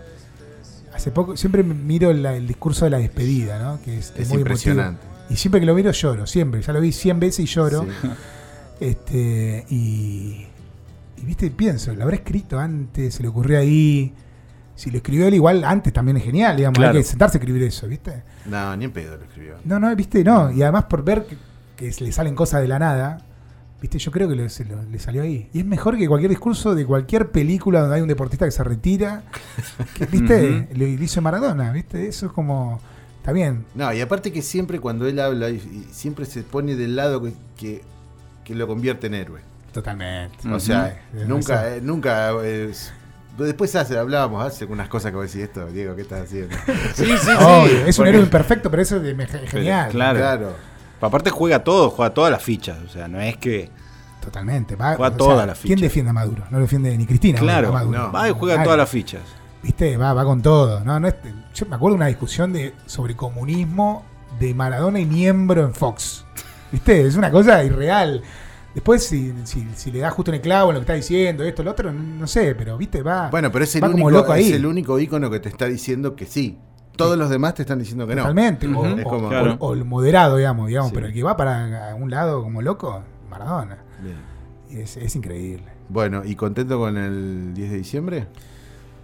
Hace 1.01 1.11
poco, 1.13 1.35
siempre 1.37 1.63
miro 1.63 2.13
la- 2.13 2.35
el 2.37 2.47
discurso 2.47 2.85
de 2.85 2.91
la 2.91 2.99
despedida, 2.99 3.59
¿no? 3.59 3.81
Que 3.83 3.97
es, 3.99 4.13
Es 4.17 4.29
muy 4.29 4.39
impresionante. 4.39 5.03
emotivo. 5.03 5.27
Y 5.31 5.37
siempre 5.37 5.61
que 5.61 5.67
lo 5.67 5.75
miro 5.75 5.91
lloro, 5.93 6.27
siempre. 6.27 6.61
Ya 6.61 6.73
lo 6.75 6.81
vi 6.83 6.93
100 6.93 7.19
veces 7.21 7.41
y 7.41 7.47
lloro. 7.47 7.87
Sí. 8.03 8.09
Este, 8.81 9.67
y, 9.69 10.47
y 11.19 11.25
viste, 11.25 11.51
pienso, 11.51 11.95
lo 11.95 12.03
habrá 12.05 12.17
escrito 12.17 12.59
antes, 12.59 13.15
se 13.15 13.23
le 13.23 13.29
ocurrió 13.29 13.59
ahí. 13.59 14.13
Si 14.75 14.91
lo 14.91 14.97
escribió 14.97 15.27
él, 15.29 15.35
igual 15.35 15.65
antes 15.65 15.93
también 15.93 16.17
es 16.17 16.25
genial, 16.25 16.57
digamos. 16.57 16.79
Claro. 16.79 16.97
Hay 16.97 17.03
que 17.05 17.09
sentarse 17.09 17.37
a 17.37 17.41
escribir 17.41 17.63
eso, 17.65 17.87
¿viste? 17.87 18.23
No, 18.47 18.75
ni 18.77 18.87
en 18.87 18.91
pedo 18.93 19.17
lo 19.19 19.25
escribió. 19.25 19.57
No, 19.65 19.79
no, 19.79 19.95
viste, 19.95 20.25
no. 20.25 20.51
Y 20.51 20.63
además 20.63 20.85
por 20.85 21.05
ver 21.05 21.27
que, 21.27 21.37
que 21.77 21.93
se 21.93 22.05
le 22.05 22.13
salen 22.13 22.35
cosas 22.35 22.63
de 22.63 22.69
la 22.69 22.79
nada, 22.79 23.27
viste, 23.81 23.99
yo 23.99 24.11
creo 24.11 24.29
que 24.29 24.35
le, 24.37 24.45
le 24.45 24.99
salió 24.99 25.23
ahí. 25.23 25.49
Y 25.53 25.61
es 25.61 25.65
mejor 25.65 25.97
que 25.97 26.07
cualquier 26.09 26.31
discurso 26.31 26.75
de 26.75 26.85
cualquier 26.87 27.31
película 27.31 27.81
donde 27.81 27.97
hay 27.97 28.03
un 28.03 28.09
deportista 28.09 28.45
que 28.45 28.51
se 28.51 28.63
retira. 28.65 29.23
que, 29.95 30.07
viste, 30.07 30.69
lo 30.75 30.87
hizo 30.87 31.21
Maradona, 31.23 31.73
viste. 31.73 32.07
Eso 32.09 32.27
es 32.27 32.33
como. 32.33 32.81
Está 33.19 33.33
bien. 33.33 33.67
No, 33.75 33.93
y 33.93 34.01
aparte 34.01 34.33
que 34.33 34.41
siempre 34.43 34.81
cuando 34.81 35.07
él 35.07 35.19
habla, 35.21 35.51
y, 35.51 35.57
y 35.57 35.87
siempre 35.93 36.25
se 36.25 36.43
pone 36.43 36.75
del 36.75 36.97
lado 36.97 37.23
que, 37.23 37.33
que, 37.57 37.83
que 38.45 38.55
lo 38.55 38.67
convierte 38.67 39.09
en 39.09 39.15
héroe. 39.15 39.41
Totalmente. 39.73 40.49
O 40.51 40.59
sea, 40.59 40.99
nunca, 41.27 41.77
eh, 41.77 41.81
nunca. 41.83 42.33
eh, 42.43 42.73
después 43.39 43.75
hace, 43.77 43.97
hablábamos, 43.99 44.45
hace 44.45 44.65
unas 44.65 44.89
cosas 44.89 45.11
que 45.13 45.17
vos 45.17 45.27
decís 45.27 45.43
esto, 45.49 45.67
Diego, 45.67 45.95
¿qué 45.95 46.03
estás 46.03 46.23
haciendo? 46.23 46.57
Sí, 46.95 47.05
sí, 47.05 47.13
sí. 47.19 47.31
Obvio, 47.39 47.87
es 47.87 47.99
un 47.99 48.07
héroe 48.07 48.23
imperfecto, 48.23 48.71
pero 48.71 48.83
eso 48.83 48.97
es 48.97 49.51
genial. 49.51 49.91
claro. 49.91 50.19
claro. 50.19 50.70
Aparte 51.01 51.31
juega 51.31 51.65
todo, 51.65 51.91
juega 51.91 52.13
todas 52.13 52.31
las 52.31 52.43
fichas. 52.43 52.79
O 52.85 52.89
sea, 52.89 53.09
no 53.09 53.21
es 53.21 53.37
que. 53.37 53.71
Totalmente. 54.21 54.77
Va, 54.77 54.97
Juega 54.97 55.17
todas 55.17 55.47
las 55.47 55.59
¿Quién 55.61 55.79
fichas. 55.79 55.81
defiende 55.83 56.11
a 56.11 56.13
Maduro? 56.13 56.45
No 56.51 56.59
lo 56.59 56.65
defiende 56.65 56.97
ni 56.99 57.07
Cristina. 57.07 57.39
Claro, 57.39 57.69
a 57.69 57.73
Maduro. 57.73 57.99
no. 57.99 58.13
va 58.13 58.29
y 58.29 58.33
juega 58.33 58.57
Nadie. 58.57 58.65
todas 58.65 58.79
las 58.79 58.89
fichas. 58.91 59.23
¿Viste? 59.63 59.97
Va, 59.97 60.13
va 60.13 60.25
con 60.25 60.43
todo. 60.43 60.85
No, 60.85 61.01
no 61.01 61.09
es- 61.09 61.15
yo 61.55 61.67
me 61.67 61.77
acuerdo 61.77 61.95
de 61.95 61.97
una 61.97 62.07
discusión 62.07 62.53
de, 62.53 62.75
sobre 62.87 63.17
comunismo 63.17 64.05
de 64.39 64.53
Maradona 64.55 65.01
y 65.01 65.07
miembro 65.07 65.65
en 65.65 65.73
Fox. 65.75 66.25
¿Viste? 66.71 67.07
Es 67.07 67.17
una 67.17 67.31
cosa 67.31 67.65
irreal. 67.65 68.23
Después, 68.75 69.05
si, 69.05 69.35
si, 69.45 69.67
si 69.75 69.91
le 69.91 69.99
da 70.01 70.11
justo 70.11 70.31
en 70.31 70.37
el 70.37 70.41
clavo 70.41 70.71
en 70.71 70.75
lo 70.75 70.81
que 70.81 70.85
está 70.85 70.93
diciendo, 70.95 71.43
esto, 71.43 71.63
lo 71.65 71.73
otro, 71.73 71.91
no 71.93 72.27
sé, 72.27 72.55
pero 72.55 72.77
¿viste? 72.79 73.03
Va. 73.03 73.29
Bueno, 73.31 73.51
pero 73.51 73.65
es 73.65 73.75
el, 73.75 73.85
único, 73.85 74.11
loco 74.11 74.33
ahí. 74.33 74.49
es 74.49 74.53
el 74.53 74.65
único 74.67 74.99
ícono 75.01 75.29
que 75.31 75.41
te 75.41 75.49
está 75.49 75.65
diciendo 75.65 76.15
que 76.15 76.27
sí. 76.27 76.59
Todos 77.05 77.19
los 77.19 77.31
demás 77.31 77.55
te 77.55 77.63
están 77.63 77.79
diciendo 77.79 78.07
que 78.07 78.15
no. 78.15 78.23
Totalmente. 78.23 78.67
O, 78.69 79.03
como- 79.05 79.27
o- 79.27 79.29
Claro. 79.31 79.57
o 79.61 79.73
el 79.75 79.85
moderado, 79.85 80.37
digamos, 80.37 80.69
digamos. 80.69 80.91
Sí. 80.91 80.95
Pero 80.95 81.07
el 81.09 81.13
que 81.13 81.23
va 81.23 81.37
para 81.37 81.95
un 81.99 82.11
lado 82.11 82.43
como 82.43 82.63
loco, 82.63 83.03
Maradona. 83.31 83.79
Bien. 84.03 84.17
Es, 84.83 84.97
es 84.97 85.17
increíble. 85.17 85.65
Bueno, 85.89 86.23
¿y 86.25 86.37
contento 86.37 86.79
con 86.79 86.97
el 86.97 87.53
10 87.55 87.71
de 87.71 87.77
diciembre? 87.79 88.27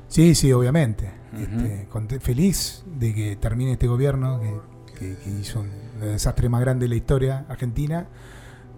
Sí, 0.09 0.35
sí, 0.35 0.53
obviamente. 0.53 1.11
Este, 1.37 2.21
feliz 2.21 2.83
de 2.87 3.13
que 3.15 3.37
termine 3.37 3.73
este 3.73 3.87
gobierno 3.89 4.41
que, 4.41 4.55
que- 4.99 5.17
que 5.17 5.31
hizo 5.31 5.65
el 6.01 6.13
desastre 6.13 6.49
más 6.49 6.61
grande 6.61 6.85
de 6.85 6.89
la 6.91 6.95
historia 6.95 7.45
argentina, 7.49 8.07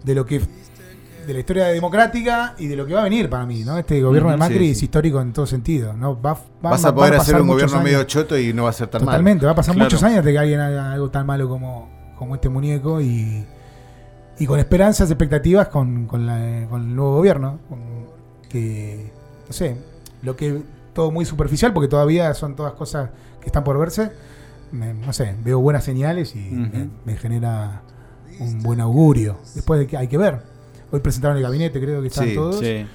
de 0.03 0.15
lo 0.15 0.25
que 0.25 0.41
de 1.29 1.33
la 1.35 1.39
historia 1.41 1.67
democrática 1.67 2.55
y 2.57 2.65
de 2.67 2.75
lo 2.75 2.85
que 2.87 2.93
va 2.95 3.01
a 3.01 3.03
venir 3.03 3.29
para 3.29 3.45
mí, 3.45 3.63
¿no? 3.63 3.77
Este 3.77 4.01
gobierno 4.01 4.31
de 4.31 4.37
Macri 4.37 4.65
sí, 4.65 4.71
es 4.71 4.83
histórico 4.83 5.21
en 5.21 5.31
todo 5.31 5.45
sentido, 5.45 5.93
¿no? 5.93 6.19
Va, 6.19 6.33
va- 6.33 6.39
Vas 6.71 6.83
va- 6.83 6.89
a 6.89 6.95
poder 6.95 7.13
hacer 7.15 7.39
un 7.39 7.47
gobierno 7.47 7.81
medio 7.81 8.03
choto 8.05 8.35
y 8.37 8.51
no 8.51 8.63
va 8.63 8.71
a 8.71 8.73
ser 8.73 8.87
tan 8.87 9.01
Totalmente, 9.01 9.45
va 9.45 9.51
a 9.51 9.55
pasar 9.55 9.75
Claro. 9.75 9.85
muchos 9.85 10.01
años 10.01 10.25
de 10.25 10.31
que 10.31 10.39
alguien 10.39 10.59
haga 10.59 10.91
algo 10.91 11.09
tan 11.11 11.27
malo 11.27 11.47
como, 11.47 11.87
como 12.17 12.33
este 12.33 12.49
muñeco 12.49 12.99
y, 12.99 13.45
y 14.39 14.45
con 14.47 14.59
esperanzas, 14.59 15.09
expectativas 15.11 15.67
con, 15.67 16.07
con, 16.07 16.25
la- 16.25 16.65
con 16.69 16.81
el 16.81 16.95
nuevo 16.95 17.15
gobierno. 17.17 17.59
con- 17.69 17.79
que, 18.49 19.11
no 19.47 19.53
sé, 19.53 19.77
lo 20.23 20.35
que 20.35 20.63
todo 20.93 21.11
muy 21.11 21.25
superficial, 21.25 21.71
porque 21.73 21.87
todavía 21.87 22.33
son 22.33 22.55
todas 22.55 22.73
cosas 22.73 23.11
que 23.39 23.45
están 23.45 23.63
por 23.63 23.77
verse. 23.77 24.11
Me- 24.71 24.95
no 24.95 25.13
sé, 25.13 25.35
veo 25.43 25.59
buenas 25.59 25.83
señales 25.83 26.35
y 26.35 26.39
me, 26.49 26.89
me 27.05 27.15
genera 27.17 27.83
un 28.39 28.63
buen 28.63 28.81
augurio. 28.81 29.37
Después 29.53 29.79
de 29.79 29.85
que 29.85 29.95
hay 29.97 30.07
que 30.07 30.17
ver. 30.17 30.41
Hoy 30.91 30.99
presentaron 30.99 31.37
el 31.37 31.43
gabinete, 31.43 31.79
creo 31.79 32.01
que 32.01 32.07
están 32.07 32.27
Sí, 32.27 32.35
todos. 32.35 32.59
Sí. 32.59 32.85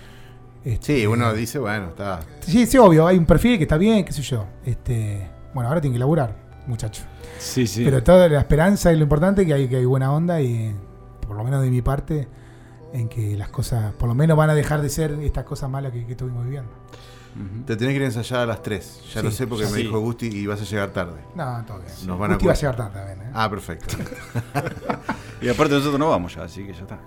Este, 0.65 1.01
Sí, 1.01 1.07
uno 1.07 1.33
dice, 1.35 1.59
bueno, 1.59 1.89
está. 1.89 2.21
Sí, 2.41 2.67
sí, 2.67 2.79
obvio, 2.79 3.07
hay 3.07 3.19
un 3.19 3.27
perfil 3.27 3.59
que 3.59 3.65
está 3.65 3.77
bien, 3.77 4.05
qué 4.05 4.13
sé 4.13 4.23
yo. 4.23 4.47
Este, 4.65 5.29
bueno, 5.53 5.69
ahora 5.69 5.81
tienen 5.81 5.95
que 5.95 5.99
laburar, 6.01 6.35
muchachos. 6.67 7.05
Sí, 7.39 7.67
sí. 7.67 7.85
Pero 7.85 8.03
toda 8.03 8.29
la 8.29 8.39
esperanza 8.41 8.93
y 8.93 8.97
lo 8.97 9.03
importante 9.03 9.43
es 9.43 9.47
que 9.49 9.55
hay, 9.55 9.69
que 9.69 9.77
hay 9.77 9.85
buena 9.85 10.13
onda 10.13 10.41
y 10.41 10.75
por 11.27 11.37
lo 11.37 11.45
menos 11.45 11.63
de 11.63 11.71
mi 11.71 11.83
parte 11.83 12.27
en 12.93 13.09
que 13.09 13.37
las 13.37 13.49
cosas 13.49 13.93
por 13.95 14.09
lo 14.09 14.15
menos 14.15 14.37
van 14.37 14.51
a 14.51 14.55
dejar 14.55 14.81
de 14.81 14.89
ser 14.89 15.13
estas 15.23 15.45
cosas 15.45 15.69
malas 15.69 15.93
que, 15.93 16.07
que 16.07 16.13
estuvimos 16.13 16.45
viviendo. 16.45 16.71
Te 17.67 17.75
tenés 17.77 17.93
que 17.93 17.97
ir 17.97 18.03
a 18.03 18.07
ensayar 18.07 18.41
a 18.43 18.47
las 18.47 18.63
3. 18.63 19.01
Ya 19.13 19.21
Sí, 19.21 19.27
lo 19.27 19.33
sé 19.33 19.47
porque 19.49 19.67
sí. 19.67 19.73
me 19.73 19.79
dijo 19.79 19.99
Gusti 19.99 20.29
y 20.29 20.47
vas 20.47 20.61
a 20.61 20.65
llegar 20.65 20.91
tarde. 20.93 21.21
No, 21.35 21.65
todo 21.67 21.81
bien. 21.81 21.91
Nos 22.07 22.17
van 22.17 22.31
a 22.31 22.35
Gusti 22.35 22.47
va 22.47 22.53
a 22.53 22.57
llegar 22.57 22.77
tarde 22.77 22.93
también. 22.95 23.21
¿eh? 23.29 23.31
Ah, 23.35 23.51
perfecto. 23.51 23.97
Y 25.43 25.49
aparte 25.49 25.75
nosotros 25.75 25.99
no 25.99 26.09
vamos 26.09 26.35
ya, 26.37 26.45
así 26.45 26.65
que 26.65 26.73
ya 26.73 26.81
está. 26.83 26.99